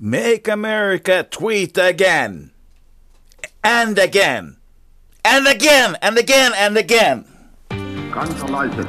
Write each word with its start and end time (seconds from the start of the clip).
Make 0.00 0.52
America 0.52 1.24
tweet 1.24 1.76
again. 1.78 2.50
And 3.64 3.98
again. 3.98 4.56
And 5.24 5.46
again, 5.46 5.96
and 6.00 6.18
again, 6.18 6.52
and 6.54 6.76
again. 6.76 7.24
Kansalaiset, 8.10 8.86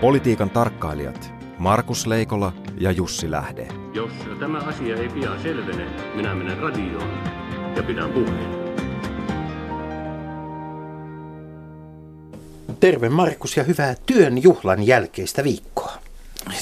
Politiikan 0.00 0.50
tarkkailijat 0.50 1.32
Markus 1.58 2.06
Leikola 2.06 2.52
ja 2.78 2.90
Jussi 2.90 3.30
Lähde. 3.30 3.68
Jos 3.94 4.10
tämä 4.40 4.58
asia 4.58 4.96
ei 4.96 5.08
pian 5.08 5.42
selvene, 5.42 5.86
minä 6.14 6.34
menen 6.34 6.58
radioon 6.58 7.10
ja 7.76 7.82
pidän 7.82 8.10
puheen. 8.10 8.66
Terve 12.80 13.08
Markus 13.08 13.56
ja 13.56 13.64
hyvää 13.64 13.94
työn 14.06 14.42
juhlan 14.42 14.86
jälkeistä 14.86 15.44
viikkoa. 15.44 16.05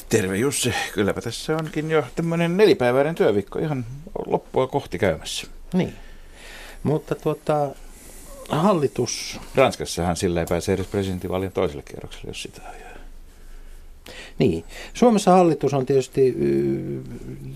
Terve 0.09 0.37
Jussi, 0.37 0.75
kylläpä 0.93 1.21
tässä 1.21 1.57
onkin 1.57 1.91
jo 1.91 2.05
tämmöinen 2.17 2.57
nelipäiväinen 2.57 3.15
työviikko 3.15 3.59
ihan 3.59 3.87
loppua 4.27 4.67
kohti 4.67 4.99
käymässä. 4.99 5.47
Niin. 5.73 5.93
Mutta 6.83 7.15
tuota, 7.15 7.71
hallitus... 8.49 9.41
Ranskassahan 9.55 10.17
sillä 10.17 10.41
ei 10.41 10.47
pääse 10.49 10.73
edes 10.73 10.87
presidentinvaalien 10.87 11.53
toiselle 11.53 11.83
kierrokselle, 11.83 12.31
jos 12.31 12.43
sitä 12.43 12.61
ajaa. 12.63 12.95
Niin. 14.39 14.65
Suomessa 14.95 15.31
hallitus 15.31 15.75
on 15.75 15.87
tietysti 15.87 16.35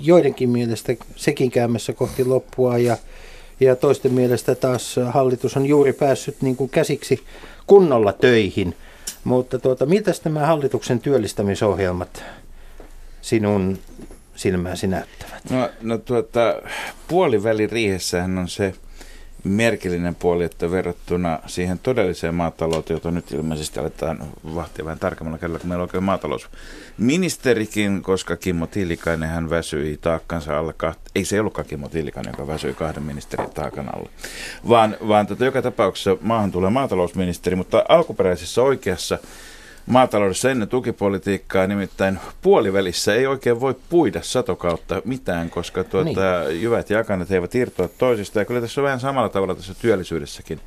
joidenkin 0.00 0.48
mielestä 0.48 0.94
sekin 1.16 1.50
käymässä 1.50 1.92
kohti 1.92 2.24
loppua 2.24 2.78
ja, 2.78 2.96
ja 3.60 3.76
toisten 3.76 4.12
mielestä 4.12 4.54
taas 4.54 4.96
hallitus 5.10 5.56
on 5.56 5.66
juuri 5.66 5.92
päässyt 5.92 6.42
niin 6.42 6.56
kuin 6.56 6.70
käsiksi 6.70 7.24
kunnolla 7.66 8.12
töihin. 8.12 8.74
Mutta 9.24 9.58
tuota, 9.58 9.86
miltä 9.86 10.10
nämä 10.24 10.46
hallituksen 10.46 11.00
työllistämisohjelmat 11.00 12.24
sinun 13.20 13.78
silmääsi 14.36 14.86
näyttävät? 14.86 15.50
No, 15.50 15.70
no 15.82 15.98
tuota, 15.98 16.62
puoliväliriihessähän 17.08 18.38
on 18.38 18.48
se 18.48 18.74
merkillinen 19.44 20.14
puoli, 20.14 20.44
että 20.44 20.70
verrattuna 20.70 21.38
siihen 21.46 21.78
todelliseen 21.78 22.34
maatalouteen, 22.34 22.96
jota 22.96 23.10
nyt 23.10 23.30
ilmeisesti 23.30 23.80
aletaan 23.80 24.18
vahtia 24.54 24.84
vähän 24.84 24.98
tarkemmalla 24.98 25.38
kerralla, 25.38 25.58
kun 25.58 25.68
meillä 25.68 25.82
on 25.82 25.88
oikein 25.88 26.04
maatalousministerikin, 26.04 28.02
koska 28.02 28.36
Kimmo 28.36 28.66
Tiilikainen 28.66 29.28
hän 29.28 29.50
väsyi 29.50 29.98
taakkansa 30.00 30.58
alle, 30.58 30.72
kahta, 30.72 31.10
ei 31.14 31.24
se 31.24 31.40
ollutkaan 31.40 31.68
Kimmo 31.68 31.88
Tiilikainen, 31.88 32.32
joka 32.32 32.46
väsyi 32.46 32.74
kahden 32.74 33.02
ministerin 33.02 33.50
taakan 33.50 33.94
alle, 33.94 34.08
vaan, 34.68 34.96
vaan 35.08 35.26
tota, 35.26 35.44
joka 35.44 35.62
tapauksessa 35.62 36.16
maahan 36.20 36.52
tulee 36.52 36.70
maatalousministeri, 36.70 37.56
mutta 37.56 37.84
alkuperäisessä 37.88 38.62
oikeassa 38.62 39.18
maataloudessa 39.88 40.50
ennen 40.50 40.68
tukipolitiikkaa, 40.68 41.66
nimittäin 41.66 42.18
puolivälissä 42.42 43.14
ei 43.14 43.26
oikein 43.26 43.60
voi 43.60 43.76
puida 43.88 44.20
satokautta 44.22 45.02
mitään, 45.04 45.50
koska 45.50 45.84
tuota, 45.84 46.44
niin. 46.48 46.62
jyvät 46.62 46.90
ja 46.90 46.98
akanat 46.98 47.30
eivät 47.30 47.54
irtoa 47.54 47.88
toisista. 47.98 48.38
Ja 48.38 48.44
kyllä 48.44 48.60
tässä 48.60 48.80
on 48.80 48.84
vähän 48.84 49.00
samalla 49.00 49.28
tavalla 49.28 49.54
tässä 49.54 49.74
työllisyydessäkin 49.74 50.60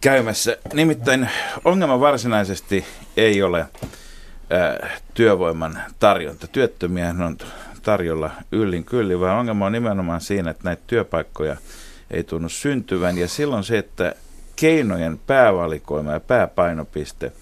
käymässä. 0.00 0.56
Nimittäin 0.72 1.28
ongelma 1.64 2.00
varsinaisesti 2.00 2.84
ei 3.16 3.42
ole 3.42 3.66
ää, 4.50 4.90
työvoiman 5.14 5.78
tarjonta. 5.98 6.46
Työttömiä 6.46 7.14
on 7.26 7.38
tarjolla 7.82 8.30
yllin 8.52 8.84
kyllin, 8.84 9.20
vaan 9.20 9.38
ongelma 9.38 9.66
on 9.66 9.72
nimenomaan 9.72 10.20
siinä, 10.20 10.50
että 10.50 10.64
näitä 10.64 10.82
työpaikkoja 10.86 11.56
ei 12.10 12.24
tunnu 12.24 12.48
syntyvän. 12.48 13.18
Ja 13.18 13.28
silloin 13.28 13.64
se, 13.64 13.78
että 13.78 14.14
keinojen 14.56 15.20
päävalikoima 15.26 16.12
ja 16.12 16.20
pääpainopiste– 16.20 17.32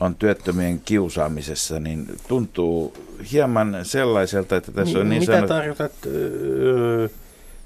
on 0.00 0.14
työttömien 0.14 0.80
kiusaamisessa, 0.80 1.80
niin 1.80 2.06
tuntuu 2.28 2.94
hieman 3.32 3.76
sellaiselta, 3.82 4.56
että 4.56 4.72
tässä 4.72 4.98
on 4.98 5.08
niin 5.08 5.20
Mitä 5.22 5.32
sanot... 5.32 5.48
tarkoitat 5.48 5.92
öö, 6.06 7.08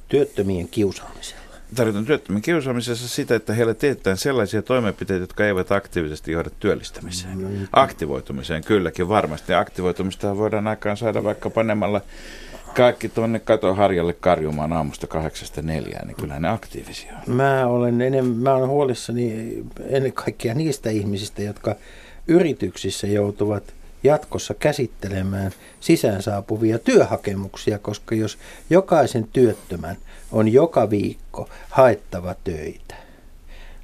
työttömien 0.09 0.69
kiusaamisella? 0.69 1.43
Tarkoitan 1.75 2.05
työttömien 2.05 2.43
kiusaamisessa 2.43 3.09
sitä, 3.09 3.35
että 3.35 3.55
heille 3.55 3.75
teetetään 3.75 4.17
sellaisia 4.17 4.63
toimenpiteitä, 4.63 5.23
jotka 5.23 5.47
eivät 5.47 5.73
aktiivisesti 5.73 6.33
johda 6.33 6.51
työllistämiseen. 6.61 7.43
No, 7.43 7.49
niin. 7.49 7.69
Aktivoitumiseen 7.73 8.65
kylläkin 8.65 9.09
varmasti. 9.09 9.55
Aktivoitumista 9.55 10.37
voidaan 10.37 10.67
aikaan 10.67 10.97
saada 10.97 11.25
vaikka 11.25 11.51
panemalla 11.51 12.01
kaikki 12.77 13.09
tuonne 13.09 13.39
katoharjalle 13.39 14.13
karjumaan 14.13 14.73
aamusta 14.73 15.07
kahdeksasta 15.07 15.63
neljään, 15.63 16.07
niin 16.07 16.17
kyllä 16.17 16.41
ne 16.41 16.49
aktiivisia 16.49 17.13
on. 17.13 17.35
Mä 17.35 17.67
olen, 17.67 18.01
enemmän, 18.01 18.37
mä 18.37 18.55
olen 18.55 18.69
huolissani 18.69 19.55
ennen 19.89 20.13
kaikkea 20.13 20.55
niistä 20.55 20.91
ihmisistä, 20.91 21.43
jotka 21.43 21.77
yrityksissä 22.29 23.07
joutuvat 23.07 23.63
jatkossa 24.05 24.55
käsittelemään 24.55 25.53
sisään 25.81 26.23
saapuvia 26.23 26.79
työhakemuksia, 26.79 27.79
koska 27.79 28.15
jos 28.15 28.39
jokaisen 28.71 29.29
työttömän 29.33 29.97
on 30.33 30.53
joka 30.53 30.91
viikko 30.91 31.49
haettava 31.69 32.35
töitä, 32.45 32.95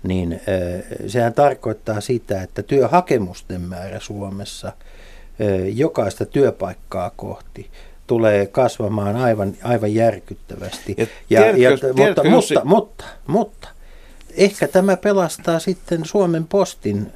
niin 0.02 0.40
sehän 1.06 1.34
tarkoittaa 1.34 2.00
sitä, 2.00 2.42
että 2.42 2.62
työhakemusten 2.62 3.60
määrä 3.60 4.00
Suomessa 4.00 4.72
jokaista 5.74 6.24
työpaikkaa 6.26 7.10
kohti 7.16 7.70
tulee 8.06 8.46
kasvamaan 8.46 9.16
aivan, 9.16 9.52
aivan 9.62 9.94
järkyttävästi. 9.94 10.94
Ja, 10.98 11.06
ja, 11.30 11.52
tiedätkö, 11.54 11.86
ja, 11.86 11.94
tiedätkö, 11.94 12.30
mutta, 12.30 12.64
mutta, 12.64 12.64
mutta, 12.64 13.04
mutta 13.26 13.68
ehkä 14.36 14.68
tämä 14.68 14.96
pelastaa 14.96 15.58
sitten 15.58 16.04
Suomen 16.04 16.46
postin, 16.46 17.12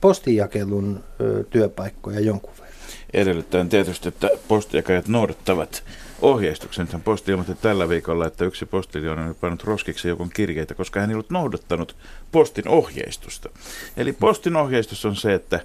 postijakelun 0.00 1.04
työpaikkoja 1.50 2.20
jonkun 2.20 2.52
verran. 2.52 2.70
Edellyttäen 3.12 3.68
tietysti, 3.68 4.08
että 4.08 4.28
postijakajat 4.48 5.08
noudattavat 5.08 5.82
ohjeistuksen. 6.22 6.88
Hän 6.92 7.02
posti 7.02 7.30
ilmoitti 7.30 7.54
tällä 7.54 7.88
viikolla, 7.88 8.26
että 8.26 8.44
yksi 8.44 8.66
postilion 8.66 9.18
on 9.18 9.34
pannut 9.40 9.64
roskiksi 9.64 10.08
joku 10.08 10.28
kirjeitä, 10.34 10.74
koska 10.74 11.00
hän 11.00 11.10
ei 11.10 11.14
ollut 11.14 11.30
noudattanut 11.30 11.96
postin 12.32 12.68
ohjeistusta. 12.68 13.48
Eli 13.96 14.12
postin 14.12 14.56
ohjeistus 14.56 15.04
on 15.04 15.16
se, 15.16 15.34
että 15.34 15.60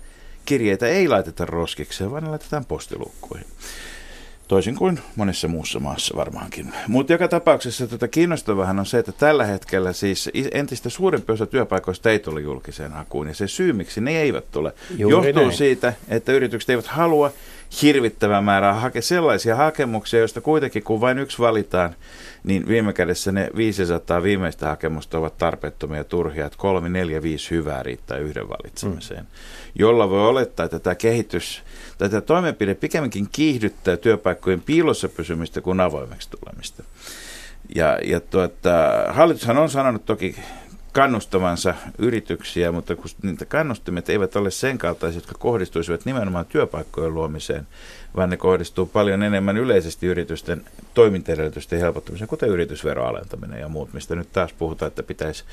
kirjeitä 0.45 0.87
ei 0.87 1.07
laiteta 1.07 1.45
roskikseen, 1.45 2.11
vaan 2.11 2.23
ne 2.23 2.29
laitetaan 2.29 2.65
postilukkuihin. 2.65 3.47
Toisin 4.47 4.75
kuin 4.75 4.99
monessa 5.15 5.47
muussa 5.47 5.79
maassa 5.79 6.17
varmaankin. 6.17 6.73
Mutta 6.87 7.13
joka 7.13 7.27
tapauksessa 7.27 7.87
tota 7.87 8.07
kiinnostavahan 8.07 8.79
on 8.79 8.85
se, 8.85 8.99
että 8.99 9.11
tällä 9.11 9.45
hetkellä 9.45 9.93
siis 9.93 10.29
entistä 10.51 10.89
suurempi 10.89 11.31
osa 11.31 11.45
työpaikoista 11.45 12.09
ei 12.09 12.19
tule 12.19 12.41
julkiseen 12.41 12.91
hakuun. 12.91 13.27
Ja 13.27 13.33
se 13.33 13.47
syy, 13.47 13.73
miksi 13.73 14.01
ne 14.01 14.21
eivät 14.21 14.51
tule, 14.51 14.73
Juuri 14.97 15.27
johtuu 15.27 15.43
näin. 15.43 15.57
siitä, 15.57 15.93
että 16.07 16.31
yritykset 16.31 16.69
eivät 16.69 16.87
halua 16.87 17.31
hirvittävää 17.81 18.41
määrää 18.41 18.73
hakea 18.73 19.01
sellaisia 19.01 19.55
hakemuksia, 19.55 20.19
joista 20.19 20.41
kuitenkin 20.41 20.83
kun 20.83 21.01
vain 21.01 21.19
yksi 21.19 21.39
valitaan, 21.39 21.95
niin 22.43 22.67
viime 22.67 22.93
kädessä 22.93 23.31
ne 23.31 23.49
500 23.55 24.23
viimeistä 24.23 24.67
hakemusta 24.67 25.17
ovat 25.17 25.37
tarpeettomia 25.37 25.97
ja 25.97 26.03
turhia, 26.03 26.45
että 26.45 26.57
kolme, 26.57 26.89
neljä, 26.89 27.21
viisi 27.21 27.51
hyvää 27.51 27.83
riittää 27.83 28.17
yhden 28.17 28.49
valitsemiseen. 28.49 29.21
Mm. 29.21 29.27
Jolla 29.75 30.09
voi 30.09 30.27
olettaa, 30.27 30.65
että 30.65 30.79
tämä 30.79 30.95
kehitys, 30.95 31.63
tai 31.97 32.09
tämä 32.09 32.21
toimenpide 32.21 32.75
pikemminkin 32.75 33.27
kiihdyttää 33.31 33.97
työpaikkojen 33.97 34.61
piilossa 34.61 35.09
pysymistä 35.09 35.61
kuin 35.61 35.79
avoimeksi 35.79 36.29
tulemista. 36.29 36.83
Ja, 37.75 37.99
ja 38.03 38.19
tuota, 38.19 38.71
hallitushan 39.09 39.57
on 39.57 39.69
sanonut 39.69 40.05
toki 40.05 40.35
kannustavansa 40.95 41.75
yrityksiä, 41.97 42.71
mutta 42.71 42.95
kun 42.95 43.05
niitä 43.21 43.45
kannustimet 43.45 44.09
eivät 44.09 44.35
ole 44.35 44.51
sen 44.51 44.77
kaltaisia, 44.77 45.17
jotka 45.17 45.35
kohdistuisivat 45.39 46.05
nimenomaan 46.05 46.45
työpaikkojen 46.45 47.13
luomiseen, 47.13 47.67
vaan 48.15 48.29
ne 48.29 48.37
kohdistuu 48.37 48.85
paljon 48.85 49.23
enemmän 49.23 49.57
yleisesti 49.57 50.07
yritysten 50.07 50.65
toimintaedellytysten 50.93 51.79
helpottamiseen, 51.79 52.27
kuten 52.27 52.49
yritysveroalentaminen 52.49 53.59
ja 53.59 53.67
muut, 53.67 53.93
mistä 53.93 54.15
nyt 54.15 54.33
taas 54.33 54.53
puhutaan, 54.53 54.87
että 54.87 55.03
pitäisi 55.03 55.43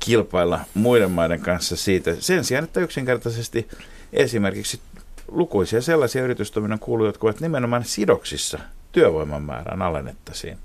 kilpailla 0.00 0.60
muiden 0.74 1.10
maiden 1.10 1.40
kanssa 1.40 1.76
siitä. 1.76 2.14
Sen 2.18 2.44
sijaan, 2.44 2.64
että 2.64 2.80
yksinkertaisesti 2.80 3.68
esimerkiksi 4.12 4.80
lukuisia 5.28 5.82
sellaisia 5.82 6.22
yritystoiminnan 6.22 6.78
kuuluja, 6.78 7.08
jotka 7.08 7.26
ovat 7.26 7.40
nimenomaan 7.40 7.84
sidoksissa 7.84 8.58
työvoiman 8.92 9.42
määrään 9.42 9.82
alennettaisiin. 9.82 10.58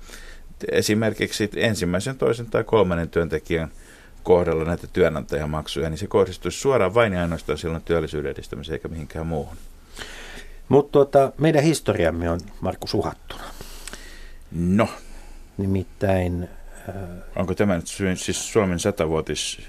Esimerkiksi 0.72 1.50
ensimmäisen, 1.56 2.18
toisen 2.18 2.46
tai 2.46 2.64
kolmannen 2.64 3.10
työntekijän– 3.10 3.72
kohdalla 4.24 4.64
näitä 4.64 4.88
työnantajamaksuja, 4.94 5.90
niin 5.90 5.98
se 5.98 6.08
kohdistuisi 6.08 6.60
suoraan 6.60 6.94
vain 6.94 7.14
ja 7.14 7.22
ainoastaan 7.22 7.58
silloin 7.58 7.84
työllisyyden 7.84 8.32
edistämiseen 8.32 8.74
eikä 8.74 8.88
mihinkään 8.88 9.28
muuhun. 9.28 9.58
Mutta 10.70 10.92
tuota, 10.92 11.32
meidän 11.38 11.64
historiamme 11.64 12.30
on, 12.30 12.40
Markku, 12.62 12.88
suhattuna. 12.88 13.44
No. 14.52 14.88
Nimittäin... 15.58 16.50
Äh, 16.90 16.96
Onko 17.36 17.56
tämä 17.56 17.76
nyt 17.76 17.88
siis 18.16 18.54
Suomen 18.54 18.80
satavuotis 18.80 19.62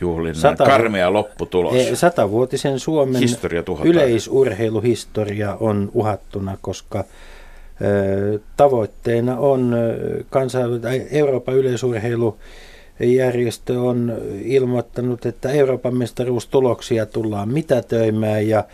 juhlin 0.00 0.34
sata, 0.34 0.64
karmea 0.64 1.12
lopputulos. 1.12 1.74
Satavuotisen 1.94 2.80
Suomen 2.80 3.20
Historia 3.20 3.62
yleisurheiluhistoria 3.84 5.56
on 5.60 5.90
uhattuna, 5.94 6.58
koska 6.60 6.98
äh, 6.98 7.06
tavoitteena 8.56 9.38
on 9.38 9.74
äh, 9.74 10.26
kansa, 10.30 10.58
Euroopan 11.10 11.54
yleisurheilu 11.54 12.38
järjestö 13.00 13.80
on 13.80 14.12
ilmoittanut, 14.42 15.26
että 15.26 15.50
Euroopan 15.50 15.96
mestaruustuloksia 15.96 17.06
tullaan 17.06 17.48
mitätöimään 17.48 18.48
ja 18.48 18.64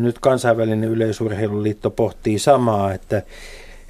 Nyt 0.00 0.18
kansainvälinen 0.18 0.88
yleisurheiluliitto 0.88 1.90
pohtii 1.90 2.38
samaa, 2.38 2.94
että 2.94 3.22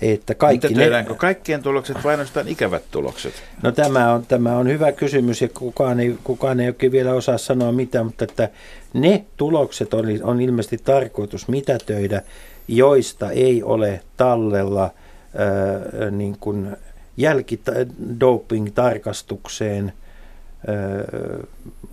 että 0.02 0.34
kaikki 0.34 0.68
Mitä 0.68 0.80
tehdäänkö 0.80 1.12
ne... 1.12 1.18
kaikkien 1.18 1.62
tulokset 1.62 1.96
vai 2.04 2.10
ainoastaan 2.10 2.48
ikävät 2.48 2.82
tulokset? 2.90 3.34
No 3.62 3.72
tämä 3.72 4.12
on, 4.12 4.26
tämä 4.26 4.56
on 4.56 4.68
hyvä 4.68 4.92
kysymys 4.92 5.42
ja 5.42 5.48
kukaan 5.48 6.00
ei, 6.00 6.16
kukaan 6.24 6.60
ei 6.60 6.68
oikein 6.68 6.92
vielä 6.92 7.12
osaa 7.12 7.38
sanoa 7.38 7.72
mitä, 7.72 8.02
mutta 8.02 8.24
että 8.24 8.48
ne 8.94 9.24
tulokset 9.36 9.94
on, 9.94 10.04
on 10.22 10.40
ilmeisesti 10.40 10.78
tarkoitus 10.78 11.48
mitätöidä, 11.48 12.22
joista 12.68 13.30
ei 13.30 13.62
ole 13.62 14.00
tallella 14.16 14.82
ää, 14.82 16.10
niin 16.10 16.36
kuin 16.40 16.76
jälkidoping-tarkastukseen 17.16 19.92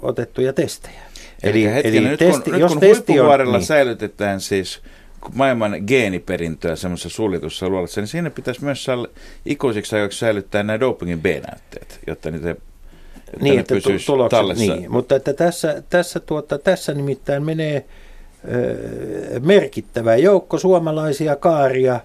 otettuja 0.02 0.54
testejä. 0.54 1.02
Eli, 1.44 1.66
eli, 1.66 1.74
hetken, 1.74 1.96
eli 1.96 2.08
nyt 2.08 2.20
testi, 2.20 2.52
kun, 2.52 2.60
jos 2.60 2.74
kun 2.74 2.82
huippuvuorella 2.82 3.58
niin. 3.58 3.66
säilytetään 3.66 4.42
siis 4.42 4.82
maailman 5.34 5.84
geeniperintöä 5.88 6.76
semmoisessa 6.76 7.10
suljetussa 7.10 7.70
luolassa, 7.70 8.02
niin 8.02 8.08
siinä 8.08 8.30
pitäisi 8.30 8.64
myös 8.64 8.88
ikuisiksi 9.46 9.96
ajoiksi 9.96 10.20
säilyttää 10.20 10.64
nämä 10.64 10.80
dopingin 10.80 11.22
B-näytteet, 11.22 12.00
jotta 12.08 12.32
niitä 12.32 12.50
jotta 12.50 13.44
niin, 13.44 13.60
että 13.60 13.76
tulokset, 13.82 14.30
tallessa. 14.30 14.76
Niin, 14.76 14.92
mutta 14.92 15.16
että 15.16 15.34
tässä, 15.34 15.84
tässä, 15.90 16.20
tuota, 16.20 16.58
tässä 16.58 16.94
nimittäin 16.94 17.44
menee 17.44 17.86
ö, 18.54 19.40
merkittävä 19.40 20.16
joukko 20.16 20.58
suomalaisia 20.58 21.36
kaaria, 21.36 22.00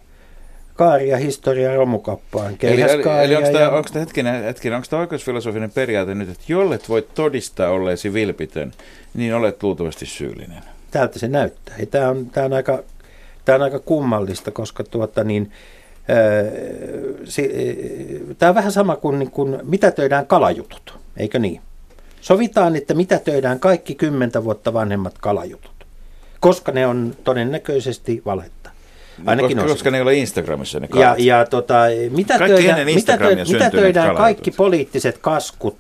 kaaria 0.74 1.16
historia 1.16 1.74
romukappaan. 1.74 2.56
Eli, 2.62 2.82
eli, 2.82 3.02
eli 3.24 3.36
onko 3.36 3.48
tämä, 3.48 3.60
ja... 3.60 3.70
onko 3.70 3.88
tämä 3.92 4.00
hetkinen, 4.00 4.44
hetkinen, 4.44 4.76
onko 4.76 4.86
tämä 4.90 5.00
oikeusfilosofinen 5.00 5.70
periaate 5.70 6.14
nyt, 6.14 6.28
että 6.28 6.44
jollet 6.48 6.88
voit 6.88 7.14
todistaa 7.14 7.70
olleesi 7.70 8.12
vilpitön, 8.12 8.72
niin 9.14 9.34
olet 9.34 9.62
luultavasti 9.62 10.06
syyllinen? 10.06 10.62
Tältä 10.90 11.18
se 11.18 11.28
näyttää. 11.28 11.74
Tämä 11.90 12.08
on, 12.08 12.26
tämä 12.26 12.46
on 12.46 12.52
aika 12.52 12.82
Tämä 13.44 13.56
on 13.56 13.62
aika 13.62 13.78
kummallista, 13.78 14.50
koska 14.50 14.84
tuota 14.84 15.24
niin, 15.24 15.52
Tämä 18.38 18.50
on 18.50 18.54
vähän 18.54 18.72
sama 18.72 18.96
kuin, 18.96 19.18
niin 19.18 19.30
kuin 19.30 19.58
mitä 19.62 19.90
töidään 19.90 20.26
kalajutut, 20.26 20.98
eikö 21.16 21.38
niin? 21.38 21.60
Sovitaan, 22.20 22.76
että 22.76 22.94
mitä 22.94 23.18
töidään 23.18 23.60
kaikki 23.60 23.94
kymmentä 23.94 24.44
vuotta 24.44 24.72
vanhemmat 24.72 25.14
kalajutut, 25.18 25.86
koska 26.40 26.72
ne 26.72 26.86
on 26.86 27.14
todennäköisesti 27.24 28.22
valetta. 28.26 28.63
Ainakin 29.26 29.56
koska, 29.56 29.72
koska 29.72 29.90
ne 29.90 29.99
ei 29.99 30.02
ole 30.02 30.14
Instagramissa 30.14 30.81
ne 30.81 30.88
kalat. 30.88 31.19
Ja, 31.19 31.38
ja 31.38 31.46
tota, 31.46 31.75
mitä, 32.11 32.38
töidään, 32.38 32.84
mitä, 32.84 33.19
töidään, 33.19 33.49
mitä 33.52 33.70
töidään 33.70 34.16
kaikki 34.16 34.50
poliittiset 34.50 35.19
kaskut, 35.19 35.78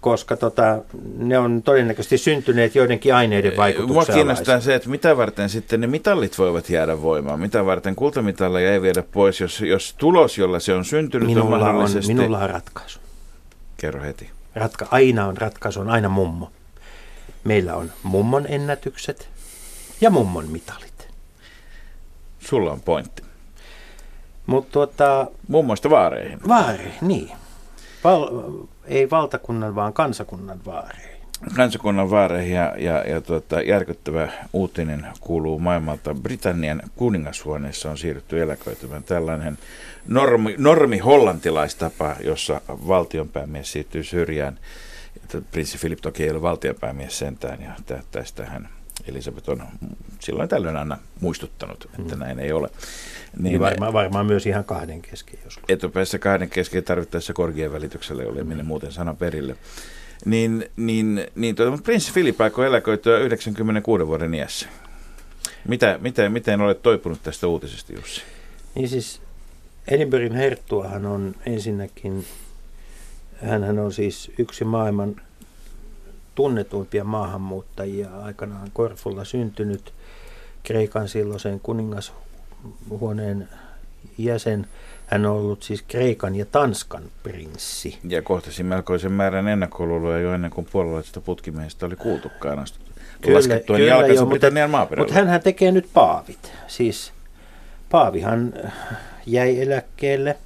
koska 0.00 0.36
tota, 0.36 0.78
ne 1.16 1.38
on 1.38 1.62
todennäköisesti 1.62 2.18
syntyneet 2.18 2.74
joidenkin 2.74 3.14
aineiden 3.14 3.56
vaikutuksella. 3.56 4.04
Mua 4.04 4.14
kiinnostaa 4.14 4.60
se, 4.60 4.74
että 4.74 4.88
mitä 4.88 5.16
varten 5.16 5.48
sitten 5.48 5.80
ne 5.80 5.86
mitallit 5.86 6.38
voivat 6.38 6.70
jäädä 6.70 7.02
voimaan. 7.02 7.40
Mitä 7.40 7.66
varten 7.66 7.94
kultamitalleja 7.96 8.72
ei 8.72 8.82
viedä 8.82 9.02
pois, 9.12 9.40
jos, 9.40 9.60
jos 9.60 9.94
tulos, 9.98 10.38
jolla 10.38 10.60
se 10.60 10.74
on 10.74 10.84
syntynyt, 10.84 11.28
minulla 11.28 11.54
on 11.54 11.60
mahdollisesti... 11.60 12.12
On, 12.12 12.16
minulla 12.16 12.38
on 12.38 12.50
ratkaisu. 12.50 12.98
Kerro 13.76 14.02
heti. 14.02 14.30
Ratka, 14.54 14.88
aina 14.90 15.26
on 15.26 15.36
ratkaisu, 15.36 15.80
on 15.80 15.90
aina 15.90 16.08
mummo. 16.08 16.50
Meillä 17.44 17.76
on 17.76 17.92
mummon 18.02 18.46
ennätykset 18.48 19.28
ja 20.00 20.10
mummon 20.10 20.48
mitalit. 20.48 20.93
Sulla 22.44 22.72
on 22.72 22.80
pointti. 22.80 23.22
Mutta 24.46 24.72
tuota... 24.72 25.26
Mummoista 25.48 25.90
vaareihin. 25.90 26.38
Vaareihin, 26.48 26.92
niin. 27.00 27.30
Val, 28.04 28.42
ei 28.84 29.10
valtakunnan, 29.10 29.74
vaan 29.74 29.92
kansakunnan 29.92 30.60
vaareihin. 30.66 31.14
Kansakunnan 31.56 32.10
vaareihin 32.10 32.54
ja, 32.54 32.74
ja, 32.78 32.98
ja 32.98 33.20
tuota, 33.20 33.60
järkyttävä 33.60 34.28
uutinen 34.52 35.06
kuuluu 35.20 35.58
maailmalta. 35.58 36.14
Britannian 36.14 36.82
kuningashuoneessa 36.96 37.90
on 37.90 37.98
siirrytty 37.98 38.42
eläköitymään 38.42 39.02
tällainen 39.02 39.58
normi, 40.08 40.54
normi 40.58 40.98
hollantilaistapa, 40.98 42.16
jossa 42.20 42.60
valtionpäämies 42.68 43.72
siirtyy 43.72 44.04
syrjään. 44.04 44.58
Prinssi 45.50 45.78
Filip 45.78 45.98
toki 46.00 46.24
ei 46.24 46.30
ole 46.30 46.42
valtionpäämies 46.42 47.18
sentään 47.18 47.62
ja 47.62 48.00
tästä 48.10 48.42
tähän 48.42 48.68
Elisabeth 49.08 49.50
on 49.50 49.62
silloin 50.20 50.48
tällöin 50.48 50.76
aina 50.76 50.98
muistuttanut, 51.20 51.88
että 51.98 52.14
mm. 52.14 52.20
näin 52.20 52.38
ei 52.38 52.52
ole. 52.52 52.68
Niin, 52.68 53.42
niin 53.42 53.60
varmaan, 53.60 53.92
varmaan 53.92 54.26
myös 54.26 54.46
ihan 54.46 54.64
kahden 54.64 55.02
kesken 55.02 55.38
joskus. 55.44 55.64
Etupäässä 55.68 56.18
kahden 56.18 56.50
kesken 56.50 56.84
tarvittaessa 56.84 57.32
korgien 57.32 57.72
välityksellä, 57.72 58.22
jolle 58.22 58.44
minne 58.44 58.62
muuten 58.62 58.92
sana 58.92 59.14
perille. 59.14 59.56
Niin, 60.24 60.70
niin, 60.76 61.26
niin 61.34 61.56
tuota, 61.56 61.82
prinssi 61.82 62.12
Filip 62.12 62.40
aikoi 62.40 62.66
eläköityä 62.66 63.18
96 63.18 64.06
vuoden 64.06 64.34
iässä. 64.34 64.68
Mitä, 65.68 65.98
miten, 66.02 66.32
miten 66.32 66.60
olet 66.60 66.82
toipunut 66.82 67.22
tästä 67.22 67.46
uutisesta, 67.46 67.92
Jussi? 67.92 68.22
Niin 68.74 68.88
siis 68.88 69.20
Edinburghin 69.88 70.34
herttuahan 70.34 71.06
on 71.06 71.34
ensinnäkin, 71.46 72.24
hän 73.42 73.78
on 73.78 73.92
siis 73.92 74.32
yksi 74.38 74.64
maailman 74.64 75.16
tunnetuimpia 76.34 77.04
maahanmuuttajia 77.04 78.08
aikanaan 78.22 78.68
Korfulla 78.72 79.24
syntynyt 79.24 79.92
Kreikan 80.62 81.08
silloisen 81.08 81.60
kuningashuoneen 81.60 83.48
jäsen. 84.18 84.66
Hän 85.06 85.26
on 85.26 85.36
ollut 85.36 85.62
siis 85.62 85.82
Kreikan 85.88 86.36
ja 86.36 86.46
Tanskan 86.46 87.02
prinssi. 87.22 87.98
Ja 88.08 88.22
kohtasi 88.22 88.62
melkoisen 88.62 89.12
määrän 89.12 89.48
ennakkoluuloja 89.48 90.18
jo 90.18 90.34
ennen 90.34 90.50
kuin 90.50 90.66
puolalaisesta 90.72 91.20
putkimiehistä 91.20 91.86
oli 91.86 91.96
kuultukaan 91.96 92.58
astuttu. 92.58 92.90
Kyllä, 93.20 93.60
kyllä 93.66 94.06
jo, 94.06 94.26
mutta, 94.26 94.46
mutta 94.96 95.14
hänhän 95.14 95.42
tekee 95.42 95.72
nyt 95.72 95.88
paavit. 95.94 96.52
Siis 96.66 97.12
paavihan 97.90 98.52
jäi 99.26 99.62
eläkkeelle 99.62 100.36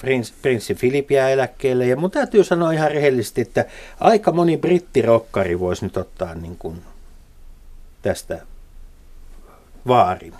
prins, 0.00 0.34
prinssi 0.42 0.74
Filip 0.74 1.10
jää 1.10 1.30
eläkkeelle. 1.30 1.86
Ja 1.86 1.96
mun 1.96 2.10
täytyy 2.10 2.44
sanoa 2.44 2.72
ihan 2.72 2.90
rehellisesti, 2.90 3.40
että 3.40 3.64
aika 4.00 4.32
moni 4.32 4.56
brittirokkari 4.56 5.60
voisi 5.60 5.84
nyt 5.84 5.96
ottaa 5.96 6.34
niin 6.34 6.56
kuin 6.56 6.82
tästä 8.02 8.40
vaarin. 9.86 10.34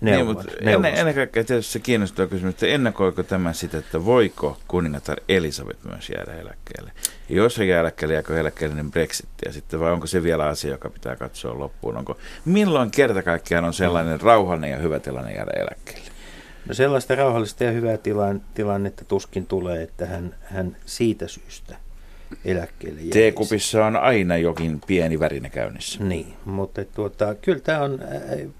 Neuvon, 0.00 0.26
niin, 0.26 0.36
mutta 0.36 0.70
ennen, 0.70 0.94
ennen 0.94 1.14
kaikkea 1.14 1.44
tietysti 1.44 1.72
se 1.72 1.78
kiinnostava 1.78 2.26
kysymys, 2.26 2.54
että 2.54 2.66
ennakoiko 2.66 3.22
tämä 3.22 3.52
sitä, 3.52 3.78
että 3.78 4.04
voiko 4.04 4.58
kuningatar 4.68 5.18
Elisabeth 5.28 5.84
myös 5.84 6.10
jäädä 6.10 6.40
eläkkeelle? 6.40 6.92
Ja 7.28 7.36
jos 7.36 7.54
se 7.54 7.64
jää 7.64 7.80
eläkkeelle, 7.80 8.14
jääkö 8.14 8.40
eläkkeelle 8.40 8.74
niin 8.74 8.90
Brexit, 8.90 9.28
ja 9.44 9.52
sitten 9.52 9.80
vai 9.80 9.92
onko 9.92 10.06
se 10.06 10.22
vielä 10.22 10.46
asia, 10.46 10.70
joka 10.70 10.90
pitää 10.90 11.16
katsoa 11.16 11.58
loppuun? 11.58 11.96
Onko, 11.96 12.18
milloin 12.44 12.90
kerta 12.90 13.22
kaikkiaan 13.22 13.64
on 13.64 13.74
sellainen 13.74 14.20
rauhallinen 14.20 14.70
ja 14.70 14.78
hyvä 14.78 14.98
tilanne 14.98 15.32
jäädä 15.32 15.52
eläkkeelle? 15.56 16.10
No 16.68 16.74
sellaista 16.74 17.14
rauhallista 17.14 17.64
ja 17.64 17.70
hyvää 17.70 17.98
tilannetta 18.54 19.04
tuskin 19.04 19.46
tulee, 19.46 19.82
että 19.82 20.06
hän, 20.06 20.34
hän 20.42 20.76
siitä 20.86 21.28
syystä 21.28 21.76
eläkkeelle 22.44 23.00
jäisi. 23.00 23.12
Teekupissa 23.12 23.86
on 23.86 23.96
aina 23.96 24.36
jokin 24.36 24.80
pieni 24.86 25.18
värinä 25.20 25.48
käynnissä. 25.48 26.04
Niin, 26.04 26.34
mutta 26.44 26.84
tuota, 26.84 27.34
kyllä 27.34 27.60
tämä 27.60 27.80
on, 27.80 28.00
äh, 28.02 28.50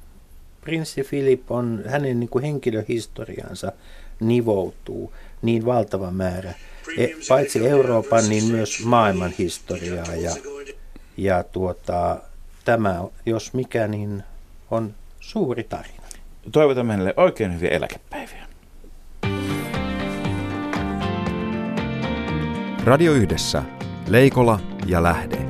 prinssi 0.60 1.02
Filip 1.02 1.50
on, 1.52 1.82
hänen 1.86 2.20
niin 2.20 2.30
kuin 2.30 2.44
henkilöhistoriansa 2.44 3.72
nivoutuu 4.20 5.12
niin 5.42 5.66
valtava 5.66 6.10
määrä, 6.10 6.54
e, 6.98 7.08
paitsi 7.28 7.68
Euroopan, 7.68 8.28
niin 8.28 8.44
myös 8.44 8.84
maailman 8.84 9.32
historiaa. 9.38 10.14
Ja, 10.14 10.36
ja 11.16 11.42
tuota, 11.42 12.20
tämä, 12.64 13.04
jos 13.26 13.54
mikä, 13.54 13.88
niin 13.88 14.22
on 14.70 14.94
suuri 15.20 15.64
tarina 15.64 15.99
toivotan 16.52 16.90
hänelle 16.90 17.14
oikein 17.16 17.54
hyviä 17.54 17.70
eläkepäiviä. 17.70 18.46
Radio 22.84 23.12
Yhdessä. 23.12 23.62
Leikola 24.08 24.60
ja 24.86 25.02
Lähde. 25.02 25.49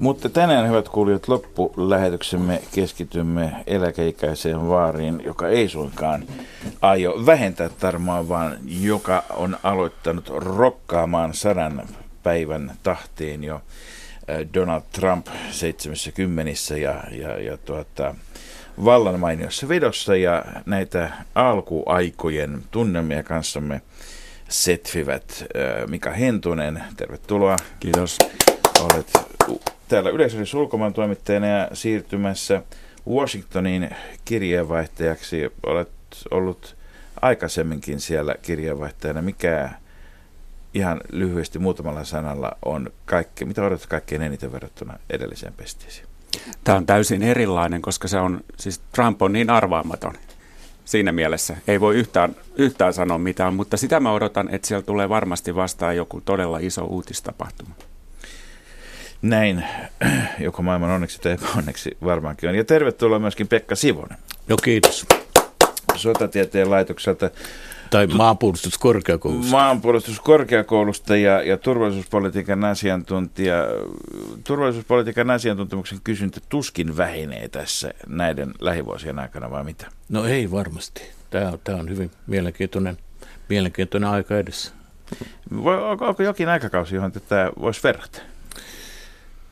Mutta 0.00 0.28
tänään, 0.28 0.68
hyvät 0.68 0.88
kuulijat, 0.88 1.28
loppulähetyksemme 1.28 2.62
keskitymme 2.74 3.52
eläkeikäiseen 3.66 4.68
vaariin, 4.68 5.22
joka 5.24 5.48
ei 5.48 5.68
suinkaan 5.68 6.24
aio 6.82 7.26
vähentää 7.26 7.68
tarmoa, 7.68 8.28
vaan 8.28 8.56
joka 8.66 9.24
on 9.30 9.56
aloittanut 9.62 10.28
rokkaamaan 10.28 11.34
sadan 11.34 11.82
päivän 12.22 12.72
tahtiin 12.82 13.44
jo 13.44 13.62
Donald 14.54 14.82
Trump 14.92 15.26
70 15.50 16.52
ja, 16.76 17.04
ja, 17.10 17.40
ja 17.40 17.56
tuota, 17.56 18.14
vallan 18.84 19.20
mainiossa 19.20 19.68
vedossa 19.68 20.16
ja 20.16 20.44
näitä 20.66 21.10
alkuaikojen 21.34 22.62
tunnelmia 22.70 23.22
kanssamme 23.22 23.80
setvivät 24.48 25.44
Mika 25.88 26.10
Hentunen, 26.10 26.84
tervetuloa. 26.96 27.56
Kiitos. 27.80 28.18
Olet 28.80 29.10
täällä 29.90 30.10
Yleisöllisen 30.10 30.60
ulkomaan 30.60 30.92
toimittajana 30.92 31.46
ja 31.46 31.68
siirtymässä 31.72 32.62
Washingtoniin 33.08 33.90
kirjeenvaihtajaksi. 34.24 35.52
Olet 35.66 35.90
ollut 36.30 36.76
aikaisemminkin 37.22 38.00
siellä 38.00 38.34
kirjeenvaihtajana. 38.42 39.22
Mikä 39.22 39.70
ihan 40.74 41.00
lyhyesti 41.12 41.58
muutamalla 41.58 42.04
sanalla 42.04 42.56
on 42.64 42.90
kaikki, 43.04 43.44
mitä 43.44 43.62
odotat 43.62 43.86
kaikkein 43.86 44.22
eniten 44.22 44.52
verrattuna 44.52 44.98
edelliseen 45.10 45.52
pestiisiin? 45.56 46.06
Tämä 46.64 46.78
on 46.78 46.86
täysin 46.86 47.22
erilainen, 47.22 47.82
koska 47.82 48.08
se 48.08 48.18
on, 48.18 48.40
siis 48.56 48.78
Trump 48.78 49.22
on 49.22 49.32
niin 49.32 49.50
arvaamaton 49.50 50.14
siinä 50.84 51.12
mielessä. 51.12 51.56
Ei 51.68 51.80
voi 51.80 51.96
yhtään, 51.96 52.36
yhtään 52.56 52.92
sanoa 52.92 53.18
mitään, 53.18 53.54
mutta 53.54 53.76
sitä 53.76 54.00
mä 54.00 54.12
odotan, 54.12 54.48
että 54.54 54.68
siellä 54.68 54.86
tulee 54.86 55.08
varmasti 55.08 55.54
vastaan 55.54 55.96
joku 55.96 56.20
todella 56.20 56.58
iso 56.58 56.84
uutistapahtuma. 56.84 57.74
Näin, 59.22 59.64
joko 60.38 60.62
maailman 60.62 60.90
onneksi 60.90 61.20
tai 61.20 61.32
epäonneksi 61.32 61.96
varmaankin 62.04 62.48
on. 62.48 62.54
Ja 62.54 62.64
tervetuloa 62.64 63.18
myöskin 63.18 63.48
Pekka 63.48 63.74
Sivonen. 63.74 64.18
No 64.48 64.56
kiitos. 64.56 65.06
Sotatieteen 65.96 66.70
laitokselta. 66.70 67.30
Tai 67.90 68.06
maanpuolustuskorkeakoulusta. 68.06 69.50
Maanpuolustuskorkeakoulusta 69.50 71.16
ja, 71.16 71.42
ja 71.42 71.56
turvallisuuspolitiikan 71.56 72.64
asiantuntija. 72.64 73.54
Turvallisuuspolitiikan 74.44 75.30
asiantuntemuksen 75.30 75.98
kysyntä 76.04 76.40
tuskin 76.48 76.96
vähenee 76.96 77.48
tässä 77.48 77.94
näiden 78.06 78.54
lähivuosien 78.60 79.18
aikana, 79.18 79.50
vai 79.50 79.64
mitä? 79.64 79.86
No 80.08 80.24
ei 80.24 80.50
varmasti. 80.50 81.02
Tämä 81.30 81.48
on, 81.48 81.58
tämä 81.64 81.78
on 81.78 81.88
hyvin 81.88 82.10
mielenkiintoinen, 82.26 82.98
mielenkiintoinen 83.48 84.10
aika 84.10 84.38
edessä. 84.38 84.72
Voi, 85.62 85.90
onko, 85.90 86.06
onko 86.06 86.22
jokin 86.22 86.48
aikakausi, 86.48 86.94
johon 86.94 87.12
tätä 87.12 87.50
voisi 87.60 87.80
verrata? 87.82 88.22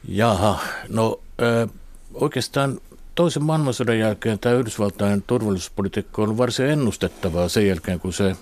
Jaha, 0.09 0.61
no 0.89 1.21
ö, 1.43 1.69
oikeastaan 2.15 2.81
toisen 3.15 3.45
maailmansodan 3.45 3.99
jälkeen 3.99 4.39
tämä 4.39 4.55
Yhdysvaltain 4.55 5.23
turvallisuuspolitiikka 5.27 6.23
on 6.23 6.39
varsin 6.39 6.67
ennustettavaa 6.67 7.49
sen 7.49 7.69
jälkeen, 7.69 8.01
kun 8.01 8.13
se, 8.13 8.37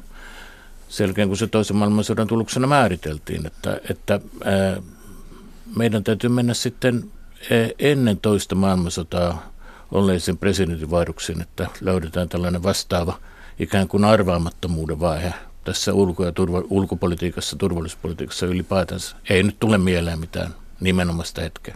sen 0.88 1.04
jälkeen, 1.04 1.28
kun 1.28 1.36
se 1.36 1.46
toisen 1.46 1.76
maailmansodan 1.76 2.26
tuloksena 2.26 2.66
määriteltiin, 2.66 3.46
että, 3.46 3.80
että 3.90 4.20
ää, 4.44 4.82
meidän 5.76 6.04
täytyy 6.04 6.30
mennä 6.30 6.54
sitten 6.54 7.10
ennen 7.78 8.20
toista 8.20 8.54
maailmansotaa 8.54 9.52
olleisiin 9.92 10.38
presidentinvaihdoksiin, 10.38 11.42
että 11.42 11.66
löydetään 11.80 12.28
tällainen 12.28 12.62
vastaava 12.62 13.18
ikään 13.58 13.88
kuin 13.88 14.04
arvaamattomuuden 14.04 15.00
vaihe 15.00 15.34
tässä 15.64 15.94
ulko- 15.94 16.24
ja 16.24 16.32
turva, 16.32 16.62
ulkopolitiikassa, 16.70 17.56
turvallisuuspolitiikassa 17.56 18.46
ylipäätänsä. 18.46 19.16
Ei 19.30 19.42
nyt 19.42 19.56
tule 19.60 19.78
mieleen 19.78 20.18
mitään 20.18 20.54
nimenomaista 20.80 21.40
hetkeä. 21.40 21.74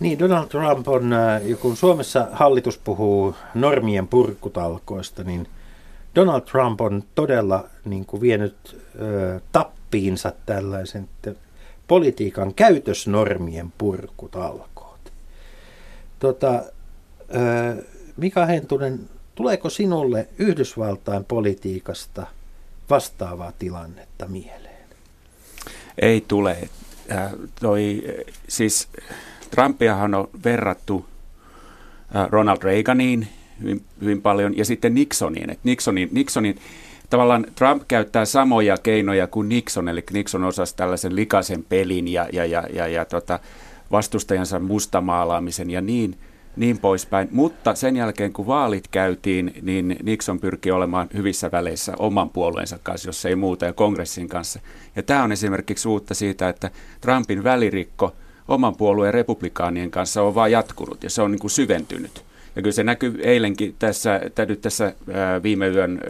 Niin, 0.00 0.18
Donald 0.18 0.48
Trump 0.48 0.88
on, 0.88 1.12
äh, 1.12 1.42
kun 1.60 1.76
Suomessa 1.76 2.28
hallitus 2.32 2.78
puhuu 2.78 3.34
normien 3.54 4.08
purkutalkoista, 4.08 5.24
niin 5.24 5.48
Donald 6.14 6.40
Trump 6.40 6.80
on 6.80 7.04
todella 7.14 7.64
niin 7.84 8.06
kuin 8.06 8.20
vienyt 8.20 8.84
ö, 9.00 9.40
tappiinsa 9.52 10.32
tällaisen 10.46 11.08
politiikan 11.88 12.54
käytösnormien 12.54 13.72
purkutalkoot. 13.78 15.12
Tota, 16.18 16.62
ö, 17.34 17.84
Mika 18.16 18.46
Hentunen, 18.46 19.00
tuleeko 19.34 19.70
sinulle 19.70 20.28
Yhdysvaltain 20.38 21.24
politiikasta 21.24 22.26
vastaavaa 22.90 23.52
tilannetta 23.58 24.26
mieleen? 24.28 24.88
Ei 25.98 26.24
tule. 26.28 26.68
Äh, 27.12 27.32
toi, 27.60 28.02
siis 28.48 28.88
Trumpiahan 29.50 30.14
on 30.14 30.28
verrattu 30.44 31.06
äh, 32.16 32.28
Ronald 32.30 32.62
Reaganiin 32.62 33.28
hyvin, 33.60 33.84
hyvin 34.00 34.22
paljon 34.22 34.56
ja 34.56 34.64
sitten 34.64 34.94
Nixoniin. 34.94 35.50
Et 35.50 35.58
Nixonin, 35.64 36.08
Nixonin 36.12 36.58
tavallaan 37.10 37.46
Trump 37.54 37.82
käyttää 37.88 38.24
samoja 38.24 38.76
keinoja 38.76 39.26
kuin 39.26 39.48
Nixon, 39.48 39.88
eli 39.88 40.04
Nixon 40.12 40.44
osasi 40.44 40.76
tällaisen 40.76 41.16
likaisen 41.16 41.64
pelin 41.68 42.08
ja, 42.08 42.28
ja, 42.32 42.44
ja, 42.44 42.64
ja, 42.72 42.88
ja 42.88 43.04
tota, 43.04 43.38
vastustajansa 43.90 44.58
mustamaalaamisen 44.58 45.70
ja 45.70 45.80
niin, 45.80 46.18
niin 46.56 46.78
poispäin. 46.78 47.28
Mutta 47.30 47.74
sen 47.74 47.96
jälkeen, 47.96 48.32
kun 48.32 48.46
vaalit 48.46 48.88
käytiin, 48.88 49.54
niin 49.62 49.96
Nixon 50.02 50.40
pyrki 50.40 50.70
olemaan 50.70 51.08
hyvissä 51.14 51.50
väleissä 51.52 51.92
oman 51.98 52.30
puolueensa 52.30 52.78
kanssa, 52.82 53.08
jos 53.08 53.24
ei 53.24 53.36
muuta, 53.36 53.64
ja 53.64 53.72
kongressin 53.72 54.28
kanssa. 54.28 54.60
Ja 54.96 55.02
tämä 55.02 55.22
on 55.22 55.32
esimerkiksi 55.32 55.88
uutta 55.88 56.14
siitä, 56.14 56.48
että 56.48 56.70
Trumpin 57.00 57.44
välirikko– 57.44 58.12
oman 58.48 58.76
puolueen 58.76 59.14
republikaanien 59.14 59.90
kanssa 59.90 60.22
on 60.22 60.34
vaan 60.34 60.52
jatkunut 60.52 61.04
ja 61.04 61.10
se 61.10 61.22
on 61.22 61.30
niin 61.30 61.40
kuin 61.40 61.50
syventynyt. 61.50 62.24
Ja 62.56 62.62
kyllä 62.62 62.74
se 62.74 62.84
näkyy 62.84 63.20
eilenkin 63.22 63.74
tässä, 63.78 64.20
tässä 64.60 64.94
viime 65.42 65.68
yön 65.68 66.00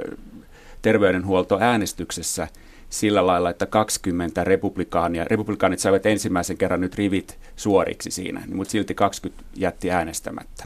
terveydenhuoltoäänestyksessä 0.83 2.49
sillä 2.93 3.27
lailla, 3.27 3.51
että 3.51 3.67
20 3.67 4.45
republikaania, 4.45 5.25
republikaanit 5.25 5.81
saivat 5.81 6.07
ensimmäisen 6.07 6.57
kerran 6.59 6.81
nyt 6.81 6.95
rivit 6.95 7.39
suoriksi 7.57 8.11
siinä, 8.11 8.43
mutta 8.55 8.73
silti 8.73 8.95
20 8.95 9.45
jätti 9.57 9.91
äänestämättä. 9.91 10.65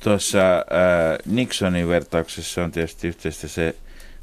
Tuossa 0.00 0.56
äh, 0.56 0.64
Nixonin 1.26 1.88
vertauksessa 1.88 2.64
on 2.64 2.72
tietysti 2.72 3.08
yhteistä 3.08 3.48
se, 3.48 3.74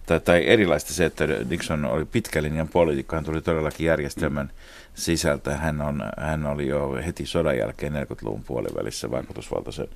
tai, 0.06 0.20
tai 0.20 0.48
erilaista 0.48 0.94
se, 0.94 1.06
että 1.06 1.28
Nixon 1.50 1.86
oli 1.86 2.06
pitkälinjan 2.06 2.68
poliitikko, 2.68 3.16
hän 3.16 3.26
tuli 3.26 3.42
todellakin 3.42 3.88
järjestelmän 3.88 4.46
mm 4.46 4.83
sisältä. 4.94 5.58
Hän, 5.58 5.82
on, 5.82 6.04
hän 6.18 6.46
oli 6.46 6.68
jo 6.68 6.94
heti 7.06 7.26
sodan 7.26 7.58
jälkeen 7.58 7.94
40-luvun 7.94 8.44
puolivälissä 8.44 9.12
vaikutusvaltaisen 9.12 9.88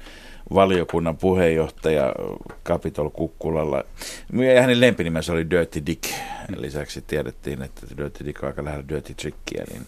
valiokunnan 0.54 1.18
puheenjohtaja 1.18 2.14
Capitol 2.66 3.10
Kukkulalla. 3.10 3.84
Ja 4.56 4.62
hänen 4.62 4.82
lempinimensä 4.82 5.34
oli 5.34 5.50
Dirty 5.50 5.86
Dick. 5.86 6.04
Lisäksi 6.58 7.02
tiedettiin, 7.02 7.62
että 7.62 7.82
Dirty 7.98 8.26
Dick 8.26 8.44
on 8.44 8.48
aika 8.48 8.66
lähellä 8.66 8.88
Dirty 8.90 9.14
Trickia, 9.14 9.64
niin 9.72 9.88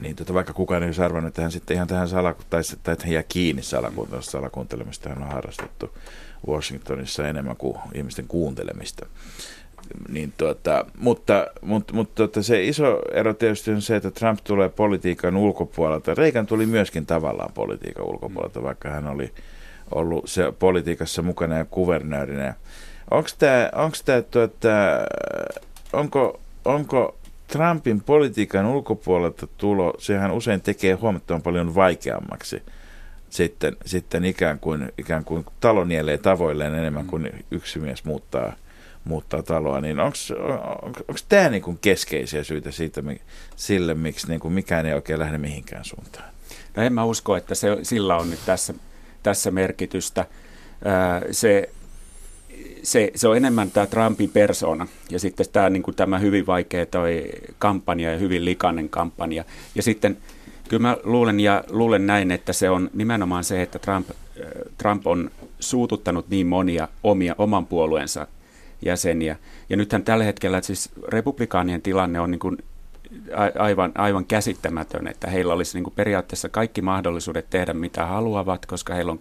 niin 0.00 0.16
tota, 0.16 0.34
vaikka 0.34 0.52
kukaan 0.52 0.82
ei 0.82 0.86
olisi 0.88 1.02
arvannut, 1.02 1.28
että 1.28 1.42
hän 1.42 1.52
sitten 1.52 1.74
ihan 1.74 1.88
tähän 1.88 2.08
salaku- 2.08 2.42
tai, 2.50 2.62
tai 2.82 2.92
että 2.92 3.04
hän 3.04 3.14
jää 3.14 3.22
kiinni 3.22 3.62
salakuuntelemista, 3.62 4.30
salakuuntelemista 4.30 5.08
hän 5.08 5.22
on 5.22 5.28
harrastettu 5.28 5.90
Washingtonissa 6.48 7.28
enemmän 7.28 7.56
kuin 7.56 7.78
ihmisten 7.94 8.28
kuuntelemista. 8.28 9.06
Niin 10.08 10.32
tuota, 10.36 10.84
mutta 10.98 11.46
mutta, 11.62 11.94
mutta 11.94 12.14
tuota, 12.14 12.42
se 12.42 12.64
iso 12.64 13.02
ero 13.12 13.34
tietysti 13.34 13.70
on 13.70 13.82
se, 13.82 13.96
että 13.96 14.10
Trump 14.10 14.38
tulee 14.44 14.68
politiikan 14.68 15.36
ulkopuolelta. 15.36 16.14
Reagan 16.14 16.46
tuli 16.46 16.66
myöskin 16.66 17.06
tavallaan 17.06 17.52
politiikan 17.54 18.06
ulkopuolelta, 18.06 18.62
vaikka 18.62 18.88
hän 18.88 19.06
oli 19.06 19.32
ollut 19.90 20.30
se 20.30 20.52
politiikassa 20.58 21.22
mukana 21.22 21.58
ja 21.58 21.64
kuvernöörinä. 21.64 22.54
Onko 23.10 23.28
tämä, 23.38 23.70
onko 23.74 23.96
tämä 24.04 24.22
tuota, 24.22 24.68
onko, 25.92 26.40
onko 26.64 27.16
Trumpin 27.46 28.00
politiikan 28.00 28.66
ulkopuolelta 28.66 29.46
tulo, 29.58 29.94
sehän 29.98 30.30
usein 30.30 30.60
tekee 30.60 30.94
huomattavan 30.94 31.42
paljon 31.42 31.74
vaikeammaksi 31.74 32.62
sitten, 33.30 33.76
sitten 33.86 34.24
ikään 34.24 34.58
kuin, 34.58 34.92
ikään 34.98 35.24
kuin 35.24 35.46
talo 35.60 35.84
nielee 35.84 36.18
tavoilleen 36.18 36.74
enemmän 36.74 37.06
kuin 37.06 37.44
yksi 37.50 37.78
mies 37.78 38.04
muuttaa 38.04 38.52
muuttaa 39.04 39.42
taloa, 39.42 39.80
niin 39.80 40.00
onko 40.00 40.18
tämä 41.28 41.48
niinku 41.48 41.78
keskeisiä 41.80 42.44
syitä 42.44 42.70
siitä, 42.70 43.02
sille, 43.56 43.94
miksi 43.94 44.28
niinku 44.28 44.50
mikään 44.50 44.86
ei 44.86 44.94
oikein 44.94 45.18
lähde 45.18 45.38
mihinkään 45.38 45.84
suuntaan? 45.84 46.34
No 46.76 46.82
en 46.82 46.92
mä 46.92 47.04
usko, 47.04 47.36
että 47.36 47.54
se, 47.54 47.68
sillä 47.82 48.16
on 48.16 48.30
nyt 48.30 48.40
tässä, 48.46 48.74
tässä 49.22 49.50
merkitystä. 49.50 50.26
se, 51.30 51.70
se, 52.82 53.10
se 53.14 53.28
on 53.28 53.36
enemmän 53.36 53.70
tämä 53.70 53.86
Trumpin 53.86 54.30
persona 54.30 54.86
ja 55.10 55.18
sitten 55.18 55.46
tämä, 55.52 55.70
niin 55.70 55.82
kuin 55.82 55.94
tämä 55.94 56.18
hyvin 56.18 56.46
vaikea 56.46 56.86
toi 56.86 57.30
kampanja 57.58 58.12
ja 58.12 58.18
hyvin 58.18 58.44
likainen 58.44 58.88
kampanja. 58.88 59.44
Ja 59.74 59.82
sitten 59.82 60.16
kyllä 60.68 60.82
mä 60.82 60.96
luulen, 61.04 61.40
ja 61.40 61.64
luulen 61.68 62.06
näin, 62.06 62.30
että 62.30 62.52
se 62.52 62.70
on 62.70 62.90
nimenomaan 62.94 63.44
se, 63.44 63.62
että 63.62 63.78
Trump, 63.78 64.10
Trump 64.78 65.06
on 65.06 65.30
suututtanut 65.60 66.28
niin 66.28 66.46
monia 66.46 66.88
omia, 67.02 67.34
oman 67.38 67.66
puolueensa 67.66 68.26
jäseniä. 68.84 69.36
Ja 69.70 69.76
nythän 69.76 70.02
tällä 70.02 70.24
hetkellä 70.24 70.60
siis 70.60 70.90
republikaanien 71.08 71.82
tilanne 71.82 72.20
on 72.20 72.30
niin 72.30 72.38
kuin 72.38 72.58
aivan, 73.58 73.92
aivan 73.94 74.24
käsittämätön, 74.24 75.06
että 75.06 75.30
heillä 75.30 75.52
olisi 75.52 75.76
niin 75.76 75.84
kuin 75.84 75.94
periaatteessa 75.96 76.48
kaikki 76.48 76.82
mahdollisuudet 76.82 77.50
tehdä 77.50 77.74
mitä 77.74 78.06
haluavat, 78.06 78.66
koska 78.66 78.94
heillä 78.94 79.12
on 79.12 79.20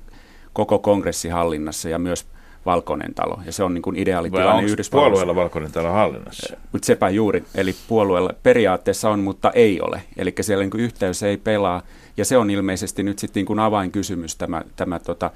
koko 0.54 0.80
kongressi 0.80 1.30
hallinnassa 1.30 1.90
ja 1.90 2.00
myös 2.00 2.26
Valkoinen 2.66 3.14
talo. 3.14 3.40
Ja 3.46 3.52
se 3.52 3.64
on 3.64 3.74
niin 3.74 3.82
kuin 3.82 3.96
ideaalitilanne 3.96 4.64
Yhdysvalloissa. 4.64 5.12
puolueella 5.12 5.36
Valkoinen 5.36 5.72
talo 5.72 5.92
hallinnassa? 5.92 6.58
Mutta 6.72 6.86
sepä 6.86 7.10
juuri. 7.10 7.44
Eli 7.56 7.76
puolueella 7.88 8.34
periaatteessa 8.44 9.10
on, 9.10 9.20
mutta 9.20 9.52
ei 9.52 9.82
ole. 9.82 10.04
Eli 10.18 10.34
siellä 10.42 10.64
niin 10.64 10.72
kuin 10.72 10.82
yhteys 10.82 11.24
ei 11.24 11.38
pelaa. 11.38 11.82
Ja 12.18 12.26
se 12.26 12.38
on 12.38 12.50
ilmeisesti 12.50 13.04
nyt 13.04 13.20
sitten 13.20 13.40
niin 13.40 13.46
kuin 13.46 13.60
avainkysymys 13.60 14.36
tämä, 14.36 14.62
tämä 14.76 15.00
tota, 15.00 15.32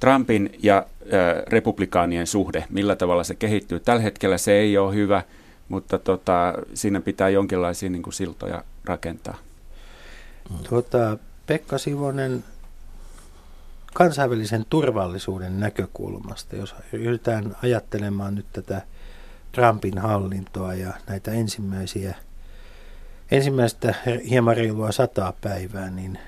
Trumpin 0.00 0.58
ja 0.62 0.86
republikaanien 1.48 2.26
suhde, 2.26 2.64
millä 2.70 2.96
tavalla 2.96 3.24
se 3.24 3.34
kehittyy. 3.34 3.80
Tällä 3.80 4.02
hetkellä 4.02 4.38
se 4.38 4.52
ei 4.52 4.78
ole 4.78 4.94
hyvä, 4.94 5.22
mutta 5.68 5.98
tota, 5.98 6.54
siinä 6.74 7.00
pitää 7.00 7.28
jonkinlaisia 7.28 7.90
niin 7.90 8.02
kuin 8.02 8.14
siltoja 8.14 8.64
rakentaa. 8.84 9.38
Tuota, 10.68 11.18
Pekka 11.46 11.78
Sivonen, 11.78 12.44
kansainvälisen 13.94 14.66
turvallisuuden 14.70 15.60
näkökulmasta, 15.60 16.56
jos 16.56 16.74
yritetään 16.92 17.56
ajattelemaan 17.62 18.34
nyt 18.34 18.46
tätä 18.52 18.82
Trumpin 19.52 19.98
hallintoa 19.98 20.74
ja 20.74 20.92
näitä 21.06 21.30
ensimmäisiä, 21.30 22.14
ensimmäistä 23.30 23.94
hieman 24.30 24.56
reilua 24.56 24.92
sataa 24.92 25.32
päivää, 25.40 25.90
niin 25.90 26.18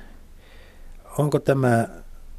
onko 1.19 1.39
tämä 1.39 1.89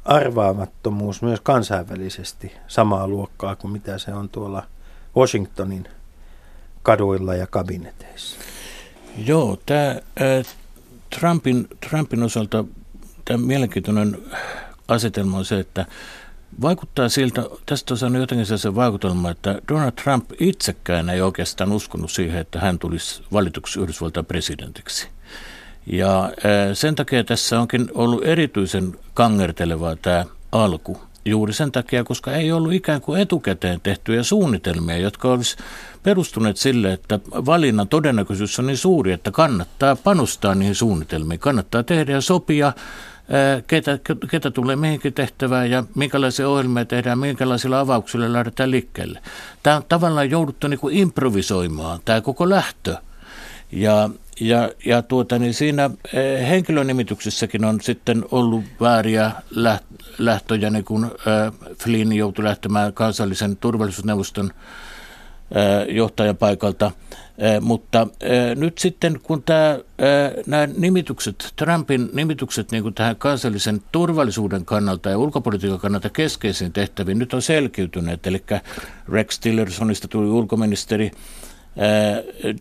arvaamattomuus 0.04 1.22
myös 1.22 1.40
kansainvälisesti 1.40 2.52
samaa 2.68 3.08
luokkaa 3.08 3.56
kuin 3.56 3.70
mitä 3.70 3.98
se 3.98 4.14
on 4.14 4.28
tuolla 4.28 4.62
Washingtonin 5.16 5.88
kaduilla 6.82 7.34
ja 7.34 7.46
kabineteissa? 7.46 8.36
Joo, 9.26 9.58
tämä 9.66 9.96
Trumpin, 11.20 11.68
Trumpin 11.88 12.22
osalta 12.22 12.64
tämä 13.24 13.46
mielenkiintoinen 13.46 14.18
asetelma 14.88 15.38
on 15.38 15.44
se, 15.44 15.60
että 15.60 15.86
vaikuttaa 16.60 17.08
siltä, 17.08 17.42
tästä 17.66 17.94
on 17.94 17.98
saanut 17.98 18.20
jotenkin 18.20 18.58
se 18.58 18.74
vaikutelma, 18.74 19.30
että 19.30 19.62
Donald 19.68 19.92
Trump 19.92 20.30
itsekään 20.40 21.10
ei 21.10 21.20
oikeastaan 21.20 21.72
uskonut 21.72 22.10
siihen, 22.10 22.40
että 22.40 22.60
hän 22.60 22.78
tulisi 22.78 23.22
valituksi 23.32 23.80
Yhdysvaltain 23.80 24.26
presidentiksi. 24.26 25.08
Ja 25.86 26.32
sen 26.74 26.94
takia 26.94 27.24
tässä 27.24 27.60
onkin 27.60 27.88
ollut 27.94 28.24
erityisen 28.24 28.96
kangertelevaa 29.14 29.96
tämä 29.96 30.24
alku. 30.52 31.00
Juuri 31.24 31.52
sen 31.52 31.72
takia, 31.72 32.04
koska 32.04 32.32
ei 32.32 32.52
ollut 32.52 32.72
ikään 32.72 33.00
kuin 33.00 33.20
etukäteen 33.20 33.80
tehtyjä 33.80 34.22
suunnitelmia, 34.22 34.98
jotka 34.98 35.28
olisi 35.28 35.56
perustuneet 36.02 36.56
sille, 36.56 36.92
että 36.92 37.20
valinnan 37.30 37.88
todennäköisyys 37.88 38.58
on 38.58 38.66
niin 38.66 38.76
suuri, 38.76 39.12
että 39.12 39.30
kannattaa 39.30 39.96
panostaa 39.96 40.54
niihin 40.54 40.74
suunnitelmiin. 40.74 41.40
Kannattaa 41.40 41.82
tehdä 41.82 42.12
ja 42.12 42.20
sopia, 42.20 42.72
ketä, 43.66 43.98
ketä 44.30 44.50
tulee 44.50 44.76
mihinkin 44.76 45.12
tehtävään 45.12 45.70
ja 45.70 45.84
minkälaisia 45.94 46.48
ohjelmia 46.48 46.84
tehdään, 46.84 47.18
minkälaisilla 47.18 47.80
avauksilla 47.80 48.32
lähdetään 48.32 48.70
liikkeelle. 48.70 49.20
Tämä 49.62 49.76
on 49.76 49.82
tavallaan 49.88 50.30
jouduttu 50.30 50.68
niin 50.68 50.80
kuin 50.80 50.96
improvisoimaan, 50.96 52.00
tämä 52.04 52.20
koko 52.20 52.50
lähtö. 52.50 52.96
Ja, 53.72 54.10
ja, 54.40 54.70
ja 54.86 55.02
tuota, 55.02 55.38
niin 55.38 55.54
siinä 55.54 55.90
henkilönimityksessäkin 56.48 57.64
on 57.64 57.80
sitten 57.80 58.24
ollut 58.30 58.64
vääriä 58.80 59.32
lähtöjä, 60.18 60.70
niin 60.70 60.84
kuin 60.84 61.06
Flynn 61.78 62.12
joutui 62.12 62.44
lähtemään 62.44 62.92
kansallisen 62.92 63.56
turvallisuusneuvoston 63.56 64.50
johtajan 65.88 66.36
paikalta. 66.36 66.90
Mutta 67.60 68.06
nyt 68.56 68.78
sitten 68.78 69.20
kun 69.22 69.42
tämä, 69.42 69.78
nämä 70.46 70.68
nimitykset, 70.76 71.52
Trumpin 71.56 72.10
nimitykset 72.12 72.72
niin 72.72 72.82
kuin 72.82 72.94
tähän 72.94 73.16
kansallisen 73.16 73.82
turvallisuuden 73.92 74.64
kannalta 74.64 75.10
ja 75.10 75.18
ulkopolitiikan 75.18 75.80
kannalta 75.80 76.10
keskeisiin 76.10 76.72
tehtäviin 76.72 77.18
nyt 77.18 77.34
on 77.34 77.42
selkiytyneet. 77.42 78.26
Eli 78.26 78.44
Rex 79.08 79.38
Tillersonista 79.38 80.08
tuli 80.08 80.28
ulkoministeri, 80.28 81.10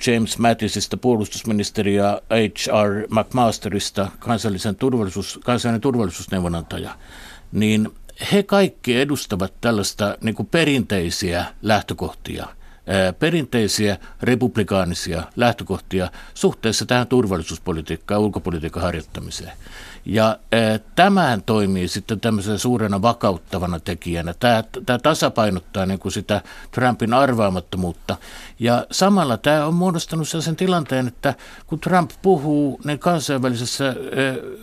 James 0.08 0.38
Mattisista 0.38 0.98
puolustusministeri 0.98 1.96
ja 1.96 2.22
H.R. 2.30 3.08
McMasterista 3.10 4.12
kansallisen 4.20 4.76
turvallisuus, 4.76 5.40
kansallinen 5.44 5.82
turvallisuusneuvonantaja, 5.82 6.96
niin 7.52 7.90
he 8.32 8.44
kaikki 8.44 9.02
edustavat 9.02 9.54
tällaista 9.62 10.18
niin 10.22 10.36
perinteisiä 10.52 11.46
lähtökohtia– 11.62 12.48
perinteisiä 13.20 13.98
republikaanisia 14.22 15.24
lähtökohtia 15.36 16.12
suhteessa 16.34 16.86
tähän 16.86 17.08
turvallisuuspolitiikkaan 17.08 18.16
ja 18.16 18.20
ulkopolitiikan 18.20 18.84
harjoittamiseen. 18.84 19.52
Ja 20.06 20.40
tämähän 20.96 21.44
toimii 21.44 21.88
sitten 21.88 22.20
tämmöisenä 22.20 22.58
suurena 22.58 23.02
vakauttavana 23.02 23.80
tekijänä. 23.80 24.34
Tämä, 24.40 24.64
tämä 24.86 25.00
tasapainottaa 25.00 25.86
niin 25.86 26.00
kuin 26.00 26.12
sitä 26.12 26.42
Trumpin 26.72 27.14
arvaamattomuutta. 27.14 28.18
Ja 28.60 28.88
samalla 28.92 29.38
tämä 29.38 29.66
on 29.66 29.74
muodostanut 29.74 30.30
sellaisen 30.30 30.56
tilanteen, 30.56 31.08
että 31.08 31.34
kun 31.68 31.80
Trump 31.80 32.12
puhuu, 32.22 32.82
niin 32.84 33.00
kansainvälisessä 33.00 33.96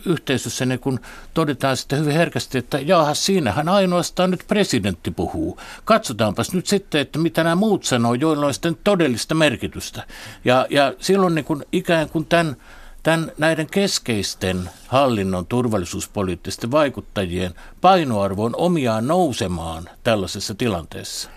yhteisössä 0.05 0.65
niin 0.65 0.79
kun 0.79 0.99
todetaan 1.33 1.77
sitten 1.77 1.99
hyvin 1.99 2.15
herkästi, 2.15 2.57
että 2.57 2.79
jaha, 2.79 3.13
siinähän 3.13 3.69
ainoastaan 3.69 4.31
nyt 4.31 4.43
presidentti 4.47 5.11
puhuu. 5.11 5.59
Katsotaanpas 5.85 6.53
nyt 6.53 6.67
sitten, 6.67 7.01
että 7.01 7.19
mitä 7.19 7.43
nämä 7.43 7.55
muut 7.55 7.83
sanoo, 7.83 8.10
joilla 8.19 8.45
on 8.45 8.53
sitten 8.53 8.77
todellista 8.83 9.35
merkitystä. 9.35 10.03
Ja, 10.45 10.67
ja 10.69 10.93
silloin 10.99 11.35
niin 11.35 11.45
kun 11.45 11.63
ikään 11.71 12.09
kuin 12.09 12.25
tämän 12.25 12.55
tämän, 13.03 13.31
näiden 13.37 13.67
keskeisten 13.67 14.69
hallinnon 14.87 15.45
turvallisuuspoliittisten 15.45 16.71
vaikuttajien 16.71 17.53
painoarvo 17.81 18.45
on 18.45 18.55
omiaan 18.55 19.07
nousemaan 19.07 19.89
tällaisessa 20.03 20.55
tilanteessa? 20.55 21.29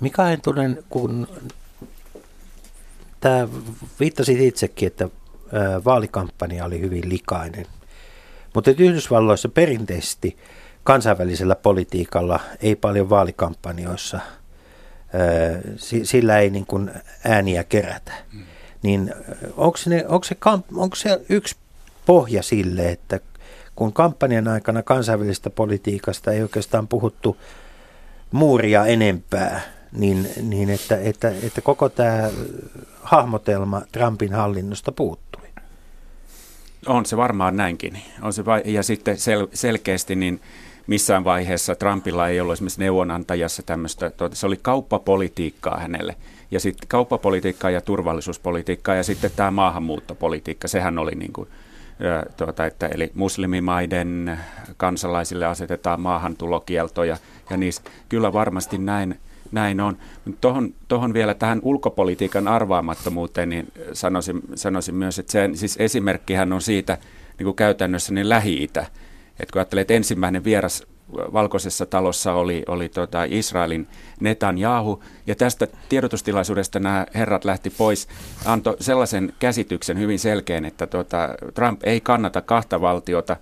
Mika 0.00 0.30
Entunen, 0.30 0.84
kun 0.90 1.28
tämä 3.20 3.48
viittasit 4.00 4.40
itsekin, 4.40 4.86
että 4.86 5.08
vaalikampanja 5.84 6.64
oli 6.64 6.80
hyvin 6.80 7.08
likainen, 7.08 7.66
mutta 8.54 8.70
Yhdysvalloissa 8.70 9.48
perinteisesti 9.48 10.36
kansainvälisellä 10.84 11.54
politiikalla 11.54 12.40
ei 12.60 12.76
paljon 12.76 13.10
vaalikampanjoissa, 13.10 14.20
sillä 16.02 16.38
ei 16.38 16.50
niin 16.50 16.66
kuin 16.66 16.90
ääniä 17.24 17.64
kerätä. 17.64 18.12
Niin 18.82 19.14
onko, 19.56 19.78
ne, 19.86 20.04
onko, 20.08 20.24
se, 20.24 20.36
onko 20.74 20.96
se 20.96 21.20
yksi 21.28 21.56
pohja 22.06 22.42
sille, 22.42 22.88
että 22.88 23.20
kun 23.76 23.92
kampanjan 23.92 24.48
aikana 24.48 24.82
kansainvälisestä 24.82 25.50
politiikasta 25.50 26.32
ei 26.32 26.42
oikeastaan 26.42 26.88
puhuttu 26.88 27.36
muuria 28.32 28.86
enempää, 28.86 29.60
niin, 29.92 30.28
niin 30.42 30.70
että, 30.70 30.96
että, 30.96 31.32
että 31.42 31.60
koko 31.60 31.88
tämä 31.88 32.30
hahmotelma 33.02 33.82
Trumpin 33.92 34.32
hallinnosta 34.32 34.92
puuttui. 34.92 35.48
On 36.86 37.06
se 37.06 37.16
varmaan 37.16 37.56
näinkin. 37.56 37.98
On 38.22 38.32
se 38.32 38.44
va- 38.44 38.58
ja 38.64 38.82
sitten 38.82 39.16
sel- 39.16 39.48
selkeästi 39.54 40.16
niin 40.16 40.40
missään 40.86 41.24
vaiheessa 41.24 41.74
Trumpilla 41.74 42.28
ei 42.28 42.40
ollut 42.40 42.52
esimerkiksi 42.52 42.80
neuvonantajassa 42.80 43.62
tämmöistä, 43.62 44.10
tuota, 44.10 44.36
se 44.36 44.46
oli 44.46 44.58
kauppapolitiikkaa 44.62 45.80
hänelle– 45.80 46.16
ja 46.54 46.60
sitten 46.60 46.88
kauppapolitiikkaa 46.88 47.70
ja 47.70 47.80
turvallisuuspolitiikkaa 47.80 48.94
ja 48.94 49.02
sitten 49.02 49.30
tämä 49.36 49.50
maahanmuuttopolitiikka, 49.50 50.68
sehän 50.68 50.98
oli 50.98 51.14
niin 51.14 51.32
kuin, 51.32 51.48
tuota, 52.36 52.66
että 52.66 52.86
eli 52.86 53.10
muslimimaiden 53.14 54.38
kansalaisille 54.76 55.46
asetetaan 55.46 56.00
maahantulokieltoja 56.00 57.16
ja 57.50 57.56
niissä 57.56 57.82
kyllä 58.08 58.32
varmasti 58.32 58.78
näin, 58.78 59.20
näin 59.52 59.80
on. 59.80 59.96
Tuohon, 60.40 60.74
tohon 60.88 61.14
vielä 61.14 61.34
tähän 61.34 61.60
ulkopolitiikan 61.62 62.48
arvaamattomuuteen 62.48 63.48
niin 63.48 63.72
sanoisin, 63.92 64.40
sanoisin 64.54 64.94
myös, 64.94 65.18
että 65.18 65.32
sen, 65.32 65.56
siis 65.56 65.76
esimerkkihän 65.78 66.52
on 66.52 66.62
siitä 66.62 66.98
niin 67.38 67.44
kuin 67.44 67.56
käytännössä 67.56 68.14
niin 68.14 68.28
Lähi-Itä. 68.28 68.86
Että 69.40 69.52
kun 69.52 69.60
ajattelee, 69.60 69.82
että 69.82 69.94
ensimmäinen 69.94 70.44
vieras 70.44 70.86
valkoisessa 71.12 71.86
talossa 71.86 72.32
oli, 72.32 72.62
oli 72.68 72.88
tota 72.88 73.24
Israelin 73.24 73.88
Netanyahu, 74.20 75.02
ja 75.26 75.34
tästä 75.34 75.66
tiedotustilaisuudesta 75.88 76.80
nämä 76.80 77.06
herrat 77.14 77.44
lähti 77.44 77.70
pois, 77.70 78.08
antoi 78.44 78.76
sellaisen 78.80 79.32
käsityksen 79.38 79.98
hyvin 79.98 80.18
selkeän, 80.18 80.64
että 80.64 80.86
tota, 80.86 81.28
Trump 81.54 81.80
ei 81.84 82.00
kannata 82.00 82.40
kahta 82.40 82.80
valtiota 82.80 83.36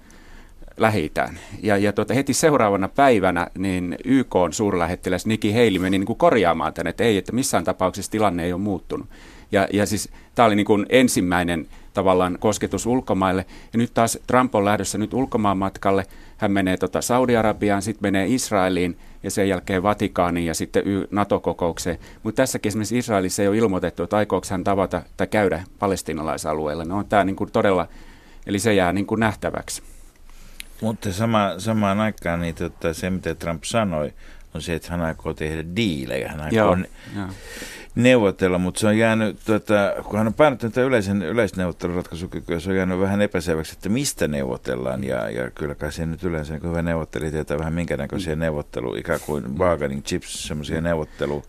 lähitään. 0.76 1.38
Ja, 1.62 1.76
ja 1.76 1.92
tota, 1.92 2.14
heti 2.14 2.34
seuraavana 2.34 2.88
päivänä 2.88 3.46
niin 3.58 3.96
YK 4.04 4.36
on 4.36 4.52
suurlähettiläs 4.52 5.26
Nikki 5.26 5.52
Haley 5.52 5.78
meni 5.78 5.98
niin 5.98 6.06
kuin 6.06 6.18
korjaamaan 6.18 6.74
tänne, 6.74 6.90
että 6.90 7.04
ei, 7.04 7.16
että 7.16 7.32
missään 7.32 7.64
tapauksessa 7.64 8.12
tilanne 8.12 8.44
ei 8.44 8.52
ole 8.52 8.60
muuttunut. 8.60 9.08
Ja, 9.52 9.68
ja 9.72 9.86
siis 9.86 10.08
tämä 10.34 10.46
oli 10.46 10.56
niin 10.56 10.66
kuin 10.66 10.86
ensimmäinen 10.88 11.66
tavallaan 11.94 12.36
kosketus 12.40 12.86
ulkomaille. 12.86 13.46
Ja 13.72 13.78
nyt 13.78 13.94
taas 13.94 14.18
Trump 14.26 14.54
on 14.54 14.64
lähdössä 14.64 14.98
nyt 14.98 15.14
ulkomaanmatkalle. 15.14 16.06
Hän 16.36 16.52
menee 16.52 16.76
tota 16.76 17.00
Saudi-Arabiaan, 17.02 17.82
sitten 17.82 18.02
menee 18.02 18.26
Israeliin 18.26 18.98
ja 19.22 19.30
sen 19.30 19.48
jälkeen 19.48 19.82
Vatikaaniin 19.82 20.46
ja 20.46 20.54
sitten 20.54 20.82
NATO-kokoukseen. 21.10 21.98
Mutta 22.22 22.42
tässäkin 22.42 22.70
esimerkiksi 22.70 22.98
Israelissa 22.98 23.42
ei 23.42 23.48
ole 23.48 23.56
ilmoitettu, 23.56 24.02
että 24.02 24.16
aikooko 24.16 24.46
hän 24.50 24.64
tavata 24.64 25.02
tai 25.16 25.26
käydä 25.26 25.64
palestinalaisalueella. 25.78 26.84
No 26.84 26.98
on 26.98 27.06
tämä 27.06 27.24
niin 27.24 27.36
kuin 27.36 27.52
todella, 27.52 27.88
eli 28.46 28.58
se 28.58 28.74
jää 28.74 28.92
niin 28.92 29.06
kuin 29.06 29.20
nähtäväksi. 29.20 29.82
Mutta 30.80 31.12
sama, 31.12 31.54
samaan 31.58 32.00
aikaan 32.00 32.40
niin 32.40 32.54
tota, 32.54 32.94
se, 32.94 33.10
mitä 33.10 33.34
Trump 33.34 33.64
sanoi, 33.64 34.12
on 34.54 34.62
se, 34.62 34.74
että 34.74 34.88
hän 34.90 35.00
aikoo 35.00 35.34
tehdä 35.34 35.64
diilejä. 35.76 36.28
Hän 36.28 36.40
aikoo 36.40 36.58
joo, 36.58 36.76
joo 37.16 37.28
neuvotella, 37.94 38.58
mutta 38.58 38.80
se 38.80 38.86
on 38.86 38.98
jäänyt, 38.98 39.38
tuota, 39.46 39.74
kun 40.04 40.18
hän 40.18 40.26
on 40.26 40.34
painottanut 40.34 40.74
tätä 40.74 40.86
yleisen, 40.86 41.22
yleisneuvotteluratkaisukykyä, 41.22 42.60
se 42.60 42.70
on 42.70 42.76
jäänyt 42.76 43.00
vähän 43.00 43.22
epäselväksi, 43.22 43.72
että 43.72 43.88
mistä 43.88 44.28
neuvotellaan, 44.28 45.04
ja, 45.04 45.30
ja 45.30 45.50
kyllä 45.50 45.74
kai 45.74 45.92
se 45.92 46.06
nyt 46.06 46.24
yleensä, 46.24 46.60
kun 46.60 46.70
hyvä 46.70 46.82
neuvotteli, 46.82 47.30
tietää 47.30 47.58
vähän 47.58 47.72
minkä 47.72 47.96
näköisiä 47.96 48.36
neuvottelu, 48.36 48.94
ikään 48.94 49.20
kuin 49.26 49.44
bargaining 49.54 50.02
chips, 50.02 50.48
semmoisia 50.48 50.80
neuvottelu, 50.80 51.42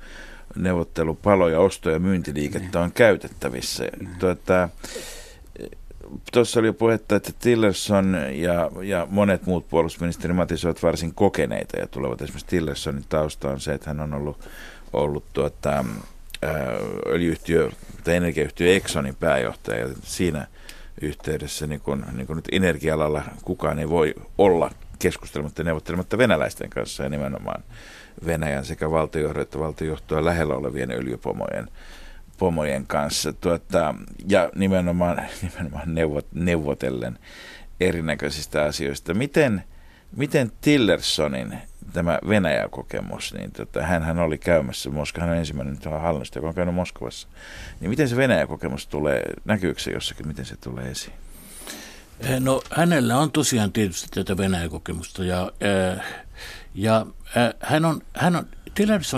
neuvottelupaloja, 0.56 1.60
osto- 1.60 1.90
ja 1.90 2.00
myyntiliikettä 2.00 2.80
on 2.80 2.92
käytettävissä. 2.92 3.86
Tuota, 4.20 4.70
tuossa 6.34 6.60
oli 6.60 6.68
jo 6.68 6.74
puhetta, 6.74 7.16
että 7.16 7.32
Tillerson 7.40 8.18
ja, 8.32 8.72
ja 8.82 9.08
monet 9.10 9.46
muut 9.46 9.70
puolustusministeri 9.70 10.34
Matis 10.34 10.66
ovat 10.66 10.84
varsin 10.84 11.14
kokeneita 11.14 11.78
ja 11.78 11.88
tulevat 11.88 12.22
esimerkiksi 12.22 12.48
Tillersonin 12.48 13.06
tausta 13.10 13.50
on 13.50 13.60
se, 13.60 13.74
että 13.74 13.90
hän 13.90 14.00
on 14.00 14.14
ollut, 14.14 14.50
ollut 14.94 15.24
tuota, 15.34 15.86
öljyhtiö 17.08 17.70
tai 18.04 18.16
energiayhtiö 18.16 18.76
Exxonin 18.76 19.16
pääjohtaja 19.16 19.80
ja 19.80 19.94
siinä 20.04 20.48
yhteydessä 21.02 21.68
niin 21.68 21.82
kun, 21.82 22.06
niin 22.12 22.28
kun 22.28 22.36
nyt 22.36 22.48
energialalla 22.52 23.24
kukaan 23.44 23.80
ei 23.80 23.90
voi 23.90 24.14
olla 24.38 24.72
keskustelematta 25.00 25.62
ja 25.62 25.66
neuvottelematta 25.66 26.18
venäläisten 26.18 26.70
kanssa 26.70 27.04
ja 27.04 27.10
nimenomaan 27.10 27.64
Venäjän 28.26 28.66
sekä 28.66 28.92
valtiojohdon 28.92 29.42
että 29.42 29.60
valtiojohtoa 29.60 30.26
lähellä 30.26 30.56
olevien 30.56 30.92
öljypomojen 30.92 31.68
pomojen 32.38 32.88
kanssa 32.88 33.34
tuota, 33.34 33.96
ja 34.30 34.50
nimenomaan, 34.56 35.22
nimenomaan 35.42 35.96
neuvot, 35.96 36.28
neuvotellen 36.34 37.20
erinäköisistä 37.80 38.64
asioista. 38.64 39.14
Miten, 39.14 39.64
miten 40.16 40.52
Tillersonin 40.62 41.58
tämä 41.94 42.20
Venäjä-kokemus, 42.30 43.34
niin 43.34 43.52
tota, 43.52 43.82
hän 43.82 44.20
oli 44.20 44.38
käymässä, 44.38 44.90
Moska, 44.90 45.22
hän 45.22 45.30
on 45.30 45.38
ensimmäinen 45.38 45.78
hallinnosta, 46.02 46.38
joka 46.38 46.48
on 46.48 46.56
käynyt 46.56 46.76
Moskovassa. 46.76 47.28
Niin 47.80 47.90
miten 47.90 48.10
se 48.10 48.16
Venäjä-kokemus 48.16 48.88
tulee, 48.88 49.24
näkyykö 49.46 49.82
se 49.82 49.92
jossakin, 49.92 50.28
miten 50.28 50.46
se 50.46 50.58
tulee 50.58 50.86
esiin? 50.86 51.14
Eh, 52.20 52.40
no 52.40 52.62
hänellä 52.72 53.18
on 53.18 53.32
tosiaan 53.32 53.72
tietysti 53.72 54.08
tätä 54.14 54.38
Venäjä-kokemusta 54.38 55.24
ja, 55.24 55.52
äh, 55.96 56.06
ja 56.76 57.06
äh, 57.38 57.54
hän 57.60 57.86
on, 57.86 58.02
hän 58.14 58.36
on, 58.36 58.46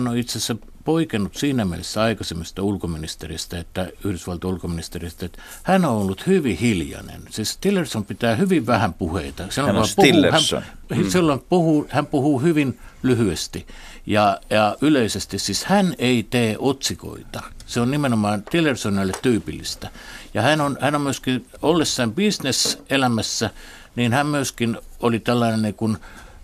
on 0.08 0.18
itse 0.18 0.38
asiassa 0.38 0.56
poikennut 0.86 1.36
siinä 1.36 1.66
mielessä 1.66 2.02
aikaisemmasta 2.02 2.64
ulkoministeristä, 2.64 3.60
että 3.60 3.90
Yhdysvaltain 4.04 4.54
ulkoministeristä, 4.54 5.26
että 5.26 5.42
hän 5.64 5.86
on 5.86 5.92
ollut 5.92 6.28
hyvin 6.28 6.58
hiljainen. 6.58 7.22
Siis 7.30 7.58
Tillerson 7.58 8.06
pitää 8.06 8.36
hyvin 8.36 8.68
vähän 8.68 8.94
puheita. 8.94 9.44
Silloin 9.50 9.76
hän 9.76 9.84
on. 9.84 9.90
Puhuu, 9.96 10.32
hän, 10.32 11.12
silloin 11.12 11.40
puhuu, 11.50 11.88
hän 11.90 12.06
puhuu 12.06 12.40
hyvin 12.42 12.80
lyhyesti 13.04 13.68
ja, 14.06 14.40
ja 14.50 14.78
yleisesti. 14.82 15.40
Siis 15.40 15.66
hän 15.66 15.96
ei 15.98 16.28
tee 16.30 16.56
otsikoita. 16.60 17.44
Se 17.66 17.80
on 17.80 17.92
nimenomaan 17.92 18.44
Tillersonille 18.44 19.14
tyypillistä. 19.22 19.90
Ja 20.34 20.42
hän 20.42 20.62
on, 20.62 20.78
hän 20.82 20.96
on 20.96 21.02
myöskin 21.02 21.46
ollessaan 21.62 22.14
bisneselämässä, 22.14 23.50
niin 23.96 24.14
hän 24.14 24.28
myöskin 24.28 24.78
oli 25.00 25.20
tällainen 25.20 25.62
niin 25.62 25.76
kuin, 25.76 25.98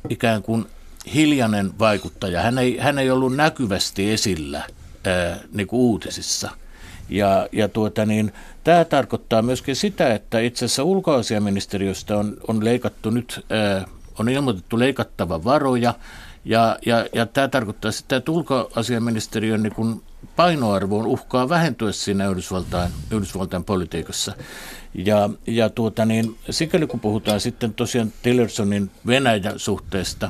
ikään 0.10 0.44
kuin 0.44 0.66
hiljainen 1.14 1.80
vaikuttaja. 1.80 2.42
Hän 2.42 2.58
ei, 2.58 2.78
hän 2.78 3.00
ei 3.00 3.12
ollut 3.12 3.36
näkyvästi 3.36 4.12
esillä 4.12 4.64
ää, 5.08 5.38
niin 5.54 5.68
kuin 5.68 5.80
uutisissa. 5.80 6.52
Ja, 7.10 7.48
ja 7.52 7.68
tuota 7.68 8.06
niin, 8.06 8.34
tämä 8.64 8.86
tarkoittaa 8.86 9.42
myöskin 9.42 9.76
sitä, 9.76 10.14
että 10.14 10.40
itse 10.40 10.66
asiassa 10.66 10.84
ulkoasiaministeriöstä 10.84 12.18
on, 12.18 12.38
on 12.48 12.66
leikattu 12.66 13.10
nyt, 13.10 13.46
ää, 13.50 13.86
on 14.20 14.30
ilmoitettu 14.30 14.80
leikattava 14.80 15.44
varoja, 15.44 15.94
ja, 16.46 16.78
ja, 16.86 17.06
ja 17.14 17.26
tämä 17.26 17.48
tarkoittaa 17.48 17.92
sitä, 17.92 18.16
että 18.16 18.32
ulkoasiaministeriön 18.32 19.64
niin 19.64 20.02
painoarvo 20.36 21.00
on 21.00 21.06
uhkaa 21.06 21.50
vähentyä 21.50 21.92
siinä 21.92 22.30
Yhdysvaltain, 22.30 22.92
Yhdysvaltain 23.12 23.64
politiikassa. 23.64 24.34
Ja, 24.94 25.30
ja 25.48 25.70
tuota 25.70 26.06
niin, 26.06 26.38
sikäli 26.50 26.88
kun 26.88 27.00
puhutaan 27.00 27.40
sitten 27.40 27.74
tosiaan 27.74 28.14
Tillersonin 28.22 28.92
Venäjä-suhteesta, 29.08 30.30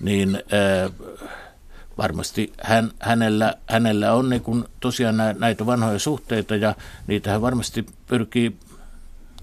niin 0.00 0.36
äh, 0.36 0.92
varmasti 1.98 2.52
hän, 2.62 2.90
hänellä, 3.00 3.54
hänellä 3.66 4.14
on 4.14 4.30
niin 4.30 4.42
kuin 4.42 4.64
tosiaan 4.80 5.16
näitä 5.38 5.66
vanhoja 5.66 5.98
suhteita 5.98 6.56
ja 6.56 6.74
niitä 7.06 7.30
hän 7.30 7.42
varmasti 7.42 7.86
pyrkii 8.06 8.56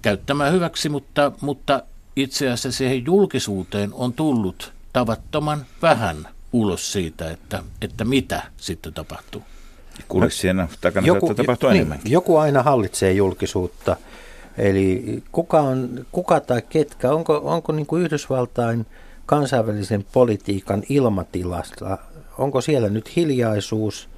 käyttämään 0.02 0.54
hyväksi, 0.54 0.89
mutta, 0.89 1.32
mutta 1.41 1.84
itse 2.15 2.52
asiassa 2.52 2.78
siihen 2.78 3.06
julkisuuteen 3.06 3.93
on 3.93 4.13
tullut 4.13 4.74
tavattoman 4.93 5.65
vähän 5.82 6.28
ulos 6.54 6.91
siitä, 6.91 7.32
että, 7.32 7.63
että 7.82 8.06
mitä 8.06 8.43
sitten 8.58 8.93
tapahtuu. 8.93 9.43
Kulissien 10.08 10.70
takana 10.82 11.08
joku, 11.08 11.34
tapahtuu 11.34 11.70
niin, 11.70 11.78
enemmänkin. 11.78 12.12
Joku 12.12 12.38
aina 12.38 12.63
hallitsee 12.63 13.12
julkisuutta. 13.13 13.96
Eli 14.58 15.24
kuka, 15.32 15.62
on, 15.62 16.06
kuka 16.12 16.39
tai 16.39 16.62
ketkä, 16.70 17.12
onko, 17.12 17.41
onko 17.43 17.72
niin 17.72 17.86
kuin 17.86 18.04
Yhdysvaltain– 18.04 18.86
kansainvälisen 19.28 20.06
politiikan 20.12 20.84
ilmatilasta, 20.90 21.98
onko 22.38 22.62
siellä 22.62 22.90
nyt 22.90 23.16
hiljaisuus 23.16 24.10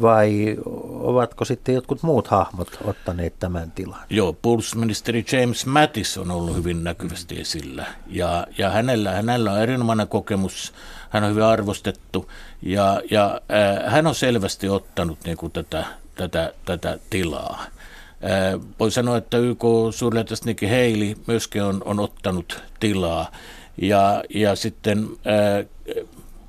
vai 0.00 0.56
ovatko 1.00 1.44
sitten 1.44 1.74
jotkut 1.74 2.02
muut 2.02 2.28
hahmot 2.28 2.78
ottaneet 2.84 3.38
tämän 3.38 3.70
tilan? 3.70 4.00
Joo, 4.10 4.32
puolustusministeri 4.32 5.24
James 5.32 5.66
Mattis 5.66 6.18
on 6.18 6.30
ollut 6.30 6.56
hyvin 6.56 6.84
näkyvästi 6.84 7.40
esillä 7.40 7.86
ja, 8.06 8.46
ja 8.58 8.70
hänellä, 8.70 9.10
hänellä 9.10 9.52
on 9.52 9.60
erinomainen 9.60 10.08
kokemus, 10.08 10.72
hän 11.10 11.24
on 11.24 11.30
hyvin 11.30 11.44
arvostettu 11.44 12.30
ja, 12.62 13.02
ja 13.10 13.40
äh, 13.52 13.92
hän 13.92 14.06
on 14.06 14.14
selvästi 14.14 14.68
ottanut 14.68 15.18
niin 15.24 15.36
kuin 15.36 15.52
tätä, 15.52 15.84
tätä, 16.14 16.52
tätä 16.64 16.98
tilaa. 17.10 17.64
Äh, 17.64 18.60
voi 18.80 18.90
sanoa, 18.90 19.16
että 19.16 19.38
YK 19.38 19.64
suurlähettiläs 19.90 20.44
Nikki 20.44 20.66
Haley 20.66 21.14
myöskin 21.26 21.62
on, 21.62 21.82
on 21.84 22.00
ottanut 22.00 22.62
tilaa. 22.80 23.30
Ja, 23.76 24.22
ja 24.34 24.56
sitten 24.56 25.08
äh, 25.26 25.66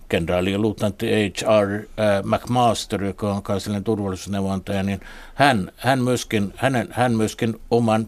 kenraali 0.09 0.51
ja 0.51 0.59
luutnantti 0.59 1.07
H.R. 1.07 1.73
Äh, 1.73 1.83
McMaster, 2.23 3.03
joka 3.03 3.33
on 3.33 3.43
kansallinen 3.43 3.83
turvallisuusneuvontaja, 3.83 4.83
niin 4.83 5.01
hän, 5.35 5.71
hän, 5.77 6.03
myöskin, 6.03 6.53
hänen, 6.55 6.87
hän 6.91 7.11
myöskin 7.11 7.61
oman 7.71 8.07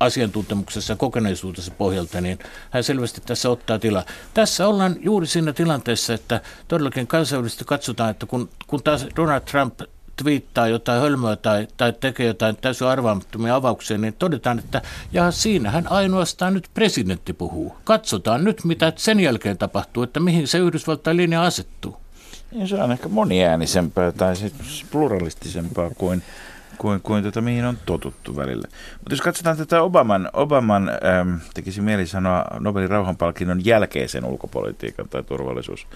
asiantuntemuksessa 0.00 0.92
ja 0.92 0.96
kokonaisuudessa 0.96 1.70
pohjalta, 1.70 2.20
niin 2.20 2.38
hän 2.70 2.84
selvästi 2.84 3.20
tässä 3.20 3.50
ottaa 3.50 3.78
tilaa. 3.78 4.04
Tässä 4.34 4.68
ollaan 4.68 4.96
juuri 5.00 5.26
siinä 5.26 5.52
tilanteessa, 5.52 6.14
että 6.14 6.40
todellakin 6.68 7.06
kansainvälisesti 7.06 7.64
katsotaan, 7.64 8.10
että 8.10 8.26
kun, 8.26 8.48
kun 8.66 8.82
taas 8.82 9.06
Donald 9.16 9.40
Trump 9.40 9.80
twiittaa 10.22 10.68
jotain 10.68 11.00
hölmöä 11.00 11.36
tai, 11.36 11.68
tai 11.76 11.92
tekee 11.92 12.26
jotain 12.26 12.56
täysin 12.56 12.86
arvaamattomia 12.86 13.54
avauksia, 13.54 13.98
niin 13.98 14.14
todetaan, 14.18 14.58
että 14.58 14.82
ja 15.12 15.30
siinähän 15.30 15.86
ainoastaan 15.90 16.54
nyt 16.54 16.70
presidentti 16.74 17.32
puhuu. 17.32 17.76
Katsotaan 17.84 18.44
nyt, 18.44 18.64
mitä 18.64 18.92
sen 18.96 19.20
jälkeen 19.20 19.58
tapahtuu, 19.58 20.02
että 20.02 20.20
mihin 20.20 20.48
se 20.48 20.58
Yhdysvaltain 20.58 21.16
linja 21.16 21.42
asettuu. 21.42 21.96
Ja 22.52 22.66
se 22.66 22.74
on 22.74 22.92
ehkä 22.92 23.08
moniäänisempää 23.08 24.12
tai 24.12 24.36
siis 24.36 24.84
pluralistisempaa 24.90 25.90
kuin, 25.90 26.22
kuin, 26.78 27.00
kuin 27.00 27.22
tota, 27.22 27.40
mihin 27.40 27.64
on 27.64 27.78
totuttu 27.86 28.36
välillä. 28.36 28.68
Mutta 28.98 29.12
jos 29.12 29.20
katsotaan 29.20 29.56
tätä 29.56 29.82
Obaman, 29.82 30.30
Obaman 30.32 30.88
ähm, 30.88 31.34
tekisi 31.54 31.80
mieli 31.80 32.06
sanoa 32.06 32.44
Nobelin 32.58 32.90
rauhanpalkinnon 32.90 33.64
jälkeisen 33.64 34.24
ulkopolitiikan 34.24 35.08
tai 35.08 35.22
turvallisuus 35.22 35.86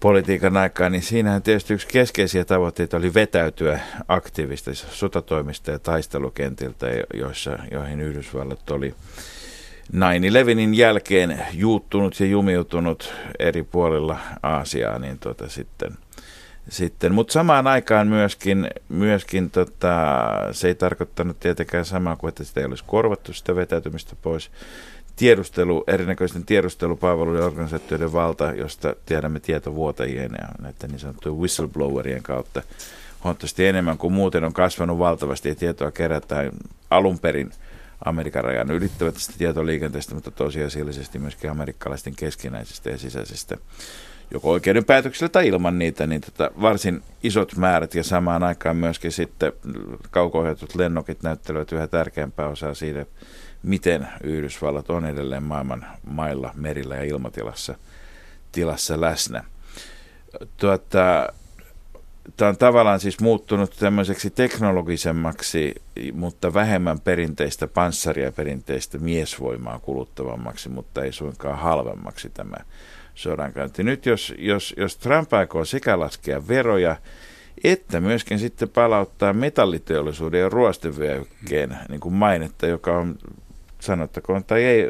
politiikan 0.00 0.56
aikaa, 0.56 0.90
niin 0.90 1.02
siinähän 1.02 1.42
tietysti 1.42 1.74
yksi 1.74 1.86
keskeisiä 1.86 2.44
tavoitteita 2.44 2.96
oli 2.96 3.14
vetäytyä 3.14 3.80
aktiivista 4.08 4.74
sotatoimista 4.74 5.70
ja 5.70 5.78
taistelukentiltä, 5.78 6.86
joissa, 7.14 7.58
joihin 7.70 8.00
Yhdysvallat 8.00 8.70
oli 8.70 8.94
9-11 9.92 9.96
jälkeen 10.74 11.46
juuttunut 11.52 12.20
ja 12.20 12.26
jumiutunut 12.26 13.14
eri 13.38 13.62
puolilla 13.62 14.18
Aasiaa, 14.42 14.98
niin 14.98 15.18
tota 15.18 15.48
sitten, 15.48 15.92
sitten. 16.68 17.14
Mutta 17.14 17.32
samaan 17.32 17.66
aikaan 17.66 18.08
myöskin, 18.08 18.70
myöskin 18.88 19.50
tota, 19.50 20.16
se 20.52 20.68
ei 20.68 20.74
tarkoittanut 20.74 21.40
tietenkään 21.40 21.84
samaa 21.84 22.16
kuin, 22.16 22.28
että 22.28 22.44
sitä 22.44 22.60
ei 22.60 22.66
olisi 22.66 22.84
korvattu 22.86 23.32
sitä 23.32 23.56
vetäytymistä 23.56 24.16
pois 24.22 24.50
tiedustelu, 25.16 25.84
erinäköisten 25.86 26.44
tiedustelupalveluiden 26.44 27.44
organisaatioiden 27.44 28.12
valta, 28.12 28.52
josta 28.52 28.96
tiedämme 29.06 29.40
tietovuotajien 29.40 30.32
ja 30.40 30.48
näiden 30.60 30.90
niin 30.90 30.98
sanottujen 30.98 31.38
whistleblowerien 31.38 32.22
kautta 32.22 32.62
huomattavasti 33.24 33.66
enemmän 33.66 33.98
kuin 33.98 34.12
muuten 34.12 34.44
on 34.44 34.52
kasvanut 34.52 34.98
valtavasti 34.98 35.48
ja 35.48 35.54
tietoa 35.54 35.90
kerätään 35.90 36.50
alun 36.90 37.18
perin 37.18 37.50
Amerikan 38.04 38.44
rajan 38.44 38.70
ylittävästä 38.70 39.32
tietoliikenteestä, 39.38 40.14
mutta 40.14 40.30
tosiasiallisesti 40.30 41.18
myöskin 41.18 41.50
amerikkalaisten 41.50 42.16
keskinäisestä 42.16 42.90
ja 42.90 42.98
sisäisestä 42.98 43.56
joko 44.30 44.50
oikeuden 44.50 44.84
päätöksellä 44.84 45.28
tai 45.28 45.48
ilman 45.48 45.78
niitä, 45.78 46.06
niin 46.06 46.20
tota 46.20 46.50
varsin 46.60 47.02
isot 47.22 47.56
määrät 47.56 47.94
ja 47.94 48.04
samaan 48.04 48.42
aikaan 48.42 48.76
myöskin 48.76 49.12
sitten 49.12 49.52
kauko 50.10 50.44
lennokit 50.74 51.22
näyttelevät 51.22 51.72
yhä 51.72 51.86
tärkeämpää 51.86 52.48
osaa 52.48 52.74
siitä, 52.74 53.06
miten 53.64 54.08
Yhdysvallat 54.24 54.90
on 54.90 55.06
edelleen 55.06 55.42
maailman 55.42 55.86
mailla, 56.06 56.50
merillä 56.54 56.94
ja 56.94 57.04
ilmatilassa 57.04 57.74
tilassa 58.52 59.00
läsnä. 59.00 59.44
Tuota, 60.56 61.32
tämä 62.36 62.48
on 62.48 62.56
tavallaan 62.56 63.00
siis 63.00 63.20
muuttunut 63.20 63.76
tämmöiseksi 63.78 64.30
teknologisemmaksi, 64.30 65.74
mutta 66.12 66.54
vähemmän 66.54 67.00
perinteistä 67.00 67.66
panssaria 67.66 68.32
perinteistä 68.32 68.98
miesvoimaa 68.98 69.78
kuluttavammaksi, 69.78 70.68
mutta 70.68 71.02
ei 71.02 71.12
suinkaan 71.12 71.58
halvemmaksi 71.58 72.30
tämä 72.30 72.56
sodankäynti. 73.14 73.82
Nyt 73.82 74.06
jos, 74.06 74.34
jos, 74.38 74.74
jos 74.76 74.96
Trump 74.96 75.32
aikoo 75.34 75.64
sekä 75.64 76.00
laskea 76.00 76.48
veroja 76.48 76.96
että 77.64 78.00
myöskin 78.00 78.38
sitten 78.38 78.68
palauttaa 78.68 79.32
metalliteollisuuden 79.32 80.40
ja 80.40 80.48
ruostevyöhykkeen 80.48 81.78
niin 81.88 82.12
mainetta, 82.12 82.66
joka 82.66 82.96
on 82.96 83.18
sanottakoon 83.84 84.44
tai 84.44 84.64
ei, 84.64 84.86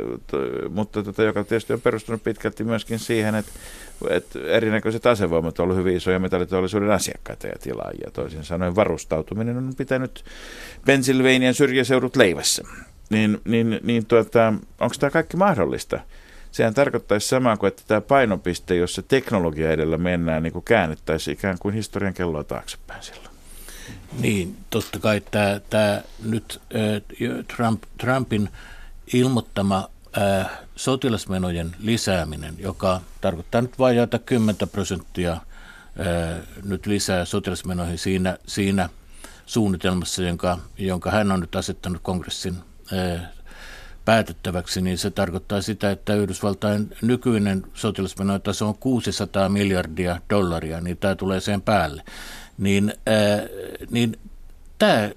mutta 0.71 1.03
tota, 1.03 1.23
joka 1.23 1.45
tietysti 1.45 1.73
on 1.73 1.81
perustunut 1.81 2.23
pitkälti 2.23 2.65
myöskin 2.65 2.99
siihen, 2.99 3.35
että, 3.35 3.53
että 4.11 4.39
erinäköiset 4.47 5.07
asevoimat 5.07 5.59
on 5.59 5.65
ollut 5.65 5.77
hyvin 5.77 5.97
isoja 5.97 6.19
metalliteollisuuden 6.19 6.91
asiakkaita 6.91 7.47
ja 7.47 7.55
tilaajia. 7.63 8.11
Toisin 8.13 8.45
sanoen 8.45 8.77
varustautuminen 8.77 9.57
on 9.57 9.75
pitänyt 9.79 10.25
Pennsylvanian 10.87 11.55
syrjäseudut 11.55 12.17
leivässä. 12.17 12.63
Niin, 13.11 13.41
niin, 13.45 13.81
niin 13.83 14.07
tuota, 14.07 14.55
onko 14.81 14.95
tämä 15.01 15.11
kaikki 15.11 15.37
mahdollista? 15.37 16.01
Sehän 16.53 16.75
tarkoittaisi 16.75 17.29
samaa 17.29 17.57
kuin, 17.57 17.69
että 17.69 17.83
tämä 17.87 18.01
painopiste, 18.01 18.77
jossa 18.77 19.03
teknologia 19.03 19.71
edellä 19.73 19.99
mennään, 19.99 20.43
niin 20.43 20.53
kuin 20.53 20.65
käännettäisiin 20.65 21.33
ikään 21.39 21.59
kuin 21.59 21.75
historian 21.75 22.15
kelloa 22.15 22.45
taaksepäin 22.45 23.03
silloin. 23.03 23.35
Niin, 24.21 24.57
totta 24.71 24.99
kai 24.99 25.23
tämä, 25.31 25.61
tämä 25.71 26.03
nyt 26.25 26.61
Trump, 27.57 27.83
Trumpin 27.99 28.49
ilmoittama 29.13 29.89
äh, 30.19 30.51
sotilasmenojen 30.77 31.77
lisääminen, 31.79 32.55
joka 32.59 33.01
tarkoittaa 33.21 33.61
nyt 33.61 33.79
vajaata 33.79 34.19
10 34.19 34.69
prosenttia 34.73 35.33
äh, 35.33 35.41
nyt 36.65 36.87
lisää 36.87 37.25
sotilasmenoihin 37.25 37.99
siinä, 37.99 38.39
siinä 38.47 38.89
suunnitelmassa, 39.47 40.23
jonka, 40.23 40.59
jonka 40.79 41.11
hän 41.11 41.33
on 41.33 41.41
nyt 41.41 41.57
asettanut 41.57 42.03
kongressin 42.03 42.57
äh, 42.93 43.23
päätettäväksi, 44.05 44.81
niin 44.81 44.99
se 44.99 45.11
tarkoittaa 45.11 45.63
sitä, 45.63 45.91
että 45.91 46.15
Yhdysvaltain 46.15 46.97
nykyinen 47.03 47.65
sotilasmenojen 47.75 48.43
taso 48.43 48.69
on 48.69 48.79
600 48.79 49.49
miljardia 49.49 50.21
dollaria, 50.31 50.81
niin 50.81 50.97
tämä 50.97 51.15
tulee 51.15 51.41
sen 51.41 51.63
päälle. 51.63 52.03
Niin, 52.59 52.95
äh, 53.09 53.49
niin 53.91 54.17
tämä 54.79 55.11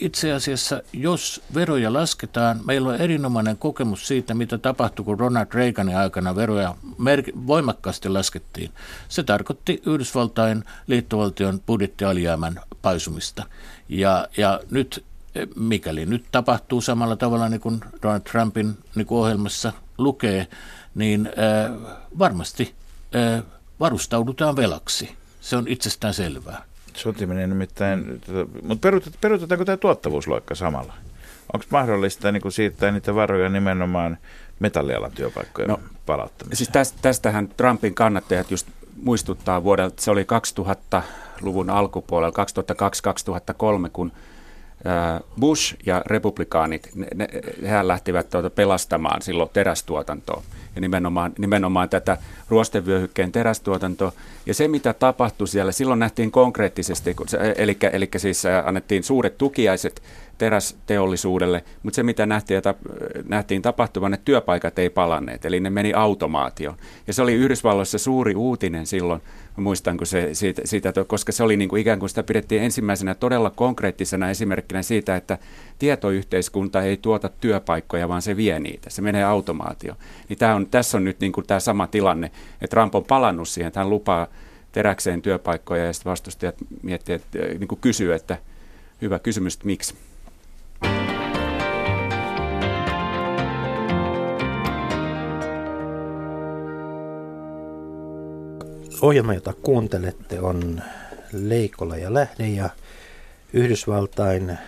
itse 0.00 0.32
asiassa, 0.32 0.82
jos 0.92 1.42
veroja 1.54 1.92
lasketaan, 1.92 2.60
meillä 2.64 2.88
on 2.88 3.00
erinomainen 3.00 3.56
kokemus 3.56 4.08
siitä, 4.08 4.34
mitä 4.34 4.58
tapahtui, 4.58 5.04
kun 5.04 5.20
Ronald 5.20 5.46
Reaganin 5.54 5.96
aikana 5.96 6.36
veroja 6.36 6.74
mer- 6.98 7.32
voimakkaasti 7.46 8.08
laskettiin. 8.08 8.70
Se 9.08 9.22
tarkoitti 9.22 9.82
Yhdysvaltain 9.86 10.64
liittovaltion 10.86 11.60
budjettialijäämän 11.66 12.60
paisumista. 12.82 13.44
Ja, 13.88 14.28
ja 14.36 14.60
nyt, 14.70 15.04
mikäli 15.56 16.06
nyt 16.06 16.24
tapahtuu 16.32 16.80
samalla 16.80 17.16
tavalla 17.16 17.48
niin 17.48 17.60
kuin 17.60 17.80
Donald 18.02 18.20
Trumpin 18.20 18.78
niin 18.94 19.06
kuin 19.06 19.18
ohjelmassa 19.18 19.72
lukee, 19.98 20.46
niin 20.94 21.26
äh, 21.26 21.92
varmasti 22.18 22.74
äh, 23.16 23.42
varustaudutaan 23.80 24.56
velaksi. 24.56 25.16
Se 25.40 25.56
on 25.56 25.68
itsestään 25.68 26.14
selvää. 26.14 26.64
Sotiminen 26.96 27.50
nimittäin, 27.50 28.20
mutta 28.62 28.88
peruutetaanko 29.20 29.64
tämä 29.64 29.76
tuottavuusloikka 29.76 30.54
samalla? 30.54 30.94
Onko 31.52 31.66
mahdollista 31.70 32.32
niin 32.32 32.52
siirtää 32.52 32.90
niitä 32.90 33.14
varoja 33.14 33.48
nimenomaan 33.48 34.18
metallialan 34.58 35.12
työpaikkojen 35.12 35.68
no, 35.68 35.80
palauttamiseen? 36.06 36.56
Siis 36.56 36.68
tästä, 36.68 36.98
tästähän 37.02 37.48
Trumpin 37.48 37.94
kannattajat 37.94 38.50
just 38.50 38.66
muistuttaa 39.02 39.64
vuodelta, 39.64 40.02
se 40.02 40.10
oli 40.10 40.26
2000-luvun 40.60 41.70
alkupuolella, 41.70 42.44
2002-2003, 43.86 43.90
kun 43.92 44.12
Bush 45.40 45.76
ja 45.86 46.02
republikaanit, 46.06 46.90
ne, 46.94 47.06
ne, 47.14 47.28
hehän 47.62 47.88
lähtivät 47.88 48.30
tuota 48.30 48.50
pelastamaan 48.50 49.22
silloin 49.22 49.50
terästuotantoa 49.52 50.42
ja 50.74 50.80
nimenomaan, 50.80 51.32
nimenomaan 51.38 51.88
tätä 51.88 52.18
ruostevyöhykkeen 52.48 53.32
terästuotantoa. 53.32 54.12
Ja 54.46 54.54
se, 54.54 54.68
mitä 54.68 54.92
tapahtui 54.92 55.48
siellä, 55.48 55.72
silloin 55.72 55.98
nähtiin 55.98 56.30
konkreettisesti, 56.30 57.16
eli, 57.56 57.76
eli 57.92 58.08
siis 58.16 58.44
annettiin 58.64 59.04
suuret 59.04 59.38
tukiaiset 59.38 60.02
terästeollisuudelle, 60.38 61.64
mutta 61.82 61.96
se 61.96 62.02
mitä 62.02 62.26
nähtiin, 62.26 62.62
nähtiin 63.28 63.62
tapahtuvan, 63.62 64.14
että 64.14 64.24
työpaikat 64.24 64.78
ei 64.78 64.90
palanneet, 64.90 65.44
eli 65.44 65.60
ne 65.60 65.70
meni 65.70 65.92
automaatioon. 65.92 66.76
Ja 67.06 67.12
se 67.12 67.22
oli 67.22 67.34
Yhdysvalloissa 67.34 67.98
suuri 67.98 68.34
uutinen 68.34 68.86
silloin, 68.86 69.22
muistan, 69.56 69.96
kun 69.96 70.06
se, 70.06 70.30
siitä, 70.32 70.62
siitä, 70.64 70.92
koska 71.06 71.32
se 71.32 71.42
oli 71.42 71.56
niin 71.56 71.68
kuin 71.68 71.80
ikään 71.80 71.98
kuin 71.98 72.08
sitä 72.08 72.22
pidettiin 72.22 72.62
ensimmäisenä 72.62 73.14
todella 73.14 73.50
konkreettisena 73.50 74.30
esimerkkinä 74.30 74.82
siitä, 74.82 75.16
että 75.16 75.38
tietoyhteiskunta 75.78 76.82
ei 76.82 76.96
tuota 76.96 77.28
työpaikkoja, 77.28 78.08
vaan 78.08 78.22
se 78.22 78.36
vie 78.36 78.60
niitä, 78.60 78.90
se 78.90 79.02
menee 79.02 79.24
automaatioon. 79.24 79.98
Niin 80.28 80.38
tämä 80.38 80.54
on, 80.54 80.66
tässä 80.66 80.96
on 80.96 81.04
nyt 81.04 81.20
niin 81.20 81.32
kuin 81.32 81.46
tämä 81.46 81.60
sama 81.60 81.86
tilanne, 81.86 82.26
että 82.26 82.66
Trump 82.70 82.94
on 82.94 83.04
palannut 83.04 83.48
siihen, 83.48 83.68
että 83.68 83.80
hän 83.80 83.90
lupaa 83.90 84.26
teräkseen 84.72 85.22
työpaikkoja 85.22 85.84
ja 85.84 85.92
sitten 85.92 86.10
vastustajat 86.10 86.54
miettii, 86.82 87.14
että, 87.14 87.38
niin 87.38 87.68
kuin 87.68 87.80
kysyy, 87.80 88.14
että 88.14 88.38
hyvä 89.02 89.18
kysymys, 89.18 89.54
että 89.54 89.66
miksi. 89.66 89.94
Ohjelma, 99.06 99.34
jota 99.34 99.52
kuuntelette, 99.62 100.40
on 100.40 100.82
Leikola 101.32 101.96
ja 101.96 102.14
Lähde 102.14 102.48
ja 102.48 102.70
Yhdysvaltain 103.52 104.58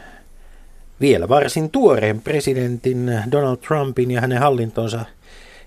vielä 1.01 1.29
varsin 1.29 1.71
tuoreen 1.71 2.21
presidentin 2.21 3.23
Donald 3.33 3.57
Trumpin 3.57 4.11
ja 4.11 4.21
hänen 4.21 4.39
hallintonsa 4.39 5.05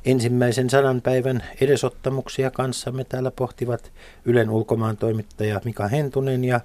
ensimmäisen 0.06 0.70
sadan 0.70 1.02
päivän 1.02 1.44
edesottamuksia 1.62 2.52
kanssamme 2.52 3.04
täällä 3.04 3.32
pohtivat 3.32 3.92
Ylen 4.26 4.50
ulkomaan 4.50 4.98
toimittaja 4.98 5.62
Mika 5.66 5.88
Hentunen 5.88 6.44
ja 6.44 6.60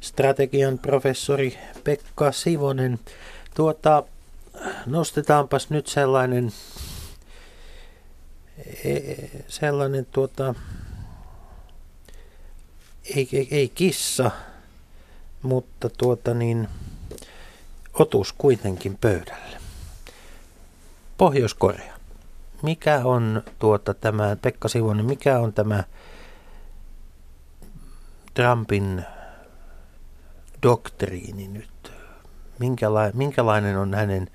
strategian 0.00 0.78
professori 0.78 1.58
Pekka 1.84 2.32
Sivonen. 2.32 2.98
Tuota, 3.54 4.02
nostetaanpas 4.86 5.70
nyt 5.70 5.86
sellainen, 5.86 6.52
e, 8.84 9.00
sellainen 9.46 10.06
tuota, 10.12 10.54
ei, 13.16 13.28
ei, 13.32 13.48
ei 13.50 13.68
kissa, 13.68 14.30
mutta 15.42 15.88
tuota 15.88 16.34
niin, 16.34 16.68
otus 17.94 18.32
kuitenkin 18.32 18.98
pöydälle. 19.00 19.58
Pohjois-Korea. 21.18 21.94
Mikä 22.62 23.00
on 23.04 23.42
tuota 23.58 23.94
tämä, 23.94 24.36
Pekka 24.42 24.68
Sivonen, 24.68 25.06
mikä 25.06 25.38
on 25.38 25.52
tämä 25.52 25.84
Trumpin 28.34 29.04
doktriini 30.62 31.48
nyt? 31.48 31.92
Minkäla- 32.58 33.10
minkälainen 33.14 33.78
on 33.78 33.94
hänen 33.94 34.30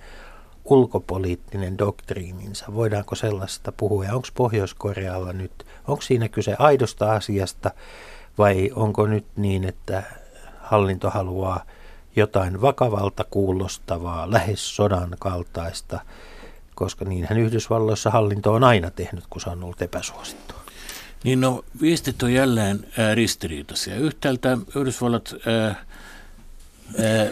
ulkopoliittinen 0.65 1.77
doktriininsa? 1.77 2.65
Voidaanko 2.73 3.15
sellaista 3.15 3.71
puhua? 3.71 4.05
Onko 4.11 4.27
Pohjois-Korealla 4.33 5.33
nyt, 5.33 5.65
onko 5.87 6.01
siinä 6.01 6.29
kyse 6.29 6.55
aidosta 6.59 7.13
asiasta 7.13 7.71
vai 8.37 8.71
onko 8.75 9.07
nyt 9.07 9.25
niin, 9.35 9.63
että 9.63 10.03
hallinto 10.61 11.09
haluaa 11.09 11.65
jotain 12.15 12.61
vakavalta 12.61 13.23
kuulostavaa, 13.23 14.31
lähes 14.31 14.75
sodan 14.75 15.15
kaltaista, 15.19 15.99
koska 16.75 17.05
niinhän 17.05 17.37
Yhdysvalloissa 17.37 18.09
hallinto 18.09 18.53
on 18.53 18.63
aina 18.63 18.91
tehnyt, 18.91 19.23
kun 19.29 19.41
se 19.41 19.49
on 19.49 19.63
ollut 19.63 19.81
epäsuosittua. 19.81 20.63
Niin 21.23 21.41
no, 21.41 21.65
viestit 21.81 22.23
on 22.23 22.33
jälleen 22.33 22.87
ristiriitaisia. 23.13 23.95
Yhtäältä 23.95 24.57
Yhdysvallat 24.75 25.35
ää, 25.45 25.65
ää, 25.65 27.29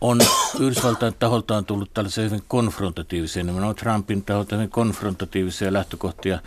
on 0.00 0.20
Yhdysvaltain 0.60 1.14
taholta 1.18 1.56
on 1.56 1.64
tullut 1.64 1.90
tällaisia 1.94 2.24
hyvin 2.24 2.42
konfrontatiivisia, 2.48 3.44
nimenomaan 3.44 3.76
Trumpin 3.76 4.24
taholta 4.24 4.56
hyvin 4.56 4.70
konfrontatiivisia 4.70 5.72
lähtökohtia 5.72 6.38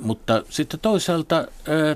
mutta 0.00 0.42
sitten 0.50 0.80
toisaalta, 0.80 1.44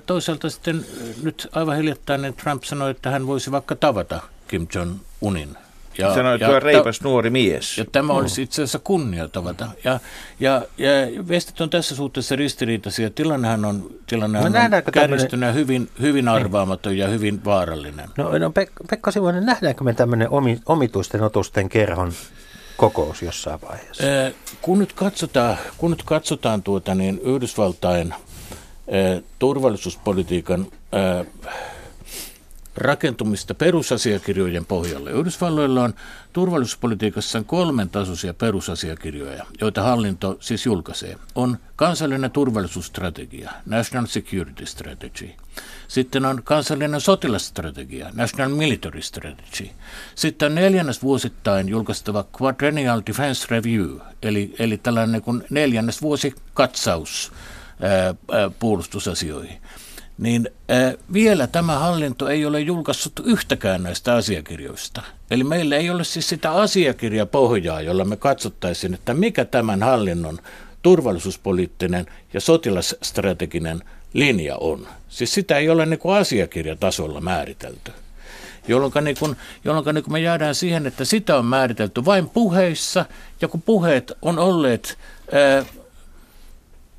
toisaalta 0.07 0.51
sitten 0.51 0.85
nyt 1.23 1.49
aivan 1.53 1.77
hiljattain 1.77 2.35
Trump 2.43 2.63
sanoi, 2.63 2.91
että 2.91 3.11
hän 3.11 3.27
voisi 3.27 3.51
vaikka 3.51 3.77
tavata 3.77 4.21
Kim 4.49 4.67
Jong-unin. 4.75 5.57
Ja, 5.99 6.15
sanoi, 6.15 6.35
että 6.35 6.49
on 6.49 6.63
reipas 6.63 7.03
nuori 7.03 7.31
mies. 7.31 7.79
Ja 7.79 7.85
tämä 7.93 8.13
olisi 8.13 8.43
itse 8.43 8.63
asiassa 8.63 8.79
kunnia 8.79 9.29
tavata. 9.29 9.69
Ja, 9.85 10.01
ja, 10.41 10.63
ja 10.79 10.91
vestit 11.29 11.61
on 11.61 11.71
tässä 11.71 11.97
suhteessa 11.97 12.37
ristiriitaisia. 12.37 13.11
Tilannehan 13.11 13.65
on, 13.65 13.91
tilannehan 14.07 14.53
no, 14.53 14.61
on 14.87 14.93
kärjistynä 14.93 15.53
hyvin, 15.53 15.91
hyvin 16.01 16.29
arvaamaton 16.29 16.97
ja 16.97 17.09
hyvin 17.09 17.45
vaarallinen. 17.45 18.09
No, 18.17 18.39
no 18.39 18.49
Pek- 18.49 18.87
Pekka 18.91 19.11
Sivonen, 19.11 19.47
nähdäänkö 19.47 19.85
me 19.85 19.95
tämmöinen 19.95 20.29
omi, 20.31 20.61
omituisten 20.67 21.23
otusten 21.23 21.69
kerhon 21.69 22.13
kokous 22.77 23.23
jossain 23.23 23.61
vaiheessa? 23.61 24.05
Kun 24.63 24.79
nyt 24.79 24.93
katsotaan, 24.93 25.57
kun 25.79 25.91
nyt 25.91 26.03
katsotaan 26.03 26.63
tuota, 26.63 26.95
niin 26.95 27.21
Yhdysvaltain 27.25 28.15
turvallisuuspolitiikan 29.39 30.67
rakentumista 32.77 33.55
perusasiakirjojen 33.55 34.67
pohjalle. 34.67 35.11
Yhdysvalloilla 35.11 35.83
on 35.83 35.95
turvallisuuspolitiikassaan 36.33 37.45
kolmen 37.45 37.89
tasoisia 37.89 38.35
perusasiakirjoja, 38.35 39.47
joita 39.61 39.83
hallinto 39.83 40.37
siis 40.41 40.67
julkaisee. 40.67 41.17
On 41.35 41.59
kansallinen 41.77 42.31
turvallisuusstrategia, 42.31 43.51
National 43.67 44.07
Security 44.07 44.67
Strategy. 44.67 45.31
Sitten 45.93 46.25
on 46.25 46.43
kansallinen 46.45 47.01
sotilasstrategia, 47.01 48.11
National 48.15 48.51
Military 48.51 49.03
Strategy. 49.03 49.71
Sitten 50.15 50.47
on 50.47 50.55
neljännes 50.55 51.03
vuosittain 51.03 51.69
julkaistava 51.69 52.25
Quadrennial 52.43 53.03
Defense 53.07 53.47
Review, 53.51 53.99
eli, 54.23 54.55
eli 54.59 54.79
tällainen 54.79 55.23
kuin 55.23 55.45
neljännes 55.51 56.03
vuosikatsaus 56.03 57.33
ää, 57.81 57.91
ää, 58.03 58.15
puolustusasioihin 58.59 59.61
niin 60.19 60.51
äh, 60.71 60.95
vielä 61.13 61.47
tämä 61.47 61.79
hallinto 61.79 62.29
ei 62.29 62.47
ole 62.47 62.61
julkaissut 62.61 63.21
yhtäkään 63.25 63.83
näistä 63.83 64.15
asiakirjoista. 64.15 65.03
Eli 65.31 65.45
meillä 65.45 65.77
ei 65.77 65.91
ole 65.91 66.05
siis 66.05 66.29
sitä 66.29 66.53
asiakirjapohjaa, 66.53 67.81
jolla 67.81 68.05
me 68.05 68.17
katsottaisiin, 68.17 68.95
että 68.95 69.15
mikä 69.15 69.45
tämän 69.45 69.83
hallinnon 69.83 70.39
turvallisuuspoliittinen 70.83 72.07
ja 72.33 72.41
sotilasstrateginen 72.41 73.83
linja 74.13 74.57
on. 74.57 74.89
Siis 75.09 75.35
sitä 75.35 75.59
ei 75.59 75.71
ole 75.71 75.87
niin 75.87 75.99
kuin 75.99 76.17
asiakirjatasolla 76.17 77.21
määritelty. 77.21 77.93
Jolloin, 78.69 78.93
niin 79.05 79.17
kun, 79.19 79.37
jolloin 79.65 79.95
niin 79.95 80.05
kun 80.05 80.13
me 80.13 80.21
jäädään 80.21 80.55
siihen, 80.55 80.87
että 80.87 81.05
sitä 81.05 81.37
on 81.37 81.45
määritelty 81.45 82.05
vain 82.05 82.29
puheissa, 82.29 83.05
ja 83.41 83.49
kun 83.49 83.63
puheet 83.63 84.13
on 84.23 84.39
olleet 84.39 84.99
ää, 85.33 85.65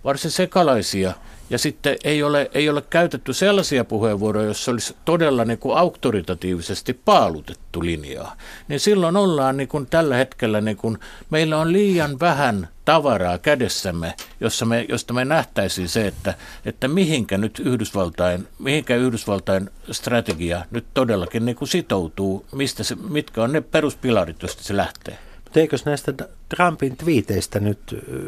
varsin 0.03 0.31
sekalaisia– 0.31 1.13
ja 1.53 1.59
sitten 1.59 1.97
ei 2.03 2.23
ole, 2.23 2.51
ei 2.53 2.69
ole 2.69 2.81
käytetty 2.81 3.33
sellaisia 3.33 3.85
puheenvuoroja, 3.85 4.45
joissa 4.45 4.71
olisi 4.71 4.95
todella 5.05 5.45
niin 5.45 5.57
kuin 5.57 5.77
auktoritatiivisesti 5.77 6.93
paalutettu 6.93 7.83
linjaa. 7.83 8.37
Niin 8.67 8.79
silloin 8.79 9.17
ollaan 9.17 9.57
niin 9.57 9.67
kuin 9.67 9.85
tällä 9.85 10.15
hetkellä, 10.15 10.61
niin 10.61 10.77
kuin, 10.77 10.97
meillä 11.29 11.57
on 11.57 11.73
liian 11.73 12.19
vähän 12.19 12.67
tavaraa 12.85 13.37
kädessämme, 13.37 14.13
jossa 14.39 14.65
me, 14.65 14.85
josta 14.89 15.13
me 15.13 15.25
nähtäisiin 15.25 15.89
se, 15.89 16.07
että, 16.07 16.33
että 16.65 16.87
mihinkä 16.87 17.37
nyt 17.37 17.59
Yhdysvaltain, 17.59 18.47
mihinkä 18.59 18.95
Yhdysvaltain 18.95 19.69
strategia 19.91 20.65
nyt 20.71 20.85
todellakin 20.93 21.45
niin 21.45 21.55
kuin 21.55 21.67
sitoutuu, 21.67 22.45
mistä 22.51 22.83
se, 22.83 22.95
mitkä 22.95 23.43
on 23.43 23.51
ne 23.51 23.61
peruspilarit, 23.61 24.41
joista 24.41 24.63
se 24.63 24.77
lähtee. 24.77 25.17
Eikös 25.55 25.85
näistä 25.85 26.13
Trumpin 26.49 26.97
twiiteistä 26.97 27.59
nyt 27.59 27.79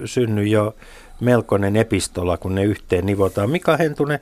synny 0.06 0.44
jo 0.44 0.76
melkoinen 1.20 1.76
epistola, 1.76 2.38
kun 2.38 2.56
ne 2.56 2.64
yhteen 2.64 3.06
nivotaan. 3.06 3.50
Mika 3.50 3.78
Hentunen, 3.78 4.20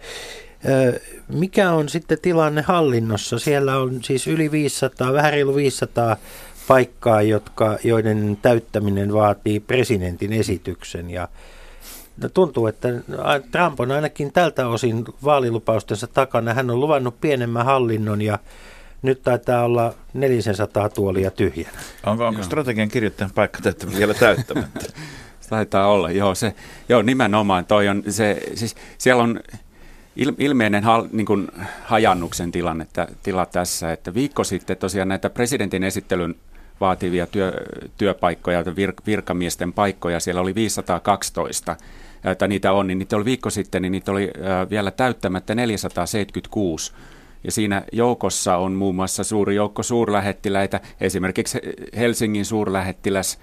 mikä 1.28 1.72
on 1.72 1.90
sitten 1.90 2.18
tilanne 2.22 2.62
hallinnossa? 2.62 3.40
Siellä 3.40 3.78
on 3.78 4.04
siis 4.04 4.28
yli 4.28 4.52
500, 4.52 5.14
vähän 5.14 5.32
reilu 5.32 5.56
500 5.56 6.18
paikkaa, 6.68 7.22
jotka, 7.22 7.78
joiden 7.84 8.38
täyttäminen 8.42 9.14
vaatii 9.14 9.60
presidentin 9.60 10.34
esityksen 10.34 11.10
ja 11.10 11.28
No 12.22 12.30
tuntuu, 12.30 12.68
että 12.68 12.90
Trump 13.52 13.80
on 13.80 13.92
ainakin 13.92 14.34
tältä 14.34 14.68
osin 14.68 15.06
vaalilupaustensa 15.24 16.08
takana. 16.08 16.54
Hän 16.54 16.70
on 16.70 16.80
luvannut 16.80 17.22
pienemmän 17.22 17.66
hallinnon 17.66 18.22
ja 18.22 18.40
nyt 19.02 19.22
taitaa 19.24 19.64
olla 19.64 19.94
400 20.14 20.90
tuolia 20.90 21.32
tyhjänä. 21.32 21.78
Onko, 22.06 22.28
onko 22.28 22.44
strategian 22.44 22.90
kirjoittajan 22.90 23.32
paikka 23.36 23.60
vielä 23.98 24.14
täyttämättä? 24.14 24.86
Taitaa 25.50 25.88
olla, 25.88 26.12
joo, 26.12 26.36
se, 26.36 26.56
joo 26.90 27.02
nimenomaan 27.02 27.66
toi 27.66 27.88
on 27.88 28.04
se, 28.10 28.42
siis 28.54 28.76
siellä 28.98 29.24
on 29.24 29.40
il, 30.16 30.34
ilmeinen 30.38 30.84
hal, 30.84 31.08
niin 31.12 31.26
kuin 31.26 31.48
hajannuksen 31.84 32.52
tilanne, 32.52 32.88
tila 33.24 33.46
tässä, 33.46 33.92
että 33.92 34.14
viikko 34.14 34.44
sitten 34.44 34.78
tosiaan 34.78 35.08
näitä 35.08 35.30
presidentin 35.30 35.84
esittelyn 35.84 36.36
vaativia 36.82 37.28
työ, 37.28 37.54
työpaikkoja, 37.98 38.64
vir, 38.76 38.94
virkamiesten 39.06 39.74
paikkoja, 39.74 40.20
siellä 40.20 40.42
oli 40.42 40.56
512, 40.56 41.76
että 42.24 42.48
niitä 42.48 42.72
on, 42.72 42.88
niin 42.88 43.00
niitä 43.00 43.16
oli 43.16 43.26
viikko 43.26 43.50
sitten, 43.50 43.82
niin 43.82 43.92
niitä 43.92 44.12
oli 44.12 44.32
vielä 44.70 44.92
täyttämättä 44.92 45.56
476. 45.56 46.94
Ja 47.44 47.52
siinä 47.52 47.84
joukossa 47.92 48.58
on 48.58 48.74
muun 48.74 48.96
muassa 48.96 49.24
suuri 49.24 49.56
joukko 49.56 49.84
suurlähettiläitä, 49.84 50.80
esimerkiksi 51.02 51.60
Helsingin 51.98 52.46
suurlähettiläs 52.46 53.40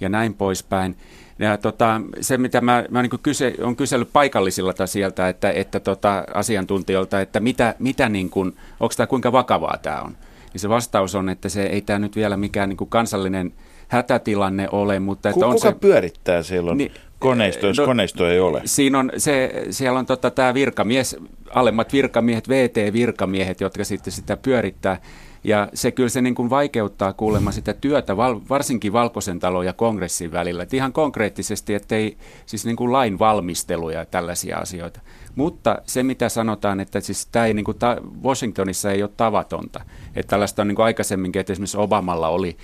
ja 0.00 0.08
näin 0.08 0.34
poispäin. 0.34 0.96
Ja 1.38 1.56
tota, 1.56 2.00
se, 2.20 2.38
mitä 2.38 2.60
mä, 2.60 2.84
mä 2.90 3.02
niin 3.02 3.10
kyse, 3.22 3.54
on 3.62 3.76
kysellyt 3.76 4.12
paikallisilta 4.12 4.86
sieltä, 4.86 5.28
että, 5.28 5.50
että 5.50 5.80
tota, 5.80 6.24
asiantuntijoilta, 6.34 7.20
että 7.20 7.40
mitä, 7.40 7.74
mitä 7.78 8.08
niin 8.08 8.30
kuin, 8.30 8.56
onko 8.80 8.94
tämä 8.96 9.06
kuinka 9.06 9.32
vakavaa 9.32 9.78
tämä 9.82 10.00
on, 10.00 10.16
niin 10.58 10.62
se 10.62 10.68
vastaus 10.68 11.14
on, 11.14 11.28
että 11.28 11.48
se 11.48 11.62
ei 11.62 11.82
tämä 11.82 11.98
nyt 11.98 12.16
vielä 12.16 12.36
mikään 12.36 12.68
niin 12.68 12.76
kuin 12.76 12.90
kansallinen 12.90 13.52
hätätilanne 13.88 14.68
ole. 14.72 14.98
Mutta 15.00 15.28
että 15.28 15.34
Kuka 15.34 15.46
on 15.46 15.60
se, 15.60 15.72
pyörittää 15.72 16.42
silloin 16.42 16.78
niin, 16.78 16.92
koneisto, 17.18 17.66
jos 17.66 17.78
no, 17.78 17.84
koneisto 17.84 18.30
ei 18.30 18.40
ole? 18.40 18.62
Siinä 18.64 18.98
on 18.98 19.12
se, 19.16 19.64
siellä 19.70 19.98
on 19.98 20.06
tota, 20.06 20.30
tämä 20.30 20.54
virkamies, 20.54 21.16
alemmat 21.54 21.92
virkamiehet, 21.92 22.48
VT-virkamiehet, 22.48 23.60
jotka 23.60 23.84
sitten 23.84 24.12
sitä 24.12 24.36
pyörittää. 24.36 25.00
Ja 25.44 25.68
se 25.74 25.90
kyllä 25.90 26.08
se 26.08 26.22
niin 26.22 26.34
kuin 26.34 26.50
vaikeuttaa 26.50 27.12
kuulemma 27.12 27.52
sitä 27.52 27.74
työtä, 27.74 28.16
varsinkin 28.48 28.92
Valkoisen 28.92 29.38
talon 29.38 29.66
ja 29.66 29.72
kongressin 29.72 30.32
välillä. 30.32 30.62
Et 30.62 30.74
ihan 30.74 30.92
konkreettisesti, 30.92 31.74
ettei 31.74 32.16
siis 32.46 32.66
niin 32.66 32.76
kuin 32.76 32.92
lain 32.92 33.18
valmisteluja 33.18 33.98
ja 33.98 34.06
tällaisia 34.06 34.58
asioita. 34.58 35.00
Mutta 35.34 35.78
se, 35.86 36.02
mitä 36.02 36.28
sanotaan, 36.28 36.80
että 36.80 37.00
siis 37.00 37.26
tämä 37.26 37.46
ei, 37.46 37.54
niin 37.54 37.64
kuin 37.64 37.78
ta- 37.78 37.96
Washingtonissa 38.22 38.90
ei 38.90 39.02
ole 39.02 39.10
tavatonta. 39.16 39.80
Että 40.16 40.30
tällaista 40.30 40.62
on 40.62 40.68
niin 40.68 40.76
kuin 40.76 40.86
aikaisemminkin, 40.86 41.40
että 41.40 41.52
esimerkiksi 41.52 41.78
Obamalla 41.78 42.28
oli, 42.28 42.56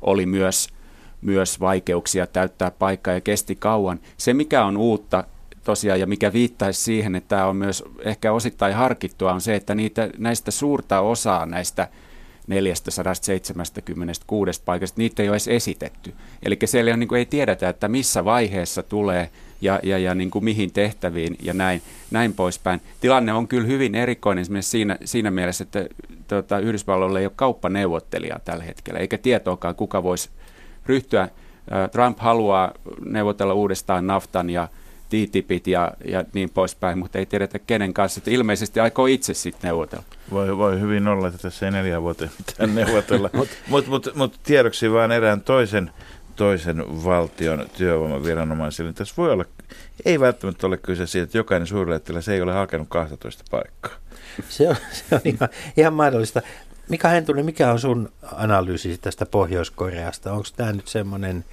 oli 0.00 0.26
myös, 0.26 0.68
myös 1.20 1.60
vaikeuksia 1.60 2.26
täyttää 2.26 2.70
paikkaa 2.70 3.14
ja 3.14 3.20
kesti 3.20 3.56
kauan. 3.56 4.00
Se, 4.16 4.34
mikä 4.34 4.64
on 4.64 4.76
uutta 4.76 5.24
tosiaan 5.64 6.00
ja 6.00 6.06
mikä 6.06 6.32
viittaisi 6.32 6.82
siihen, 6.82 7.14
että 7.14 7.28
tämä 7.28 7.46
on 7.46 7.56
myös 7.56 7.84
ehkä 8.04 8.32
osittain 8.32 8.74
harkittua, 8.74 9.32
on 9.32 9.40
se, 9.40 9.54
että 9.54 9.74
niitä, 9.74 10.10
näistä 10.18 10.50
suurta 10.50 11.00
osaa 11.00 11.46
näistä– 11.46 11.88
476 12.46 14.62
paikasta, 14.64 14.98
niitä 14.98 15.22
ei 15.22 15.28
ole 15.28 15.34
edes 15.34 15.48
esitetty. 15.48 16.14
Eli 16.42 16.58
siellä 16.64 16.92
on, 16.92 17.00
niin 17.00 17.08
kuin, 17.08 17.18
ei 17.18 17.26
tiedetä, 17.26 17.68
että 17.68 17.88
missä 17.88 18.24
vaiheessa 18.24 18.82
tulee 18.82 19.30
ja, 19.60 19.80
ja, 19.82 19.98
ja 19.98 20.14
niin 20.14 20.30
kuin 20.30 20.44
mihin 20.44 20.72
tehtäviin 20.72 21.36
ja 21.42 21.54
näin, 21.54 21.82
näin 22.10 22.34
poispäin. 22.34 22.80
Tilanne 23.00 23.32
on 23.32 23.48
kyllä 23.48 23.66
hyvin 23.66 23.94
erikoinen 23.94 24.42
esimerkiksi 24.42 24.70
siinä, 24.70 24.98
siinä 25.04 25.30
mielessä, 25.30 25.64
että 25.64 25.86
tuota, 26.28 26.58
Yhdysvalloilla 26.58 27.18
ei 27.18 27.26
ole 27.26 27.32
kauppaneuvottelijaa 27.36 28.38
tällä 28.38 28.64
hetkellä, 28.64 29.00
eikä 29.00 29.18
tietoakaan, 29.18 29.74
kuka 29.74 30.02
voisi 30.02 30.30
ryhtyä. 30.86 31.28
Trump 31.92 32.18
haluaa 32.18 32.72
neuvotella 33.04 33.54
uudestaan 33.54 34.06
naftan 34.06 34.50
ja 34.50 34.68
TTIPit 35.12 35.66
ja, 35.66 35.92
ja 36.04 36.24
niin 36.32 36.50
poispäin, 36.50 36.98
mutta 36.98 37.18
ei 37.18 37.26
tiedetä 37.26 37.58
kenen 37.58 37.94
kanssa. 37.94 38.18
Että 38.18 38.30
ilmeisesti 38.30 38.80
aikoo 38.80 39.06
itse 39.06 39.34
sitten 39.34 39.68
neuvotella. 39.68 40.04
Voi, 40.30 40.56
voi 40.56 40.80
hyvin 40.80 41.08
olla, 41.08 41.28
että 41.28 41.38
tässä 41.42 41.66
ei 41.66 41.72
neljä 41.72 42.02
vuotta 42.02 42.28
mitään 42.38 42.74
neuvotella. 42.84 43.30
Mutta 43.32 43.54
mut, 43.68 43.86
mut, 43.86 44.08
mut 44.14 44.40
tiedoksi 44.42 44.92
vain 44.92 45.12
erään 45.12 45.40
toisen, 45.40 45.90
toisen 46.36 47.04
valtion 47.04 47.66
työvoimaviranomaisille. 47.76 48.92
Tässä 48.92 49.14
voi 49.16 49.32
olla, 49.32 49.44
ei 50.04 50.20
välttämättä 50.20 50.66
ole 50.66 50.76
kyse 50.76 51.06
siitä, 51.06 51.24
että 51.24 51.38
jokainen 51.38 51.66
suurlähettiläs 51.66 52.28
ei 52.28 52.42
ole 52.42 52.52
hakenut 52.52 52.88
12 52.88 53.44
paikkaa. 53.50 53.92
Se 54.48 54.68
on, 54.68 54.76
se 54.92 55.14
on 55.14 55.20
ihan, 55.24 55.48
ihan 55.76 55.92
mahdollista. 55.92 56.42
Mika 56.88 57.08
Hentunen, 57.08 57.44
mikä 57.44 57.72
on 57.72 57.80
sun 57.80 58.12
analyysi 58.32 58.98
tästä 58.98 59.26
Pohjois-Koreasta? 59.26 60.32
Onko 60.32 60.48
tämä 60.56 60.72
nyt 60.72 60.88
semmoinen 60.88 61.44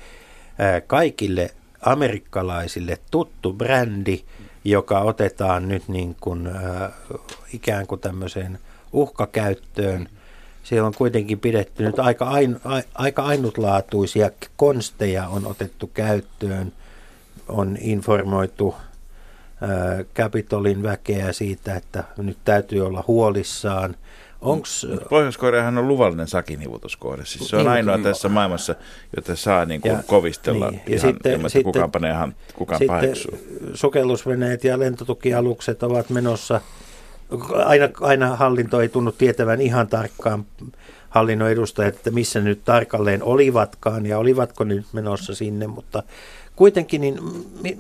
kaikille 0.88 1.52
amerikkalaisille 1.82 2.98
tuttu 3.12 3.54
brändi, 3.54 4.24
joka 4.64 5.00
otetaan 5.00 5.68
nyt 5.68 5.88
niin 5.88 6.16
kuin, 6.22 6.48
äh, 6.48 6.92
ikään 7.54 7.88
kuin 7.88 8.02
tämmöiseen 8.02 8.60
uhkakäyttöön. 8.94 10.10
Siellä 10.64 10.88
on 10.88 10.94
kuitenkin 10.98 11.40
pidetty 11.40 11.84
nyt 11.84 12.00
aika, 12.00 12.26
ain, 12.26 12.56
a, 12.66 12.82
aika 12.96 13.24
ainutlaatuisia 13.24 14.32
konsteja 14.56 15.28
on 15.28 15.48
otettu 15.48 15.88
käyttöön. 15.88 16.74
On 17.48 17.78
informoitu 17.82 18.76
äh, 19.64 20.06
Capitolin 20.16 20.84
väkeä 20.84 21.34
siitä, 21.34 21.76
että 21.76 22.04
nyt 22.18 22.38
täytyy 22.46 22.86
olla 22.86 23.04
huolissaan– 23.08 23.96
Onks... 24.42 24.88
Pohjois-Koreahan 25.10 25.78
on 25.78 25.88
luvallinen 25.88 26.28
sakinivutuskohde. 26.28 27.26
Siis 27.26 27.50
se 27.50 27.56
on 27.56 27.62
niin, 27.62 27.72
ainoa 27.72 27.98
niin, 27.98 28.04
tässä 28.04 28.30
maailmassa, 28.30 28.76
jota 29.16 29.36
saa 29.36 29.66
niin 29.66 29.82
kuin 29.82 29.92
ja, 29.92 30.04
kovistella 30.08 30.70
niin. 30.70 30.82
ja 30.88 30.96
ihan 30.96 31.12
sitten, 31.12 31.32
ilman, 31.32 31.50
sitten, 31.50 31.64
kukaan 31.64 31.92
panee 31.92 32.12
ihan, 32.12 32.36
kukaan 32.56 32.80
sitten 32.80 33.16
sukellusveneet 33.74 34.64
ja 34.64 34.80
lentotukialukset 34.80 35.84
ovat 35.84 36.10
menossa. 36.10 36.62
Aina, 37.66 37.90
aina 38.02 38.36
hallinto 38.36 38.82
ei 38.82 38.90
tunnu 38.90 39.12
tietävän 39.12 39.62
ihan 39.62 39.88
tarkkaan 39.88 40.46
hallinnon 41.10 41.50
edustajat, 41.50 41.96
että 41.96 42.12
missä 42.12 42.40
nyt 42.40 42.64
tarkalleen 42.66 43.24
olivatkaan 43.24 44.06
ja 44.06 44.18
olivatko 44.18 44.64
nyt 44.64 44.86
menossa 44.94 45.36
sinne, 45.36 45.68
mutta 45.68 46.04
kuitenkin, 46.56 47.02
niin 47.02 47.20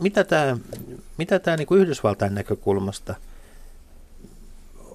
mitä 0.01 0.23
tämä, 0.23 0.57
mitä 1.17 1.39
tämä 1.39 1.57
niin 1.57 1.67
kuin 1.67 1.81
Yhdysvaltain 1.81 2.35
näkökulmasta– 2.35 3.15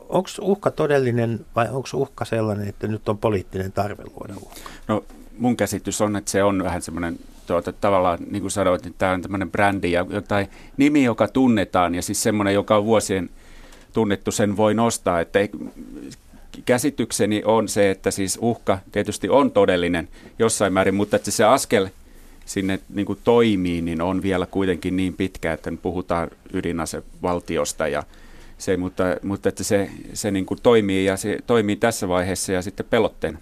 onko 0.08 0.28
uhka 0.40 0.70
todellinen 0.70 1.46
vai 1.56 1.66
onko 1.66 1.88
uhka 1.94 2.24
sellainen, 2.24 2.68
että 2.68 2.86
nyt 2.86 3.08
on 3.08 3.18
poliittinen 3.18 3.72
tarve 3.72 4.02
luoda 4.04 4.34
uhka? 4.36 4.60
No 4.88 5.04
mun 5.38 5.56
käsitys 5.56 6.00
on, 6.00 6.16
että 6.16 6.30
se 6.30 6.42
on 6.42 6.64
vähän 6.64 6.82
semmoinen 6.82 7.18
tuota, 7.46 7.72
tavallaan, 7.72 8.18
niin 8.30 8.40
kuin 8.40 8.50
sanoit, 8.50 8.86
että 8.86 8.98
tämä 8.98 9.12
on 9.12 9.22
tämmöinen 9.22 9.50
brändi 9.50 9.92
ja 9.92 10.06
jotain 10.10 10.48
nimi, 10.76 11.04
joka 11.04 11.28
tunnetaan 11.28 11.94
ja 11.94 12.02
siis 12.02 12.22
semmoinen, 12.22 12.54
joka 12.54 12.76
on 12.76 12.84
vuosien 12.84 13.30
tunnettu, 13.92 14.30
sen 14.32 14.56
voi 14.56 14.74
nostaa. 14.74 15.20
Että 15.20 15.38
käsitykseni 16.64 17.42
on 17.44 17.68
se, 17.68 17.90
että 17.90 18.10
siis 18.10 18.38
uhka 18.40 18.78
tietysti 18.92 19.28
on 19.28 19.50
todellinen 19.50 20.08
jossain 20.38 20.72
määrin, 20.72 20.94
mutta 20.94 21.16
että 21.16 21.30
se 21.30 21.44
askel 21.44 21.88
sinne 22.44 22.80
niin 22.88 23.06
kuin 23.06 23.18
toimii, 23.24 23.82
niin 23.82 24.02
on 24.02 24.22
vielä 24.22 24.46
kuitenkin 24.46 24.96
niin 24.96 25.14
pitkä, 25.14 25.52
että 25.52 25.72
puhutaan 25.82 26.30
ydinasevaltiosta 26.52 27.88
ja 27.88 28.02
se, 28.58 28.76
mutta, 28.76 29.04
mutta 29.22 29.48
että 29.48 29.64
se, 29.64 29.90
se 30.12 30.30
niin 30.30 30.46
kuin 30.46 30.62
toimii 30.62 31.04
ja 31.04 31.16
se 31.16 31.38
toimii 31.46 31.76
tässä 31.76 32.08
vaiheessa 32.08 32.52
ja 32.52 32.62
sitten 32.62 32.86
pelotteena. 32.90 33.38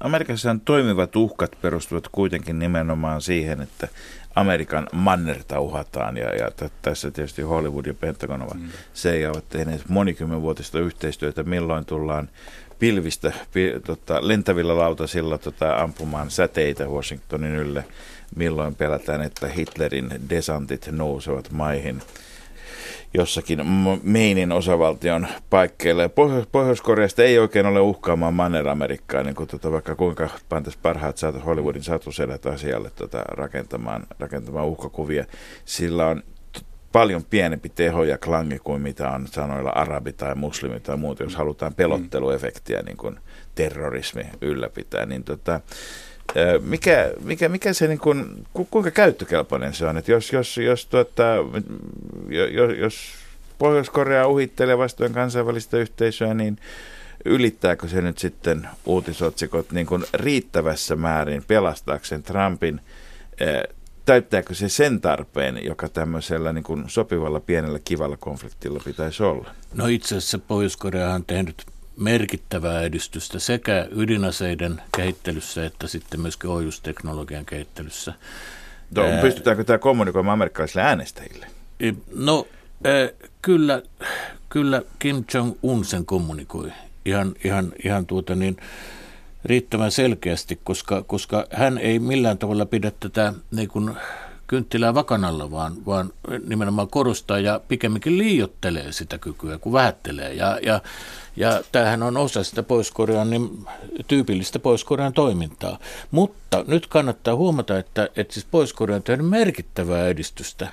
Amerikassa 0.00 0.56
toimivat 0.64 1.16
uhkat 1.16 1.50
perustuvat 1.62 2.08
kuitenkin 2.08 2.58
nimenomaan 2.58 3.22
siihen, 3.22 3.60
että 3.60 3.88
Amerikan 4.34 4.88
mannerta 4.92 5.60
uhataan 5.60 6.16
ja, 6.16 6.34
ja 6.34 6.50
t- 6.50 6.72
tässä 6.82 7.10
tietysti 7.10 7.42
Hollywood 7.42 7.86
ja 7.86 7.94
Pentagon 7.94 8.42
ovat 8.42 8.58
mm. 8.58 9.20
ja 9.20 9.30
ovat 9.30 9.48
tehneet 9.48 9.88
monikymmenvuotista 9.88 10.78
yhteistyötä, 10.78 11.42
milloin 11.42 11.84
tullaan 11.84 12.28
pilvistä 12.78 13.32
pi, 13.52 13.72
tota, 13.86 14.28
lentävillä 14.28 14.78
lautasilla 14.78 15.38
tota, 15.38 15.76
ampumaan 15.76 16.30
säteitä 16.30 16.86
Washingtonin 16.86 17.54
ylle, 17.54 17.84
milloin 18.36 18.74
pelätään, 18.74 19.22
että 19.22 19.48
Hitlerin 19.48 20.10
desantit 20.30 20.88
nousevat 20.90 21.52
maihin 21.52 22.02
jossakin 23.14 23.60
Meinin 24.02 24.52
osavaltion 24.52 25.26
paikkeille. 25.50 26.08
Pohjois- 26.08 26.46
Pohjois-Koreasta 26.52 27.22
ei 27.22 27.38
oikein 27.38 27.66
ole 27.66 27.80
uhkaamaan 27.80 28.34
Manner-Amerikkaa, 28.34 29.22
niin 29.22 29.34
kuin 29.34 29.48
tuota, 29.48 29.72
vaikka 29.72 29.94
kuinka 29.94 30.28
pantaisi 30.48 30.78
parhaat 30.82 31.16
saatu, 31.16 31.40
Hollywoodin 31.40 31.82
satusedät 31.82 32.46
asialle 32.46 32.90
tuota, 32.90 33.22
rakentamaan, 33.28 34.06
rakentamaan 34.18 34.66
uhkakuvia. 34.66 35.24
Sillä 35.64 36.06
on 36.06 36.22
paljon 36.92 37.24
pienempi 37.24 37.68
teho 37.68 38.04
ja 38.04 38.18
klangi 38.18 38.58
kuin 38.58 38.82
mitä 38.82 39.10
on 39.10 39.26
sanoilla 39.26 39.70
arabi 39.70 40.12
tai 40.12 40.34
muslimi 40.34 40.80
tai 40.80 40.96
muuta, 40.96 41.22
jos 41.22 41.36
halutaan 41.36 41.74
pelotteluefektiä 41.74 42.82
niin 42.82 42.96
kuin 42.96 43.18
terrorismi 43.54 44.22
ylläpitää. 44.40 45.06
Niin 45.06 45.24
tota, 45.24 45.60
mikä, 46.60 47.12
mikä, 47.24 47.48
mikä 47.48 47.72
se, 47.72 47.88
niin 47.88 47.98
kuin, 47.98 48.46
kuinka 48.70 48.90
käyttökelpoinen 48.90 49.74
se 49.74 49.86
on? 49.86 49.96
Että 49.96 50.12
jos, 50.12 50.32
jos, 50.32 50.56
jos, 50.58 50.86
tuota, 50.86 51.24
jos, 52.28 52.78
jos 52.78 53.12
Pohjois-Korea 53.58 54.28
uhittelee 54.28 54.78
vastoin 54.78 55.12
kansainvälistä 55.12 55.76
yhteisöä, 55.76 56.34
niin 56.34 56.58
ylittääkö 57.24 57.88
se 57.88 58.00
nyt 58.00 58.18
sitten 58.18 58.68
uutisotsikot 58.86 59.72
niin 59.72 59.86
kuin 59.86 60.04
riittävässä 60.14 60.96
määrin 60.96 61.44
pelastaakseen 61.48 62.22
Trumpin 62.22 62.80
täyttääkö 64.04 64.54
se 64.54 64.68
sen 64.68 65.00
tarpeen, 65.00 65.64
joka 65.64 65.88
tämmöisellä 65.88 66.52
niin 66.52 66.64
kuin 66.64 66.84
sopivalla 66.86 67.40
pienellä 67.40 67.78
kivalla 67.84 68.16
konfliktilla 68.16 68.80
pitäisi 68.84 69.22
olla? 69.22 69.50
No 69.74 69.86
itse 69.86 70.16
asiassa 70.16 70.38
Pohjois-Korea 70.38 71.14
on 71.14 71.24
tehnyt 71.24 71.66
merkittävää 71.96 72.82
edistystä 72.82 73.38
sekä 73.38 73.88
ydinaseiden 73.90 74.82
kehittelyssä 74.96 75.66
että 75.66 75.86
sitten 75.86 76.20
myöskin 76.20 76.50
ohjusteknologian 76.50 77.46
kehittelyssä. 77.46 78.12
No, 78.96 79.02
pystytäänkö 79.20 79.64
tämä 79.64 79.78
kommunikoimaan 79.78 80.32
amerikkalaisille 80.32 80.82
äänestäjille? 80.82 81.46
No 82.14 82.46
kyllä, 83.42 83.82
kyllä 84.48 84.82
Kim 84.98 85.24
Jong-un 85.34 85.84
sen 85.84 86.06
kommunikoi 86.06 86.72
ihan, 87.04 87.34
ihan, 87.44 87.72
ihan 87.84 88.06
tuota 88.06 88.34
niin, 88.34 88.56
riittävän 89.44 89.90
selkeästi, 89.90 90.60
koska, 90.64 91.02
koska 91.02 91.46
hän 91.50 91.78
ei 91.78 91.98
millään 91.98 92.38
tavalla 92.38 92.66
pidä 92.66 92.92
tätä 93.00 93.32
niin 93.50 93.68
kuin 93.68 93.94
kynttilää 94.54 94.94
vakanalla, 94.94 95.50
vaan, 95.50 95.72
vaan 95.86 96.12
nimenomaan 96.46 96.88
korostaa 96.88 97.38
ja 97.38 97.60
pikemminkin 97.68 98.18
liiottelee 98.18 98.92
sitä 98.92 99.18
kykyä, 99.18 99.58
kun 99.58 99.72
vähättelee. 99.72 100.34
Ja, 100.34 100.58
ja, 100.62 100.80
ja 101.36 101.62
tämähän 101.72 102.02
on 102.02 102.16
osa 102.16 102.44
sitä 102.44 102.62
pois 102.62 102.92
niin 103.30 103.66
tyypillistä 104.08 104.58
pois 104.58 104.86
toimintaa. 105.14 105.78
Mutta 106.10 106.64
nyt 106.66 106.86
kannattaa 106.86 107.36
huomata, 107.36 107.78
että, 107.78 108.08
että 108.16 108.34
siis 108.34 108.46
pois 108.50 108.74
on 108.94 109.02
tehnyt 109.02 109.28
merkittävää 109.28 110.08
edistystä 110.08 110.68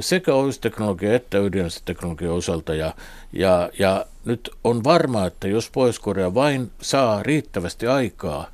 sekä 0.00 0.34
ohjusteknologia 0.34 1.14
että 1.14 1.38
ydinaseteknologian 1.38 2.32
osalta. 2.32 2.74
Ja, 2.74 2.94
ja, 3.32 3.70
ja 3.78 4.06
nyt 4.24 4.50
on 4.64 4.84
varmaa, 4.84 5.26
että 5.26 5.48
jos 5.48 5.70
Pohjois-Korea 5.70 6.34
vain 6.34 6.70
saa 6.82 7.22
riittävästi 7.22 7.86
aikaa, 7.86 8.50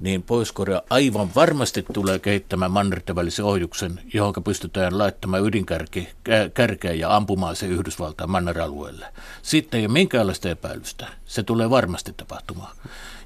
niin 0.00 0.22
Pohjois-Korea 0.22 0.82
aivan 0.90 1.34
varmasti 1.34 1.84
tulee 1.92 2.18
kehittämään 2.18 2.70
mannerten 2.70 3.16
välisen 3.16 3.44
ohjuksen, 3.44 4.00
johon 4.14 4.34
pystytään 4.44 4.98
laittamaan 4.98 5.44
ydinkärkeen 5.44 6.98
ja 6.98 7.16
ampumaan 7.16 7.56
se 7.56 7.66
Yhdysvaltain 7.66 8.30
manneralueelle. 8.30 9.06
Sitten 9.42 9.80
ei 9.80 9.86
ole 9.86 9.92
minkäänlaista 9.92 10.48
epäilystä. 10.48 11.08
Se 11.26 11.42
tulee 11.42 11.70
varmasti 11.70 12.12
tapahtumaan. 12.12 12.76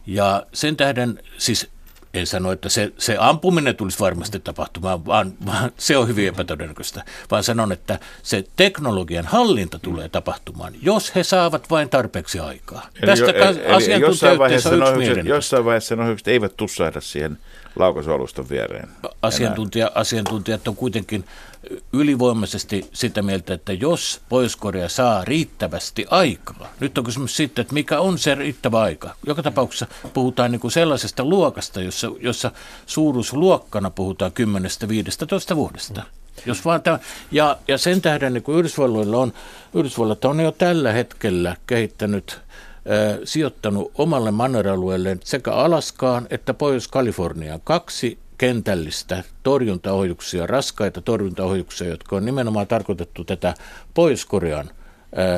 Ja 0.06 0.46
sen 0.52 0.76
tähden, 0.76 1.22
siis 1.38 1.70
en 2.14 2.26
sano, 2.26 2.52
että 2.52 2.68
se, 2.68 2.92
se 2.98 3.16
ampuminen 3.18 3.76
tulisi 3.76 3.98
varmasti 3.98 4.40
tapahtumaan, 4.40 5.06
vaan, 5.06 5.32
vaan 5.46 5.72
se 5.78 5.96
on 5.96 6.08
hyvin 6.08 6.28
epätodennäköistä, 6.28 7.04
vaan 7.30 7.44
sanon, 7.44 7.72
että 7.72 7.98
se 8.22 8.44
teknologian 8.56 9.24
hallinta 9.24 9.78
tulee 9.78 10.08
tapahtumaan, 10.08 10.72
jos 10.82 11.14
he 11.14 11.22
saavat 11.22 11.70
vain 11.70 11.88
tarpeeksi 11.88 12.38
aikaa. 12.38 12.88
Eli 13.02 13.06
Tästä 13.06 13.26
jo, 13.26 13.76
eli, 13.76 13.92
eli 13.92 14.00
jossain 14.00 14.38
vaiheessa, 14.38 14.70
ohjukset, 14.70 15.26
jossain 15.26 15.64
vaiheessa 15.64 15.94
ohjukset 15.94 16.28
eivät 16.28 16.56
tussahda 16.56 17.00
siihen 17.00 17.38
laukaisaluston 17.76 18.48
viereen. 18.48 18.88
Asiantuntija, 19.22 19.90
asiantuntijat 19.94 20.68
on 20.68 20.76
kuitenkin 20.76 21.24
ylivoimaisesti 21.92 22.88
sitä 22.92 23.22
mieltä, 23.22 23.54
että 23.54 23.72
jos 23.72 24.20
Pohjois-Korea 24.28 24.88
saa 24.88 25.24
riittävästi 25.24 26.06
aikaa, 26.10 26.68
nyt 26.80 26.98
on 26.98 27.04
kysymys 27.04 27.36
siitä, 27.36 27.62
että 27.62 27.74
mikä 27.74 28.00
on 28.00 28.18
se 28.18 28.34
riittävä 28.34 28.80
aika. 28.80 29.14
Joka 29.26 29.42
tapauksessa 29.42 29.86
puhutaan 30.14 30.52
niin 30.52 30.60
kuin 30.60 30.72
sellaisesta 30.72 31.24
luokasta, 31.24 31.80
jossa, 31.80 32.10
jossa 32.20 32.50
suuruusluokkana 32.86 33.90
puhutaan 33.90 34.32
10-15 35.52 35.56
vuodesta. 35.56 36.02
Jos 36.46 36.64
vaan 36.64 36.82
tämä, 36.82 36.98
ja, 37.30 37.58
ja 37.68 37.78
sen 37.78 38.02
tähden 38.02 38.34
niin 38.34 38.42
kuin 38.42 38.58
Yhdysvalloilla 38.58 39.16
on, 39.16 39.32
Yhdysvallat 39.74 40.24
on 40.24 40.40
jo 40.40 40.52
tällä 40.52 40.92
hetkellä 40.92 41.56
kehittänyt 41.66 42.40
sijoittanut 43.24 43.92
omalle 43.94 44.30
manneralueelleen 44.30 45.20
sekä 45.24 45.52
Alaskaan 45.52 46.26
että 46.30 46.54
Pohjois-Kaliforniaan 46.54 47.60
kaksi 47.64 48.18
kentällistä 48.38 49.24
torjuntaohjuksia, 49.42 50.46
raskaita 50.46 51.00
torjuntaohjuksia, 51.00 51.88
jotka 51.88 52.16
on 52.16 52.24
nimenomaan 52.24 52.66
tarkoitettu 52.66 53.24
tätä 53.24 53.54
Pohjois-Korean 53.94 54.70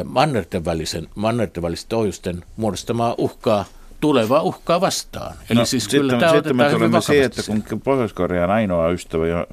mannerten, 0.04 0.64
välisen, 0.64 1.08
mannerten 1.14 1.62
välisten 1.62 1.98
ohjusten 1.98 2.44
muodostamaa 2.56 3.14
uhkaa 3.18 3.64
tulevaa 4.00 4.42
uhkaa 4.42 4.80
vastaan. 4.80 5.36
Eli 5.50 5.58
no, 5.58 5.64
siis 5.64 5.84
sitten, 5.84 6.00
kyllä 6.00 6.18
tämä 6.18 6.32
sitten 6.32 6.56
me 6.56 6.70
tulemme 6.70 7.00
siihen, 7.00 7.26
että 7.26 7.42
kun 7.68 7.80
Pohjois-Korea 7.80 8.44
on 8.44 8.50
ainoa 8.50 8.90
ystävä, 8.90 9.26
jo 9.26 9.46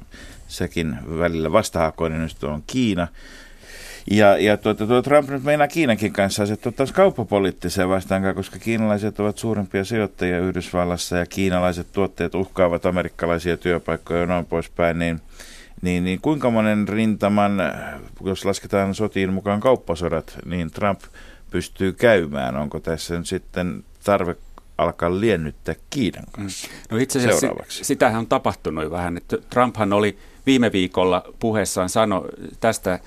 sekin 0.48 0.96
välillä 1.18 1.52
vastahakoinen 1.52 2.24
ystävä 2.24 2.52
on 2.52 2.62
Kiina, 2.66 3.08
ja, 4.10 4.38
ja 4.38 4.56
tuota, 4.56 4.86
tuo 4.86 5.02
Trump 5.02 5.28
nyt 5.28 5.44
meinaa 5.44 5.68
Kiinankin 5.68 6.12
kanssa 6.12 6.42
asettua 6.42 6.72
kauppapoliittiseen 6.92 7.88
vastaan, 7.88 8.34
koska 8.34 8.58
kiinalaiset 8.58 9.20
ovat 9.20 9.38
suurempia 9.38 9.84
sijoittajia 9.84 10.38
Yhdysvallassa 10.38 11.16
ja 11.16 11.26
kiinalaiset 11.26 11.86
tuotteet 11.92 12.34
uhkaavat 12.34 12.86
amerikkalaisia 12.86 13.56
työpaikkoja 13.56 14.20
ja 14.20 14.26
noin 14.26 14.46
poispäin, 14.46 14.98
niin, 14.98 15.20
niin, 15.82 16.04
niin 16.04 16.20
kuinka 16.20 16.50
monen 16.50 16.88
rintaman, 16.88 17.52
jos 18.24 18.44
lasketaan 18.44 18.94
sotiin 18.94 19.32
mukaan 19.32 19.60
kauppasodat, 19.60 20.38
niin 20.44 20.70
Trump 20.70 21.00
pystyy 21.50 21.92
käymään? 21.92 22.56
Onko 22.56 22.80
tässä 22.80 23.18
nyt 23.18 23.26
sitten 23.26 23.84
tarve 24.04 24.36
alkaa 24.78 25.20
liennyttää 25.20 25.74
Kiinan 25.90 26.24
kanssa 26.32 26.68
no 26.90 26.96
itse 26.96 27.18
asiassa 27.18 27.40
seuraavaksi? 27.40 27.84
sitähän 27.84 28.18
on 28.18 28.26
tapahtunut 28.26 28.90
vähän. 28.90 29.20
Trumphan 29.50 29.92
oli 29.92 30.18
viime 30.46 30.72
viikolla 30.72 31.24
puheessaan 31.40 31.88
sano 31.88 32.24
tästä 32.60 32.98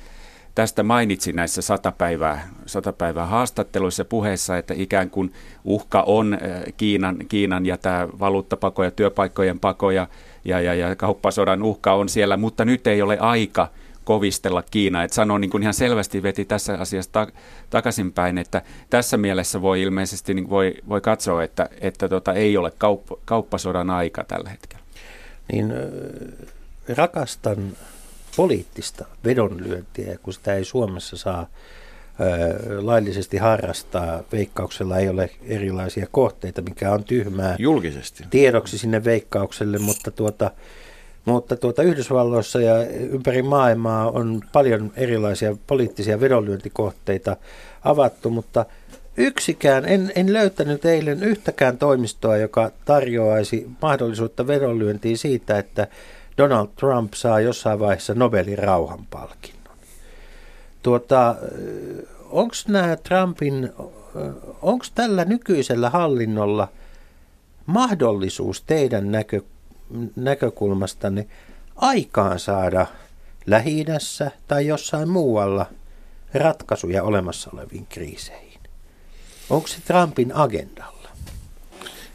tästä 0.58 0.84
mainitsi 0.84 1.34
näissä 1.34 1.62
sata 1.62 1.91
päivää, 1.91 2.47
sata 2.66 2.93
haastatteluissa 3.26 4.05
puheessa, 4.05 4.58
että 4.58 4.74
ikään 4.78 5.10
kuin 5.10 5.34
uhka 5.64 6.01
on 6.01 6.34
äh, 6.34 6.39
Kiinan, 6.78 7.18
Kiinan 7.30 7.66
ja 7.66 7.78
tämä 7.78 8.08
valuuttapako 8.20 8.84
ja 8.84 8.91
työpaikkojen 8.91 9.60
pako 9.60 9.91
ja, 9.91 10.08
ja, 10.45 10.62
ja, 10.62 10.74
ja 10.74 10.95
kauppasodan 10.95 11.64
uhka 11.64 11.93
on 11.93 12.10
siellä, 12.10 12.38
mutta 12.38 12.66
nyt 12.66 12.88
ei 12.88 13.01
ole 13.01 13.18
aika 13.20 13.68
kovistella 14.03 14.64
Kiinaa. 14.72 15.03
Että 15.03 15.16
sanoo 15.16 15.38
niin 15.38 15.49
kuin 15.49 15.64
ihan 15.64 15.74
selvästi 15.74 16.24
veti 16.24 16.45
tässä 16.45 16.74
asiassa 16.74 17.12
ta- 17.12 17.32
takaisinpäin, 17.70 18.38
että 18.38 18.62
tässä 18.89 19.18
mielessä 19.18 19.62
voi 19.62 19.82
ilmeisesti 19.82 20.34
niin 20.34 20.49
voi, 20.49 20.76
voi 20.89 21.01
katsoa, 21.01 21.43
että, 21.43 21.70
että 21.82 22.10
tota, 22.10 22.34
ei 22.34 22.58
ole 22.58 22.72
kauppa, 22.78 23.16
kauppasodan 23.26 23.89
aika 23.89 24.24
tällä 24.24 24.49
hetkellä. 24.49 24.84
Niin 25.51 25.74
rakastan 26.97 27.58
poliittista 28.38 29.06
vedonlyöntiä, 29.26 30.18
kun 30.24 30.34
sitä 30.34 30.54
ei 30.54 30.66
Suomessa 30.66 31.18
saa 31.18 31.48
laillisesti 32.82 33.38
harrastaa. 33.38 34.24
Veikkauksella 34.32 34.98
ei 34.98 35.10
ole 35.10 35.30
erilaisia 35.42 36.08
kohteita, 36.12 36.62
mikä 36.62 36.92
on 36.92 37.04
tyhmää. 37.04 37.56
Julkisesti. 37.60 38.24
Tiedoksi 38.30 38.78
sinne 38.78 39.04
veikkaukselle, 39.04 39.78
mutta 39.78 40.12
tuota, 40.12 40.52
mutta 41.26 41.56
tuota 41.56 41.84
Yhdysvalloissa 41.84 42.62
ja 42.62 42.88
ympäri 42.88 43.42
maailmaa 43.42 44.12
on 44.12 44.42
paljon 44.54 44.92
erilaisia 44.96 45.56
poliittisia 45.68 46.20
vedonlyöntikohteita 46.20 47.38
avattu, 47.84 48.30
mutta 48.30 48.66
yksikään, 49.18 49.86
en, 49.86 50.12
en 50.16 50.34
löytänyt 50.34 50.86
eilen 50.86 51.24
yhtäkään 51.24 51.78
toimistoa, 51.78 52.38
joka 52.38 52.72
tarjoaisi 52.86 53.68
mahdollisuutta 53.82 54.48
vedonlyöntiin 54.48 55.18
siitä, 55.18 55.58
että 55.58 55.88
Donald 56.38 56.68
Trump 56.80 57.14
saa 57.14 57.40
jossain 57.40 57.80
vaiheessa 57.80 58.14
Nobelin 58.14 58.58
rauhanpalkinnon. 58.58 59.78
Tuota, 60.84 61.36
onko 62.30 62.56
nämä 62.68 62.96
Trumpin, 62.96 63.70
onko 64.62 64.86
tällä 64.96 65.26
nykyisellä 65.26 65.90
hallinnolla 65.90 66.68
mahdollisuus 67.66 68.62
teidän 68.62 69.12
näkö, 69.12 69.42
näkökulmastanne 70.16 71.28
aikaan 71.76 72.40
saada 72.40 72.86
lähi 73.46 73.86
tai 74.48 74.68
jossain 74.68 75.10
muualla 75.10 75.66
ratkaisuja 76.34 77.04
olemassa 77.04 77.50
oleviin 77.54 77.86
kriiseihin? 77.86 78.62
Onko 79.50 79.68
se 79.68 79.78
Trumpin 79.82 80.36
agendalla? 80.36 81.10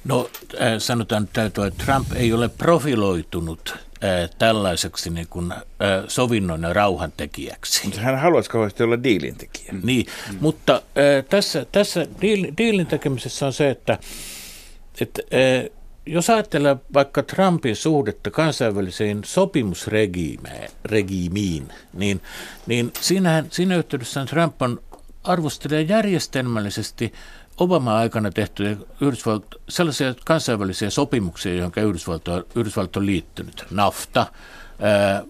No 0.05 0.29
äh, 0.55 0.73
sanotaan 0.79 1.25
että 1.25 1.71
Trump 1.85 2.13
ei 2.13 2.33
ole 2.33 2.49
profiloitunut 2.49 3.77
tällaiseksi 4.39 5.11
niin 5.11 5.27
kuin, 5.31 5.55
sovinnon 6.09 6.63
ja 6.63 6.73
rauhan 6.73 7.13
tekijäksi. 7.17 7.81
Mutta 7.85 8.01
hän 8.01 8.19
haluaisi 8.19 8.51
kauheasti 8.51 8.83
olla 8.83 9.03
diilintekijä. 9.03 9.75
Niin, 9.83 10.07
mm. 10.33 10.39
mutta 10.41 10.83
tässä, 11.29 11.67
tässä 11.73 12.07
diilin 12.59 12.87
tekemisessä 12.87 13.47
on 13.47 13.53
se, 13.53 13.71
että, 13.71 13.99
että 15.01 15.23
jos 16.07 16.31
ajattelee 16.31 16.77
vaikka 16.95 17.23
Trumpin 17.23 17.77
suhdetta 17.77 18.31
kansainväliseen 18.31 19.21
sopimusregiimiin, 19.25 21.69
niin, 21.93 22.21
niin 22.67 22.93
siinähän, 23.01 23.47
siinä 23.51 23.77
yhteydessä 23.77 24.27
Trump 24.27 24.63
on 24.63 24.83
arvostelee 25.25 25.83
järjestelmällisesti 25.83 27.13
Obama 27.57 27.99
aikana 27.99 28.31
tehtyjä 28.31 28.77
Yhdysvalt, 29.01 29.45
sellaisia 29.69 30.15
kansainvälisiä 30.25 30.91
sopimuksia, 30.91 31.55
joihin 31.55 31.85
Yhdysvalto, 31.89 32.47
Yhdysvalto 32.55 33.01
on 33.01 33.07
liittynyt. 33.07 33.65
NAFTA, 33.71 34.27
ää, 34.81 35.23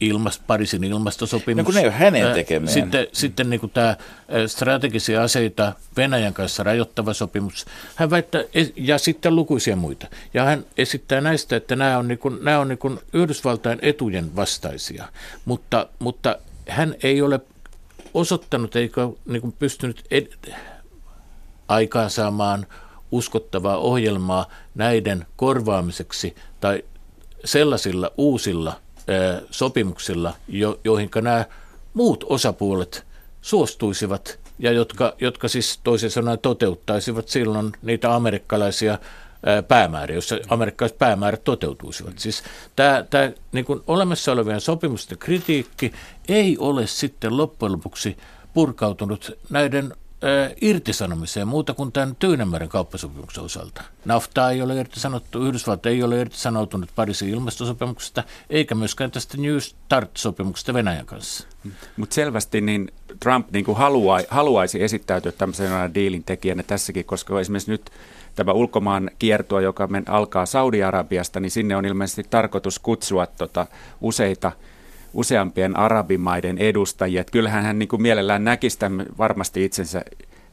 ilmast, 0.00 0.42
Pariisin 0.46 0.84
ilmastosopimus. 0.84 1.58
No 1.58 1.64
kun 1.64 1.74
ne 1.74 1.80
ei 1.80 1.86
ole 1.86 1.94
hänen 1.94 2.34
tekemään. 2.34 2.72
Sitten, 2.72 3.06
sitten 3.12 3.50
niin 3.50 3.70
tämä 3.74 3.96
strategisia 4.46 5.22
aseita 5.22 5.72
Venäjän 5.96 6.34
kanssa 6.34 6.62
rajoittava 6.62 7.14
sopimus. 7.14 7.64
Hän 7.94 8.10
väittää, 8.10 8.42
ja 8.76 8.98
sitten 8.98 9.36
lukuisia 9.36 9.76
muita. 9.76 10.06
Ja 10.34 10.44
hän 10.44 10.64
esittää 10.76 11.20
näistä, 11.20 11.56
että 11.56 11.76
nämä 11.76 11.98
on, 11.98 12.08
niin 12.08 12.18
kuin, 12.18 12.38
nämä 12.42 12.58
on 12.58 12.68
niin 12.68 12.78
kuin 12.78 12.98
Yhdysvaltain 13.12 13.78
etujen 13.82 14.36
vastaisia. 14.36 15.08
Mutta, 15.44 15.88
mutta 15.98 16.38
hän 16.68 16.94
ei 17.02 17.22
ole 17.22 17.40
osoittanut 18.14 18.76
eikä 18.76 19.00
niin 19.26 19.42
kuin 19.42 19.54
pystynyt 19.58 20.04
ed- 20.10 20.54
aikaansaamaan 21.68 22.66
uskottavaa 23.10 23.76
ohjelmaa 23.76 24.46
näiden 24.74 25.26
korvaamiseksi 25.36 26.34
tai 26.60 26.82
sellaisilla 27.44 28.10
uusilla 28.16 28.80
sopimuksilla, 29.50 30.34
jo, 30.48 30.80
joihin 30.84 31.10
nämä 31.22 31.44
muut 31.94 32.24
osapuolet 32.28 33.06
suostuisivat 33.42 34.38
ja 34.58 34.72
jotka, 34.72 35.14
jotka 35.20 35.48
siis 35.48 35.80
toisin 35.84 36.10
sanoen 36.10 36.38
toteuttaisivat 36.38 37.28
silloin 37.28 37.72
niitä 37.82 38.14
amerikkalaisia 38.14 38.98
päämääriä, 39.68 40.14
joissa 40.14 40.38
amerikkalaiset 40.48 40.98
päämäärät 40.98 41.44
toteutuisivat. 41.44 42.18
Siis 42.18 42.42
tämä, 42.76 43.04
tämä 43.10 43.32
niin 43.52 43.64
kuin 43.64 43.80
olemassa 43.86 44.32
olevien 44.32 44.60
sopimusten 44.60 45.18
kritiikki 45.18 45.92
ei 46.28 46.58
ole 46.58 46.86
sitten 46.86 47.36
loppujen 47.36 47.72
lopuksi 47.72 48.16
purkautunut 48.54 49.38
näiden 49.50 49.92
irtisanomiseen 50.60 51.48
muuta 51.48 51.74
kuin 51.74 51.92
tämän 51.92 52.16
Tyynemeren 52.18 52.68
kauppasopimuksen 52.68 53.44
osalta. 53.44 53.82
NAFTA 54.04 54.50
ei 54.50 54.62
ole 54.62 54.76
irtisanottu, 54.76 55.46
Yhdysvallat 55.46 55.86
ei 55.86 56.02
ole 56.02 56.20
irtisanoutunut 56.20 56.90
Pariisin 56.94 57.28
ilmastosopimuksesta, 57.28 58.22
eikä 58.50 58.74
myöskään 58.74 59.10
tästä 59.10 59.36
New 59.36 59.58
Start-sopimuksesta 59.58 60.74
Venäjän 60.74 61.06
kanssa. 61.06 61.46
Mutta 61.96 62.14
selvästi 62.14 62.60
niin 62.60 62.92
Trump 63.20 63.50
niin 63.50 63.64
kuin 63.64 63.78
haluaa, 63.78 64.20
haluaisi 64.28 64.82
esittäytyä 64.82 65.32
tämmöisenä 65.32 65.94
diilin 65.94 66.24
tekijänä 66.24 66.62
tässäkin, 66.62 67.04
koska 67.04 67.40
esimerkiksi 67.40 67.70
nyt 67.70 67.90
tämä 68.34 68.52
ulkomaan 68.52 69.10
kiertoa, 69.18 69.60
joka 69.60 69.86
men, 69.86 70.10
alkaa 70.10 70.46
Saudi-Arabiasta, 70.46 71.40
niin 71.40 71.50
sinne 71.50 71.76
on 71.76 71.84
ilmeisesti 71.84 72.22
tarkoitus 72.30 72.78
kutsua 72.78 73.26
tota, 73.26 73.66
useita– 74.00 74.52
useampien 75.14 75.76
arabimaiden 75.76 76.58
edustajia. 76.58 77.20
Että 77.20 77.30
kyllähän 77.30 77.64
hän 77.64 77.78
niin 77.78 77.88
kuin 77.88 78.02
mielellään 78.02 78.44
näkisi 78.44 78.78
tämän 78.78 79.06
varmasti 79.18 79.64
itsensä 79.64 80.02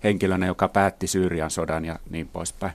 henkilönä, 0.03 0.45
joka 0.45 0.67
päätti 0.67 1.07
Syyrian 1.07 1.51
sodan 1.51 1.85
ja 1.85 1.99
niin 2.09 2.27
poispäin. 2.27 2.73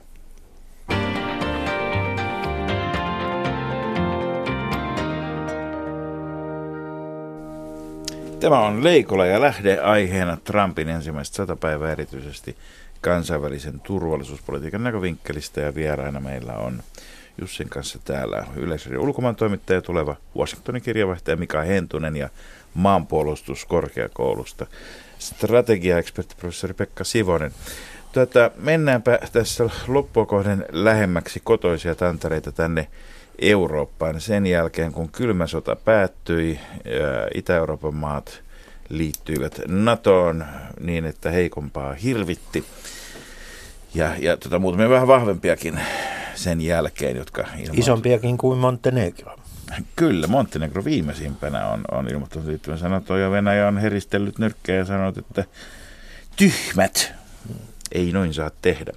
Tämä 8.39 8.59
on 8.59 8.83
Leikola 8.83 9.25
ja 9.25 9.41
lähde 9.41 9.79
aiheena 9.79 10.37
Trumpin 10.43 10.89
ensimmäistä 10.89 11.35
sata 11.35 11.55
päivää 11.55 11.91
erityisesti 11.91 12.55
kansainvälisen 13.01 13.79
turvallisuuspolitiikan 13.79 14.83
näkövinkkelistä 14.83 15.61
ja 15.61 15.75
vieraina 15.75 16.19
meillä 16.19 16.53
on 16.53 16.83
Jussin 17.41 17.69
kanssa 17.69 17.99
täällä 18.05 18.45
Yleisradion 18.55 19.03
ulkomaan 19.03 19.35
toimittaja, 19.35 19.81
tuleva 19.81 20.15
Washingtonin 20.37 20.81
kirjavaihtaja 20.81 21.37
Mika 21.37 21.61
Hentunen 21.61 22.15
ja 22.15 22.29
maanpuolustuskorkeakoulusta 22.73 24.65
strategiaekspertti 25.19 26.35
professori 26.39 26.73
Pekka 26.73 27.03
Sivonen. 27.03 27.51
Tätä, 28.11 28.51
mennäänpä 28.55 29.19
tässä 29.31 29.69
loppua 29.87 30.25
kohden 30.25 30.65
lähemmäksi 30.71 31.41
kotoisia 31.43 31.95
tantareita 31.95 32.51
tänne 32.51 32.87
Eurooppaan. 33.39 34.21
Sen 34.21 34.45
jälkeen, 34.45 34.91
kun 34.91 35.09
kylmä 35.09 35.47
sota 35.47 35.75
päättyi, 35.75 36.59
Itä-Euroopan 37.33 37.95
maat 37.95 38.41
liittyivät 38.89 39.61
NATOon 39.67 40.45
niin, 40.79 41.05
että 41.05 41.31
heikompaa 41.31 41.93
hirvitti. 41.93 42.65
Ja, 43.97 44.15
ja 44.19 44.37
tota, 44.37 44.59
muutamia 44.59 44.89
vähän 44.89 45.07
vahvempiakin 45.07 45.79
sen 46.35 46.61
jälkeen, 46.61 47.17
jotka 47.17 47.41
ilmoittivat. 47.41 47.77
Isompiakin 47.77 48.37
kuin 48.37 48.59
Montenegro. 48.59 49.35
Kyllä, 49.95 50.27
Montenegro 50.27 50.85
viimeisimpänä 50.85 51.67
on, 51.67 51.81
on 51.91 52.07
ilmoittanut 52.07 52.47
liittyvänsä 52.47 52.89
NATO 52.89 53.17
ja 53.17 53.31
Venäjä 53.31 53.67
on 53.67 53.77
heristellyt 53.77 54.39
nyrkkejä 54.39 54.79
ja 54.79 54.85
sanonut, 54.85 55.17
että 55.17 55.43
tyhmät, 56.35 57.13
ei 57.91 58.11
noin 58.11 58.33
saa 58.33 58.51
tehdä. 58.61 58.93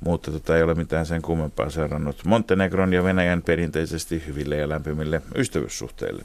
Mutta 0.00 0.30
tota, 0.30 0.56
ei 0.56 0.62
ole 0.62 0.74
mitään 0.74 1.06
sen 1.06 1.22
kummempaa 1.22 1.70
seurannut 1.70 2.24
Montenegron 2.24 2.92
ja 2.92 3.04
Venäjän 3.04 3.42
perinteisesti 3.42 4.22
hyville 4.26 4.56
ja 4.56 4.68
lämpimille 4.68 5.22
ystävyyssuhteille. 5.34 6.24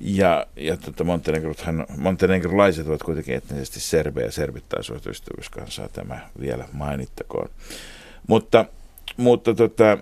Ja, 0.00 0.46
ja 0.56 0.76
tota 0.76 1.04
Montenegrothan, 1.04 1.86
montenegrolaiset 1.96 2.86
ovat 2.86 3.02
kuitenkin 3.02 3.34
etnisesti 3.34 3.80
serbejä, 3.80 4.30
serbit 4.30 4.68
taas 4.68 4.90
ovat 4.90 5.06
ystävyyskansaa, 5.06 5.88
tämä 5.88 6.20
vielä 6.40 6.68
mainittakoon. 6.72 7.48
Mutta 8.26 8.64
mutta 9.16 9.54
tota, 9.54 9.98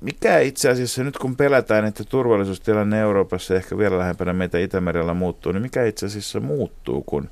mikä 0.00 0.38
itse 0.38 0.70
asiassa 0.70 1.04
nyt 1.04 1.18
kun 1.18 1.36
pelätään, 1.36 1.84
että 1.84 2.04
turvallisuustilanne 2.04 3.00
Euroopassa 3.00 3.54
ehkä 3.54 3.78
vielä 3.78 3.98
lähempänä 3.98 4.32
meitä 4.32 4.58
Itämerellä 4.58 5.14
muuttuu, 5.14 5.52
niin 5.52 5.62
mikä 5.62 5.84
itse 5.84 6.06
asiassa 6.06 6.40
muuttuu, 6.40 7.02
kun, 7.02 7.30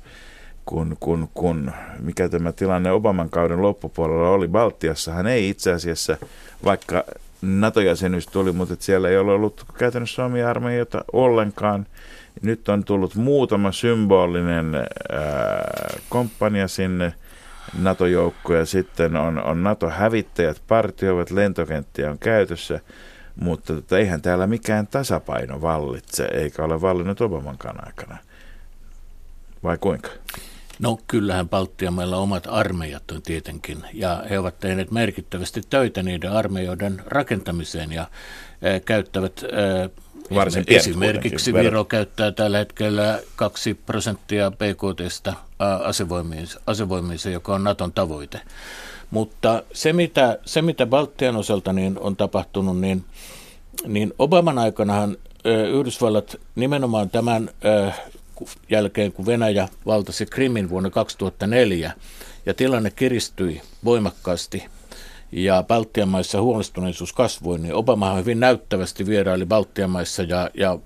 kun, 0.65 0.97
kun, 0.99 1.29
kun 1.33 1.71
mikä 1.99 2.29
tämä 2.29 2.51
tilanne 2.51 2.91
Obaman 2.91 3.29
kauden 3.29 3.61
loppupuolella 3.61 4.29
oli. 4.29 4.47
Baltiassahan 4.47 5.27
ei 5.27 5.49
itse 5.49 5.71
asiassa, 5.71 6.17
vaikka 6.63 7.03
NATO-jäsenyys 7.43 8.27
tuli, 8.27 8.51
mutta 8.51 8.75
siellä 8.79 9.09
ei 9.09 9.17
ole 9.17 9.31
ollut 9.31 9.65
käytännössä 9.77 10.25
omia 10.25 10.49
armeijoita 10.49 11.05
ollenkaan. 11.13 11.85
Nyt 12.41 12.69
on 12.69 12.83
tullut 12.83 13.15
muutama 13.15 13.71
symbolinen 13.71 14.75
ää, 14.75 14.83
komppania 16.09 16.67
sinne 16.67 17.13
NATO-joukkoja, 17.79 18.65
sitten 18.65 19.15
on, 19.15 19.43
on 19.43 19.63
NATO-hävittäjät 19.63 20.61
partioivat, 20.67 21.31
lentokenttiä 21.31 22.11
on 22.11 22.19
käytössä, 22.19 22.79
mutta 23.35 23.73
tota, 23.73 23.97
eihän 23.97 24.21
täällä 24.21 24.47
mikään 24.47 24.87
tasapaino 24.87 25.61
vallitse, 25.61 26.25
eikä 26.25 26.63
ole 26.63 26.81
vallinnut 26.81 27.21
Obamankaan 27.21 27.85
aikana. 27.85 28.17
Vai 29.63 29.77
kuinka? 29.77 30.09
No 30.79 30.99
kyllähän 31.07 31.49
Baltian 31.49 31.93
meillä 31.93 32.17
omat 32.17 32.47
armeijat 32.47 33.11
on 33.11 33.21
tietenkin, 33.21 33.83
ja 33.93 34.23
he 34.29 34.39
ovat 34.39 34.59
tehneet 34.59 34.91
merkittävästi 34.91 35.61
töitä 35.69 36.03
niiden 36.03 36.31
armeijoiden 36.31 37.01
rakentamiseen 37.05 37.91
ja 37.91 38.01
äh, 38.01 38.81
käyttävät 38.85 39.43
äh, 39.43 39.89
Varsin 40.35 40.63
Esimerkiksi 40.67 41.53
Viro 41.53 41.85
käyttää 41.85 42.31
tällä 42.31 42.57
hetkellä 42.57 43.19
2 43.35 43.73
prosenttia 43.73 44.51
BKTstä 44.51 45.33
asevoimiinsa, 45.83 46.59
asevoimiinsa, 46.67 47.29
joka 47.29 47.55
on 47.55 47.63
Naton 47.63 47.93
tavoite. 47.93 48.41
Mutta 49.11 49.63
se, 49.73 49.93
mitä, 49.93 50.37
se, 50.45 50.61
mitä 50.61 50.85
Baltian 50.85 51.35
osalta 51.35 51.73
niin 51.73 51.99
on 51.99 52.15
tapahtunut, 52.15 52.79
niin, 52.79 53.05
niin 53.87 54.13
Obaman 54.19 54.59
aikanahan 54.59 55.17
Yhdysvallat 55.73 56.35
nimenomaan 56.55 57.09
tämän 57.09 57.49
jälkeen, 58.69 59.11
kun 59.11 59.25
Venäjä 59.25 59.67
valtasi 59.85 60.25
Krimin 60.25 60.69
vuonna 60.69 60.89
2004 60.89 61.91
ja 62.45 62.53
tilanne 62.53 62.91
kiristyi 62.91 63.61
voimakkaasti 63.83 64.63
ja 65.31 65.63
Baltian 65.67 66.09
maissa 66.09 66.41
huolestuneisuus 66.41 67.13
kasvoi, 67.13 67.59
niin 67.59 67.73
Obama 67.73 68.15
hyvin 68.15 68.39
näyttävästi 68.39 69.05
vieraili 69.05 69.45
Baltian 69.45 69.89
maissa 69.89 70.23
ja, 70.23 70.49
ja 70.53 70.79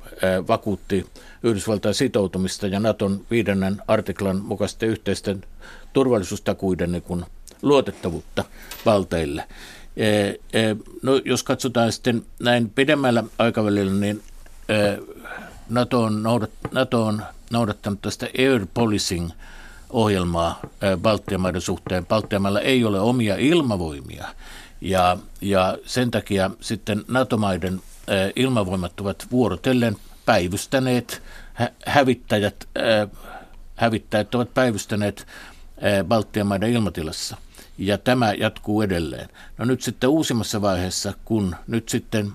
vakuutti 0.47 1.05
Yhdysvaltain 1.43 1.95
sitoutumista 1.95 2.67
ja 2.67 2.79
Naton 2.79 3.25
viidennen 3.31 3.81
artiklan 3.87 4.41
mukaisten 4.45 4.89
yhteisten 4.89 5.43
turvallisuustakuiden 5.93 6.91
niin 6.91 7.01
kuin 7.01 7.25
luotettavuutta 7.61 8.43
valteille. 8.85 9.43
No, 11.03 11.21
jos 11.25 11.43
katsotaan 11.43 11.91
sitten 11.91 12.25
näin 12.39 12.69
pidemmällä 12.69 13.23
aikavälillä, 13.37 13.93
niin 13.93 14.23
NATO 15.69 16.03
on, 16.03 16.23
noudat, 16.23 16.51
NATO 16.71 17.05
on 17.05 17.23
noudattanut 17.51 18.01
tästä 18.01 18.27
air 18.37 18.65
policing 18.73 19.29
ohjelmaa 19.89 20.59
Baltian 20.97 21.41
maiden 21.41 21.61
suhteen. 21.61 22.05
Baltian 22.05 22.41
mailla 22.41 22.61
ei 22.61 22.85
ole 22.85 22.99
omia 22.99 23.35
ilmavoimia 23.35 24.27
ja, 24.81 25.17
ja 25.41 25.77
sen 25.85 26.11
takia 26.11 26.51
sitten 26.61 27.03
NATO-maiden 27.07 27.81
ilmavoimat 28.35 28.99
ovat 28.99 29.27
vuorotellen 29.31 29.95
päivystäneet, 30.25 31.23
hävittäjät, 31.85 32.67
hävittäjät 33.75 34.35
ovat 34.35 34.53
päivystäneet 34.53 35.27
Baltian 36.07 36.47
maiden 36.47 36.69
ilmatilassa. 36.69 37.37
Ja 37.77 37.97
tämä 37.97 38.33
jatkuu 38.33 38.81
edelleen. 38.81 39.29
No 39.57 39.65
nyt 39.65 39.81
sitten 39.81 40.09
uusimmassa 40.09 40.61
vaiheessa, 40.61 41.13
kun 41.25 41.55
nyt 41.67 41.89
sitten 41.89 42.33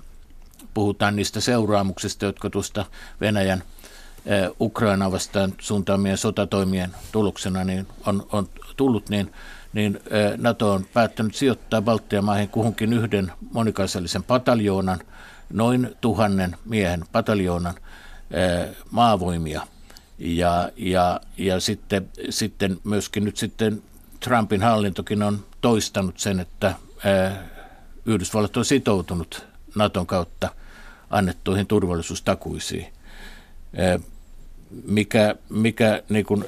puhutaan 0.74 1.16
niistä 1.16 1.40
seuraamuksista, 1.40 2.24
jotka 2.24 2.50
tuosta 2.50 2.84
Venäjän 3.20 3.62
Ukraina 4.60 5.12
vastaan 5.12 5.54
suuntaamien 5.60 6.18
sotatoimien 6.18 6.90
tuloksena 7.12 7.64
niin 7.64 7.86
on, 8.06 8.26
on 8.32 8.48
tullut, 8.76 9.08
niin, 9.08 9.32
niin 9.72 10.00
NATO 10.36 10.72
on 10.72 10.86
päättänyt 10.94 11.34
sijoittaa 11.34 11.82
Baltian 11.82 12.24
maihin 12.24 12.48
kuhunkin 12.48 12.92
yhden 12.92 13.32
monikansallisen 13.52 14.22
pataljoonan, 14.22 15.00
noin 15.52 15.96
tuhannen 16.00 16.56
miehen 16.64 17.04
pataljoonan 17.12 17.74
maavoimia. 18.90 19.66
Ja, 20.18 20.70
ja, 20.76 21.20
ja 21.38 21.60
sitten, 21.60 22.08
sitten 22.30 22.78
myöskin 22.84 23.24
nyt 23.24 23.36
sitten 23.36 23.82
Trumpin 24.20 24.62
hallintokin 24.62 25.22
on 25.22 25.44
toistanut 25.60 26.18
sen, 26.18 26.40
että 26.40 26.74
Yhdysvallat 28.06 28.56
on 28.56 28.64
sitoutunut 28.64 29.46
Naton 29.74 30.06
kautta 30.06 30.48
annettuihin 31.10 31.66
turvallisuustakuisiin. 31.66 32.92
Mikä, 34.84 35.34
mikä 35.48 36.02
niin 36.08 36.24
kuin, 36.26 36.44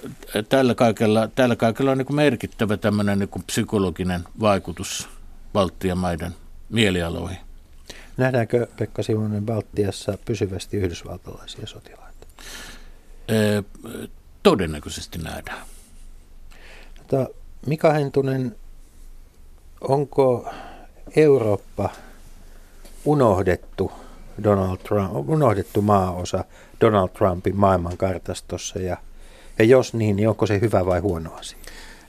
tällä, 0.48 0.74
kaikella, 0.74 1.28
tällä 1.28 1.56
kaikella 1.56 1.90
on 1.90 1.98
niin 1.98 2.06
kuin 2.06 2.16
merkittävä 2.16 2.76
tämmöinen 2.76 3.18
niin 3.18 3.28
kuin 3.28 3.44
psykologinen 3.46 4.20
vaikutus 4.40 5.08
Baltian 5.52 5.98
maiden 5.98 6.34
mielialoihin. 6.70 7.38
Nähdäänkö 8.16 8.66
Pekka 8.78 9.02
Simonen 9.02 9.46
Baltiassa 9.46 10.18
pysyvästi 10.24 10.76
yhdysvaltalaisia 10.76 11.66
sotilaita? 11.66 12.26
Ee, 13.28 13.62
todennäköisesti 14.42 15.18
nähdään. 15.18 15.66
Mutta 16.98 17.26
Mika 17.66 17.92
Hentunen, 17.92 18.56
onko 19.80 20.50
Eurooppa 21.16 21.90
unohdettu 23.04 23.92
Donald 24.42 24.78
Trump, 24.78 25.28
unohdettu 25.28 25.82
maaosa 25.82 26.44
Donald 26.80 27.08
Trumpin 27.08 27.56
maailmankartastossa 27.56 28.78
ja, 28.78 28.96
ja 29.58 29.64
jos 29.64 29.94
niin, 29.94 30.16
niin 30.16 30.28
onko 30.28 30.46
se 30.46 30.60
hyvä 30.60 30.86
vai 30.86 31.00
huono 31.00 31.34
asia? 31.34 31.58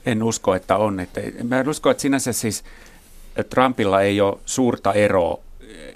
En 0.06 0.22
usko, 0.22 0.54
että 0.54 0.76
on. 0.76 1.00
Että, 1.00 1.20
mä 1.44 1.60
en 1.60 1.68
usko, 1.68 1.90
että 1.90 2.00
sinänsä 2.00 2.32
siis 2.32 2.64
että 3.36 3.54
Trumpilla 3.54 4.02
ei 4.02 4.20
ole 4.20 4.38
suurta 4.44 4.92
eroa 4.92 5.38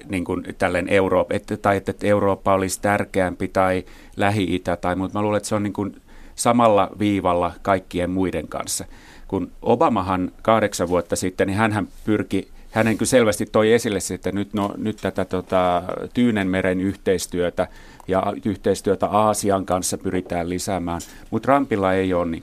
niin 0.09 0.25
kuin 0.25 0.45
tälleen 0.59 0.89
Eurooppa, 0.89 1.35
että, 1.35 1.57
tai 1.57 1.77
että 1.77 1.93
Eurooppa 2.03 2.55
olisi 2.55 2.81
tärkeämpi 2.81 3.49
tai 3.49 3.85
Lähi-Itä 4.17 4.77
tai 4.77 4.97
mutta 4.97 5.19
mä 5.19 5.23
luulen, 5.23 5.37
että 5.37 5.49
se 5.49 5.55
on 5.55 5.63
niin 5.63 5.73
kuin 5.73 6.03
samalla 6.35 6.91
viivalla 6.99 7.53
kaikkien 7.63 8.11
muiden 8.11 8.49
kanssa. 8.49 8.85
Kun 9.29 9.53
Obamahan 9.63 10.33
kahdeksan 10.43 10.89
vuotta 10.89 11.17
sitten, 11.17 11.47
niin 11.47 11.57
hän 11.57 11.89
pyrki 12.05 12.49
hänen 12.71 12.99
kyllä 12.99 13.09
selvästi 13.09 13.47
toi 13.47 13.73
esille 13.73 13.99
että 14.15 14.33
nyt, 14.33 14.55
no, 14.55 14.75
nyt 14.77 14.97
tätä 14.97 15.25
tota, 15.25 15.83
Tyynenmeren 16.15 16.81
yhteistyötä 16.81 17.69
ja 18.09 18.23
yhteistyötä 18.45 19.07
Aasian 19.07 19.67
kanssa 19.67 19.99
pyritään 19.99 20.49
lisäämään, 20.49 21.01
mutta 21.31 21.47
Trumpilla 21.47 21.93
ei 21.93 22.15
ole 22.15 22.31
niin 22.31 22.43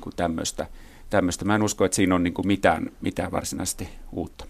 tämmöistä. 1.09 1.45
Mä 1.45 1.55
en 1.55 1.63
usko, 1.63 1.85
että 1.85 1.95
siinä 1.95 2.15
on 2.15 2.23
niin 2.23 2.33
mitään, 2.45 2.89
mitään 3.01 3.31
varsinaisesti 3.31 3.89
uutta. 4.11 4.45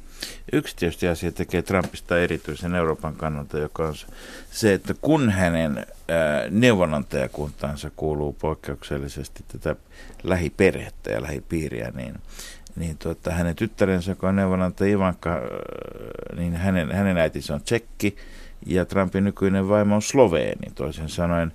Yksi 0.53 0.75
tietysti 0.75 1.07
asia 1.07 1.31
tekee 1.31 1.61
Trumpista 1.61 2.19
erityisen 2.19 2.75
Euroopan 2.75 3.15
kannalta, 3.15 3.59
joka 3.59 3.87
on 3.87 3.95
se, 4.51 4.73
että 4.73 4.93
kun 5.01 5.29
hänen 5.29 5.85
neuvonantajakuntaansa 6.49 7.91
kuuluu 7.95 8.33
poikkeuksellisesti 8.33 9.43
tätä 9.47 9.75
lähiperhettä 10.23 11.11
ja 11.11 11.21
lähipiiriä, 11.21 11.91
niin 11.95 12.15
niin 12.77 12.97
tuota, 12.97 13.31
hänen 13.31 13.55
tyttärensä, 13.55 14.11
joka 14.11 14.29
on 14.29 14.35
neuvonantaja 14.35 14.91
Ivanka, 14.91 15.41
niin 16.35 16.53
hänen, 16.53 16.91
hänen 16.91 17.17
äitinsä 17.17 17.53
on 17.53 17.61
tsekki 17.61 18.15
ja 18.65 18.85
Trumpin 18.85 19.23
nykyinen 19.23 19.69
vaimo 19.69 19.95
on 19.95 20.01
sloveeni. 20.01 20.71
Toisin 20.75 21.09
sanoen, 21.09 21.53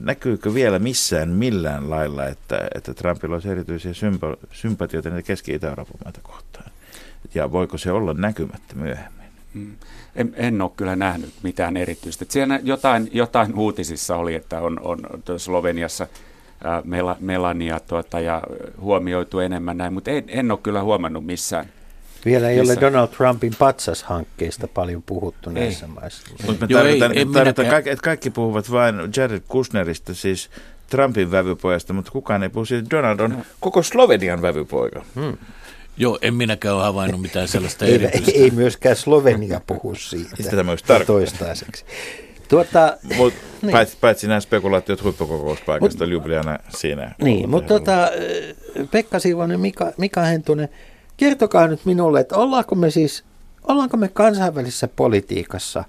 näkyykö 0.00 0.54
vielä 0.54 0.78
missään 0.78 1.28
millään 1.28 1.90
lailla, 1.90 2.26
että, 2.26 2.68
että 2.74 2.94
Trumpilla 2.94 3.36
olisi 3.36 3.48
erityisiä 3.48 3.94
sympa, 3.94 4.36
sympatioita 4.52 5.10
näitä 5.10 5.26
Keski-Itä-Euroopan 5.26 6.00
maita 6.04 6.20
kohtaan? 6.22 6.70
Ja 7.34 7.52
voiko 7.52 7.78
se 7.78 7.92
olla 7.92 8.14
näkymättä 8.14 8.74
myöhemmin? 8.74 9.26
Mm. 9.54 9.76
En, 10.16 10.34
en 10.36 10.62
ole 10.62 10.70
kyllä 10.76 10.96
nähnyt 10.96 11.34
mitään 11.42 11.76
erityistä. 11.76 12.24
Siellä 12.28 12.60
jotain, 12.62 13.10
jotain 13.12 13.54
uutisissa 13.54 14.16
oli, 14.16 14.34
että 14.34 14.60
on, 14.60 14.80
on 14.82 15.00
Sloveniassa– 15.38 16.06
Melania 17.20 17.80
tuota, 17.80 18.20
ja 18.20 18.42
huomioitu 18.80 19.38
enemmän 19.38 19.76
näin, 19.76 19.92
mutta 19.92 20.10
en, 20.10 20.24
en 20.28 20.50
ole 20.50 20.58
kyllä 20.62 20.82
huomannut 20.82 21.26
missään. 21.26 21.66
Vielä 22.24 22.50
ei 22.50 22.58
missä... 22.58 22.72
ole 22.72 22.80
Donald 22.80 23.08
Trumpin 23.08 23.52
patsashankkeesta 23.58 24.68
paljon 24.68 25.02
puhuttu 25.02 25.50
ei. 25.50 25.54
näissä 25.54 25.86
maissa. 25.86 26.22
Mutta 26.46 26.66
me 26.66 26.74
tarvitaan, 26.74 27.18
ei, 27.18 27.26
tarvitaan 27.26 27.68
kaikki, 27.68 27.90
että 27.90 28.02
kaikki 28.02 28.30
puhuvat 28.30 28.70
vain 28.70 28.94
Jared 29.16 29.42
Kushnerista, 29.48 30.14
siis 30.14 30.50
Trumpin 30.90 31.30
vävypojasta, 31.30 31.92
mutta 31.92 32.10
kukaan 32.12 32.42
ei 32.42 32.48
puhu 32.48 32.64
siitä. 32.64 32.90
Donald 32.90 33.20
on 33.20 33.30
no. 33.30 33.36
koko 33.60 33.82
Slovenian 33.82 34.42
vävypoika. 34.42 35.04
Hmm. 35.14 35.36
Joo, 35.96 36.18
en 36.22 36.34
minäkään 36.34 36.74
ole 36.74 36.82
havainnut 36.82 37.20
mitään 37.20 37.48
sellaista 37.54 37.84
ei, 37.84 38.06
ei, 38.06 38.42
ei 38.42 38.50
myöskään 38.50 38.96
Slovenia 38.96 39.60
puhu 39.66 39.94
siitä. 39.94 40.36
Sitä 40.36 40.62
myös 40.62 40.82
toistaiseksi. 41.06 41.84
Tuota, 42.52 42.96
Mut, 43.16 43.34
niin. 43.62 43.72
paitsi, 43.72 43.96
paitsi 44.00 44.26
nämä 44.28 44.40
spekulaatiot 44.40 45.02
huippukokouspaikkasta 45.02 46.06
Ljubljana 46.06 46.58
siinä. 46.68 47.14
Niin, 47.22 47.50
mutta 47.50 47.68
tuota, 47.68 48.10
Pekka 48.90 49.18
Siivonen, 49.18 49.60
Mika, 49.60 49.92
Mika 49.96 50.20
Hentunen, 50.20 50.68
kertokaa 51.16 51.66
nyt 51.66 51.84
minulle, 51.84 52.20
että 52.20 52.36
ollaanko 52.36 52.74
me 52.74 52.90
siis, 52.90 53.24
ollaanko 53.68 53.96
me 53.96 54.08
kansainvälisessä 54.08 54.88
politiikassa 54.88 55.84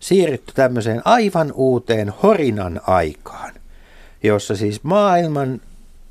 siirrytty 0.00 0.52
tämmöiseen 0.54 1.02
aivan 1.04 1.52
uuteen 1.54 2.12
horinan 2.22 2.80
aikaan, 2.86 3.54
jossa 4.22 4.56
siis 4.56 4.84
maailman 4.84 5.60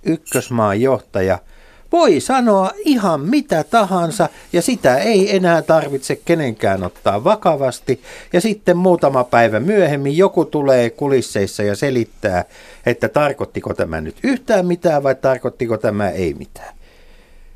ykkösmaan 0.03 0.81
johtaja– 0.81 1.39
voi 1.91 2.19
sanoa 2.19 2.71
ihan 2.77 3.21
mitä 3.21 3.63
tahansa 3.63 4.29
ja 4.53 4.61
sitä 4.61 4.97
ei 4.97 5.35
enää 5.35 5.61
tarvitse 5.61 6.15
kenenkään 6.25 6.83
ottaa 6.83 7.23
vakavasti. 7.23 8.01
Ja 8.33 8.41
sitten 8.41 8.77
muutama 8.77 9.23
päivä 9.23 9.59
myöhemmin 9.59 10.17
joku 10.17 10.45
tulee 10.45 10.89
kulisseissa 10.89 11.63
ja 11.63 11.75
selittää, 11.75 12.45
että 12.85 13.09
tarkoittiko 13.09 13.73
tämä 13.73 14.01
nyt 14.01 14.15
yhtään 14.23 14.65
mitään 14.65 15.03
vai 15.03 15.15
tarkoittiko 15.15 15.77
tämä 15.77 16.09
ei 16.09 16.33
mitään. 16.33 16.75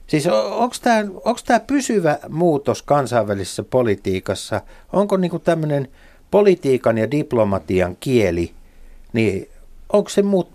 Siis 0.08 0.28
onko 0.28 1.40
tämä 1.46 1.60
pysyvä 1.60 2.20
muutos 2.30 2.82
kansainvälisessä 2.82 3.64
politiikassa, 3.64 4.62
onko 4.94 5.18
niinku 5.18 5.40
tämmöinen 5.40 5.88
politiikan 6.32 6.98
ja 6.98 7.12
diplomatian 7.12 7.98
kieli, 8.00 8.52
niin 9.14 9.50
onko, 9.96 10.10
se 10.10 10.22
muut, 10.22 10.50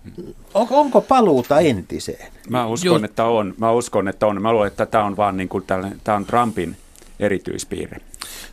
on, 0.53 0.67
onko 0.69 1.01
paluuta 1.01 1.59
entiseen? 1.59 2.31
Mä 2.49 2.65
uskon, 2.65 3.05
että 3.05 3.25
on. 3.25 3.53
Mä 3.57 3.71
uskon, 3.71 4.07
että 4.07 4.27
on. 4.27 4.41
Mä 4.41 4.51
luulen, 4.51 4.67
että 4.67 4.85
tämä 4.85 5.03
on 5.03 5.17
vaan 5.17 5.37
niin 5.37 5.49
kuin 5.49 5.63
tällainen, 5.65 6.01
tämä 6.03 6.15
on 6.15 6.25
Trumpin 6.25 6.77
erityispiirre. 7.19 8.01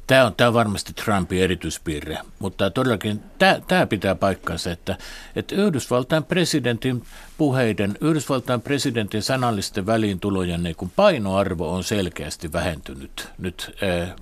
Tämä 0.06 0.26
on, 0.26 0.34
tämä 0.36 0.48
on 0.48 0.54
varmasti 0.54 0.92
Trumpin 0.92 1.42
erityispiirre, 1.42 2.18
mutta 2.38 2.70
todellakin 2.70 3.20
tämä, 3.38 3.60
tämä 3.68 3.86
pitää 3.86 4.14
paikkansa, 4.14 4.70
että, 4.70 4.98
että 5.36 5.54
Yhdysvaltain 5.54 6.24
presidentin 6.24 7.02
puheiden, 7.38 7.98
Yhdysvaltain 8.00 8.60
presidentin 8.60 9.22
sanallisten 9.22 9.86
väliintulojen 9.86 10.62
niin 10.62 10.76
kuin 10.76 10.92
painoarvo 10.96 11.74
on 11.74 11.84
selkeästi 11.84 12.52
vähentynyt 12.52 13.28
nyt 13.38 13.76
äh, 13.82 14.14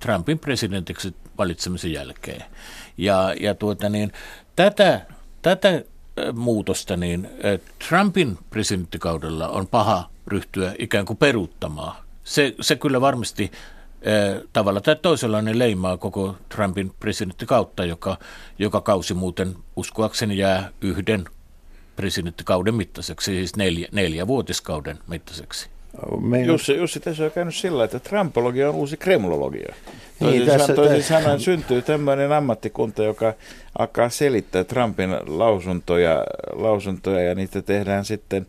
Trumpin 0.00 0.38
presidentiksi 0.38 1.14
valitsemisen 1.38 1.92
jälkeen. 1.92 2.44
Ja, 2.98 3.34
ja 3.40 3.54
tuota 3.54 3.88
niin, 3.88 4.12
tätä, 4.56 5.00
tätä 5.42 5.82
muutosta, 6.32 6.96
niin 6.96 7.28
Trumpin 7.88 8.38
presidenttikaudella 8.50 9.48
on 9.48 9.66
paha 9.66 10.10
ryhtyä 10.26 10.74
ikään 10.78 11.06
kuin 11.06 11.16
peruuttamaan. 11.16 11.96
Se, 12.24 12.54
se 12.60 12.76
kyllä 12.76 13.00
varmasti 13.00 13.52
tavalla 14.52 14.80
tai 14.80 14.96
toisella 14.96 15.42
ne 15.42 15.58
leimaa 15.58 15.96
koko 15.96 16.36
Trumpin 16.48 16.92
presidenttikautta, 17.00 17.84
joka, 17.84 18.18
joka 18.58 18.80
kausi 18.80 19.14
muuten 19.14 19.56
uskoakseni 19.76 20.38
jää 20.38 20.70
yhden 20.80 21.24
presidenttikauden 21.96 22.74
mittaiseksi, 22.74 23.32
siis 23.32 23.56
neljä, 23.92 24.26
vuotiskauden 24.26 24.98
mittaiseksi. 25.06 25.75
Meillä... 26.20 26.52
Jussi, 26.52 26.76
Jussi, 26.76 27.00
tässä 27.00 27.24
on 27.24 27.30
käynyt 27.30 27.54
sillä, 27.54 27.84
että 27.84 27.98
Trumpologia 27.98 28.68
on 28.68 28.74
uusi 28.74 28.96
kremlologia. 28.96 29.74
Toisin, 30.18 30.38
niin, 30.38 30.50
tässä, 30.50 30.74
toisin 30.74 30.96
tässä... 30.96 31.20
sanoen 31.20 31.40
syntyy 31.40 31.82
tämmöinen 31.82 32.32
ammattikunta, 32.32 33.04
joka 33.04 33.34
alkaa 33.78 34.08
selittää 34.08 34.64
Trumpin 34.64 35.16
lausuntoja, 35.26 36.24
lausuntoja 36.52 37.20
ja 37.20 37.34
niitä 37.34 37.62
tehdään 37.62 38.04
sitten 38.04 38.46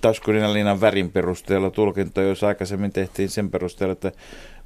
taskurinaliinan 0.00 0.80
värin 0.80 1.10
perusteella 1.10 1.70
tulkintoja, 1.70 2.28
jos 2.28 2.44
aikaisemmin 2.44 2.92
tehtiin 2.92 3.28
sen 3.28 3.50
perusteella, 3.50 3.92
että 3.92 4.12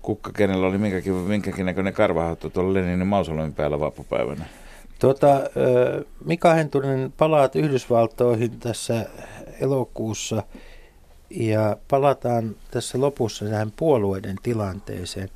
kukka 0.03 0.33
kenellä 0.33 0.67
oli 0.67 0.79
minkäkin, 0.79 1.13
minkäkin 1.13 1.67
näköinen 1.67 1.93
karvahattu 1.93 2.51
tuolla 2.51 2.75
Leninin 2.75 3.07
mausolemin 3.07 3.55
päällä 3.55 3.81
vappupäivänä. 3.81 4.45
Tota, 4.99 5.41
Mika 6.25 6.55
Hentunen, 6.55 7.13
palaat 7.17 7.57
Yhdysvaltoihin 7.57 8.61
tässä 8.61 9.07
elokuussa 9.61 10.43
ja 11.31 11.77
palataan 11.89 12.57
tässä 12.71 13.01
lopussa 13.01 13.45
tähän 13.45 13.73
puolueiden 13.77 14.37
tilanteeseen. 14.43 15.31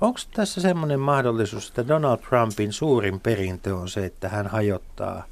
Onko 0.00 0.20
tässä 0.34 0.60
semmoinen 0.60 1.00
mahdollisuus, 1.00 1.68
että 1.68 1.88
Donald 1.88 2.18
Trumpin 2.18 2.72
suurin 2.72 3.20
perintö 3.20 3.76
on 3.76 3.88
se, 3.88 4.04
että 4.04 4.28
hän 4.28 4.46
hajottaa 4.46 5.24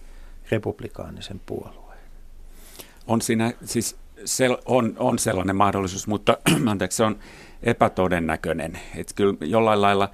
republikaanisen 0.50 1.40
puolueen? 1.46 1.98
On 3.06 3.22
siinä, 3.22 3.52
siis 3.64 3.96
sel, 4.24 4.56
on, 4.64 4.94
on 4.98 5.18
sellainen 5.18 5.56
mahdollisuus, 5.56 6.06
mutta 6.06 6.38
anteeksi, 6.70 6.96
se 6.96 7.04
on 7.04 7.18
epätodennäköinen. 7.62 8.80
Että 8.96 9.14
kyllä 9.14 9.34
jollain 9.40 9.82
lailla, 9.82 10.10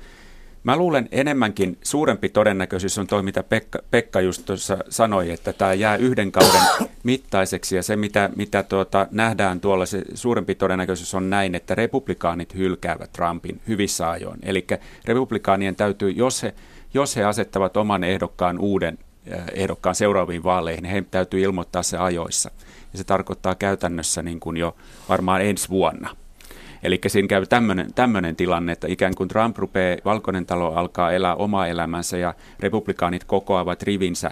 mä 0.64 0.76
luulen 0.76 1.08
enemmänkin 1.12 1.78
suurempi 1.82 2.28
todennäköisyys 2.28 2.98
on 2.98 3.06
toi, 3.06 3.22
mitä 3.22 3.42
Pekka, 3.42 3.78
Pekka 3.90 4.20
just 4.20 4.46
tuossa 4.46 4.78
sanoi, 4.88 5.30
että 5.30 5.52
tämä 5.52 5.74
jää 5.74 5.96
yhden 5.96 6.32
kauden 6.32 6.60
mittaiseksi 7.02 7.76
ja 7.76 7.82
se, 7.82 7.96
mitä, 7.96 8.30
mitä 8.36 8.62
tuota, 8.62 9.06
nähdään 9.10 9.60
tuolla, 9.60 9.86
se 9.86 10.02
suurempi 10.14 10.54
todennäköisyys 10.54 11.14
on 11.14 11.30
näin, 11.30 11.54
että 11.54 11.74
republikaanit 11.74 12.54
hylkäävät 12.54 13.12
Trumpin 13.12 13.60
hyvissä 13.68 14.10
ajoin. 14.10 14.38
Eli 14.42 14.66
republikaanien 15.04 15.76
täytyy, 15.76 16.10
jos 16.10 16.42
he, 16.42 16.54
jos 16.94 17.16
he 17.16 17.24
asettavat 17.24 17.76
oman 17.76 18.04
ehdokkaan 18.04 18.58
uuden 18.58 18.98
eh, 19.26 19.42
ehdokkaan 19.54 19.94
seuraaviin 19.94 20.44
vaaleihin, 20.44 20.82
niin 20.82 20.90
heidän 20.90 21.10
täytyy 21.10 21.40
ilmoittaa 21.40 21.82
se 21.82 21.98
ajoissa. 21.98 22.50
Ja 22.92 22.98
se 22.98 23.04
tarkoittaa 23.04 23.54
käytännössä 23.54 24.22
niin 24.22 24.40
kuin 24.40 24.56
jo 24.56 24.76
varmaan 25.08 25.42
ensi 25.42 25.68
vuonna. 25.68 26.21
Eli 26.82 27.00
siinä 27.06 27.28
käy 27.28 27.46
tämmöinen 27.94 28.36
tilanne, 28.36 28.72
että 28.72 28.86
ikään 28.90 29.14
kuin 29.14 29.28
Trump 29.28 29.58
rupeaa, 29.58 29.96
Valkoinen 30.04 30.46
talo 30.46 30.74
alkaa 30.74 31.12
elää 31.12 31.34
omaa 31.34 31.66
elämänsä 31.66 32.16
ja 32.16 32.34
republikaanit 32.60 33.24
kokoavat 33.24 33.82
rivinsä 33.82 34.30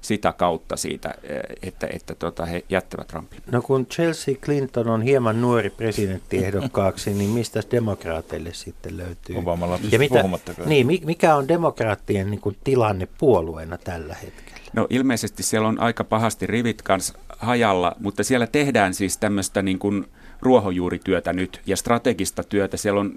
sitä 0.00 0.32
kautta 0.32 0.76
siitä, 0.76 1.14
eh, 1.22 1.40
että, 1.62 1.86
että 1.90 2.14
tota, 2.14 2.46
he 2.46 2.64
jättävät 2.68 3.06
Trumpin. 3.06 3.40
No 3.50 3.62
kun 3.62 3.86
Chelsea 3.86 4.34
Clinton 4.34 4.88
on 4.88 5.02
hieman 5.02 5.40
nuori 5.40 5.70
presidenttiehdokkaaksi, 5.70 7.14
niin 7.14 7.30
mistä 7.30 7.62
demokraateille 7.70 8.54
sitten 8.54 8.96
löytyy? 8.96 9.36
Obama 9.36 9.78
ja 9.92 9.98
mitä, 9.98 10.24
niin, 10.66 10.86
mikä 11.04 11.36
on 11.36 11.48
demokraattien 11.48 12.30
niin 12.30 12.40
kuin, 12.40 12.56
tilanne 12.64 13.08
puolueena 13.18 13.78
tällä 13.78 14.14
hetkellä? 14.14 14.56
No 14.72 14.86
ilmeisesti 14.90 15.42
siellä 15.42 15.68
on 15.68 15.80
aika 15.80 16.04
pahasti 16.04 16.46
rivit 16.46 16.82
kanssa 16.82 17.18
hajalla, 17.38 17.96
mutta 18.00 18.24
siellä 18.24 18.46
tehdään 18.46 18.94
siis 18.94 19.18
tämmöistä 19.18 19.62
niin 19.62 19.78
kuin 19.78 20.06
ruohonjuurityötä 20.46 21.32
nyt 21.32 21.60
ja 21.66 21.76
strategista 21.76 22.42
työtä. 22.44 22.76
Siellä 22.76 23.00
on 23.00 23.14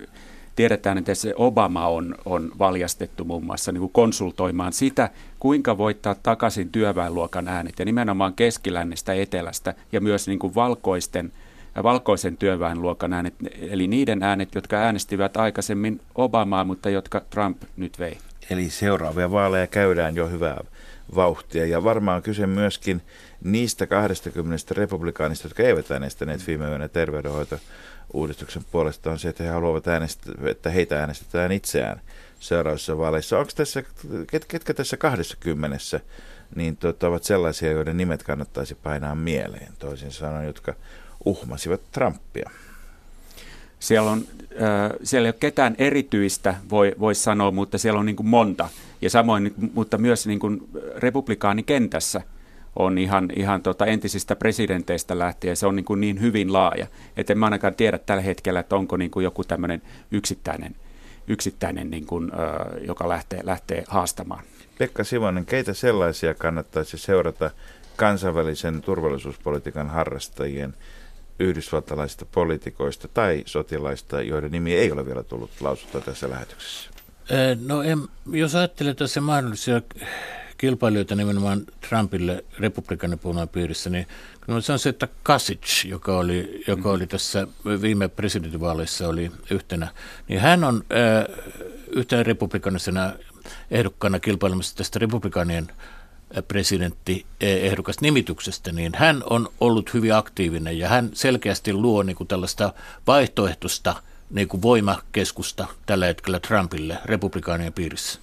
tiedetään, 0.55 0.97
että 0.97 1.15
se 1.15 1.33
Obama 1.35 1.87
on, 1.87 2.15
on 2.25 2.51
valjastettu 2.59 3.25
muun 3.25 3.45
muassa 3.45 3.71
niin 3.71 3.79
kuin 3.79 3.91
konsultoimaan 3.91 4.73
sitä, 4.73 5.09
kuinka 5.39 5.77
voittaa 5.77 6.15
takaisin 6.23 6.69
työväenluokan 6.71 7.47
äänet 7.47 7.79
ja 7.79 7.85
nimenomaan 7.85 8.33
keskilännestä 8.33 9.13
etelästä 9.13 9.73
ja 9.91 10.01
myös 10.01 10.27
niin 10.27 10.39
kuin 10.39 10.55
valkoisten, 10.55 11.31
valkoisen 11.83 12.37
työväenluokan 12.37 13.13
äänet, 13.13 13.33
eli 13.59 13.87
niiden 13.87 14.23
äänet, 14.23 14.55
jotka 14.55 14.75
äänestivät 14.75 15.37
aikaisemmin 15.37 16.01
Obamaa, 16.15 16.63
mutta 16.63 16.89
jotka 16.89 17.21
Trump 17.29 17.61
nyt 17.77 17.99
vei. 17.99 18.17
Eli 18.49 18.69
seuraavia 18.69 19.31
vaaleja 19.31 19.67
käydään 19.67 20.15
jo 20.15 20.27
hyvää 20.27 20.63
vauhtia 21.15 21.65
ja 21.65 21.83
varmaan 21.83 22.21
kyse 22.21 22.47
myöskin 22.47 23.01
niistä 23.43 23.87
20 23.87 24.73
republikaanista, 24.73 25.45
jotka 25.45 25.63
eivät 25.63 25.91
äänestäneet 25.91 26.47
viime 26.47 26.65
yönä 26.65 26.87
terveydenhoito 26.87 27.59
uudistuksen 28.13 28.63
puolesta 28.71 29.11
on 29.11 29.19
se, 29.19 29.29
että 29.29 29.43
he 29.43 29.49
haluavat 29.49 29.87
äänestää, 29.87 30.33
että 30.45 30.69
heitä 30.69 30.99
äänestetään 30.99 31.51
itseään 31.51 32.01
seuraavissa 32.39 32.97
vaaleissa. 32.97 33.39
Onko 33.39 33.51
tässä, 33.55 33.83
ket, 34.27 34.45
ketkä 34.45 34.73
tässä 34.73 34.97
20 34.97 35.77
niin 36.55 36.77
tuota, 36.77 37.07
ovat 37.07 37.23
sellaisia, 37.23 37.71
joiden 37.71 37.97
nimet 37.97 38.23
kannattaisi 38.23 38.75
painaa 38.75 39.15
mieleen, 39.15 39.73
toisin 39.79 40.11
sanoen, 40.11 40.45
jotka 40.45 40.73
uhmasivat 41.25 41.91
Trumpia? 41.91 42.49
Siellä, 43.79 44.11
on, 44.11 44.23
siellä 45.03 45.27
ei 45.27 45.29
ole 45.29 45.35
ketään 45.39 45.75
erityistä, 45.77 46.55
voi, 46.69 46.95
voi 46.99 47.15
sanoa, 47.15 47.51
mutta 47.51 47.77
siellä 47.77 47.99
on 47.99 48.05
niin 48.05 48.15
kuin 48.15 48.27
monta. 48.27 48.69
Ja 49.01 49.09
samoin, 49.09 49.53
mutta 49.73 49.97
myös 49.97 50.27
niin 50.27 50.39
kuin 50.39 50.69
republikaanikentässä– 50.97 52.21
on 52.75 52.97
ihan, 52.97 53.29
ihan 53.35 53.61
tota 53.61 53.85
entisistä 53.85 54.35
presidenteistä 54.35 55.19
lähtien, 55.19 55.57
se 55.57 55.67
on 55.67 55.75
niin, 55.75 55.85
kuin 55.85 56.01
niin 56.01 56.21
hyvin 56.21 56.53
laaja, 56.53 56.87
että 57.17 57.33
en 57.33 57.39
mä 57.39 57.45
ainakaan 57.45 57.75
tiedä 57.75 57.97
tällä 57.97 58.21
hetkellä, 58.23 58.59
että 58.59 58.75
onko 58.75 58.97
niin 58.97 59.11
kuin 59.11 59.23
joku 59.23 59.43
tämmöinen 59.43 59.81
yksittäinen, 60.11 60.75
yksittäinen 61.27 61.91
niin 61.91 62.05
kuin, 62.05 62.31
joka 62.87 63.09
lähtee, 63.09 63.39
lähtee 63.43 63.83
haastamaan. 63.87 64.43
Pekka 64.77 65.03
Sivonen, 65.03 65.45
keitä 65.45 65.73
sellaisia 65.73 66.33
kannattaisi 66.33 66.97
seurata 66.97 67.51
kansainvälisen 67.95 68.81
turvallisuuspolitiikan 68.81 69.89
harrastajien 69.89 70.73
yhdysvaltalaisista 71.39 72.25
poliitikoista 72.25 73.07
tai 73.07 73.43
sotilaista, 73.45 74.21
joiden 74.21 74.51
nimi 74.51 74.75
ei 74.75 74.91
ole 74.91 75.05
vielä 75.05 75.23
tullut 75.23 75.51
lausuttua 75.61 76.01
tässä 76.01 76.29
lähetyksessä? 76.29 76.89
No 77.65 77.83
en, 77.83 77.99
jos 78.31 78.55
ajattelee 78.55 78.93
tässä 78.93 79.21
mahdollisia 79.21 79.81
kilpailijoita 80.57 81.15
nimenomaan 81.15 81.61
Trumpille 81.89 82.43
republikaanipuolueen 82.59 83.49
piirissä, 83.49 83.89
niin 83.89 84.07
kyllä 84.41 84.61
se 84.61 84.71
on 84.71 84.79
se, 84.79 84.89
että 84.89 85.07
Kasich, 85.23 85.85
joka 85.87 86.17
oli, 86.17 86.63
joka 86.67 86.89
oli 86.89 87.07
tässä 87.07 87.47
viime 87.81 88.07
presidentinvaaleissa 88.07 89.07
oli 89.07 89.31
yhtenä, 89.51 89.87
niin 90.27 90.39
hän 90.39 90.63
on 90.63 90.83
äh, 90.91 91.37
yhtenä 91.91 92.23
republikaanisena 92.23 93.13
ehdokkaana 93.71 94.19
kilpailemassa 94.19 94.75
tästä 94.75 94.99
republikaanien 94.99 95.67
presidentti 96.47 97.25
ehdokas 97.41 98.01
nimityksestä, 98.01 98.71
niin 98.71 98.91
hän 98.95 99.23
on 99.29 99.49
ollut 99.59 99.93
hyvin 99.93 100.15
aktiivinen 100.15 100.79
ja 100.79 100.87
hän 100.89 101.09
selkeästi 101.13 101.73
luo 101.73 102.03
niin 102.03 102.15
kuin 102.15 102.27
tällaista 102.27 102.73
vaihtoehtoista 103.07 103.95
niin 104.29 104.47
kuin 104.47 104.61
voimakeskusta 104.61 105.67
tällä 105.85 106.05
hetkellä 106.05 106.39
Trumpille 106.39 106.97
republikaanien 107.05 107.73
piirissä. 107.73 108.19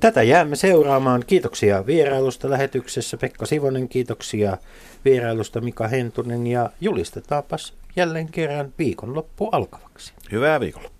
Tätä 0.00 0.22
jäämme 0.22 0.56
seuraamaan. 0.56 1.24
Kiitoksia 1.26 1.86
vierailusta 1.86 2.50
lähetyksessä. 2.50 3.16
Pekka 3.16 3.46
Sivonen, 3.46 3.88
kiitoksia 3.88 4.56
vierailusta 5.04 5.60
Mika 5.60 5.88
Hentunen 5.88 6.46
ja 6.46 6.70
julistetaanpas 6.80 7.74
jälleen 7.96 8.28
kerran 8.28 8.72
viikonloppu 8.78 9.48
alkavaksi. 9.52 10.12
Hyvää 10.32 10.60
viikonloppua. 10.60 10.95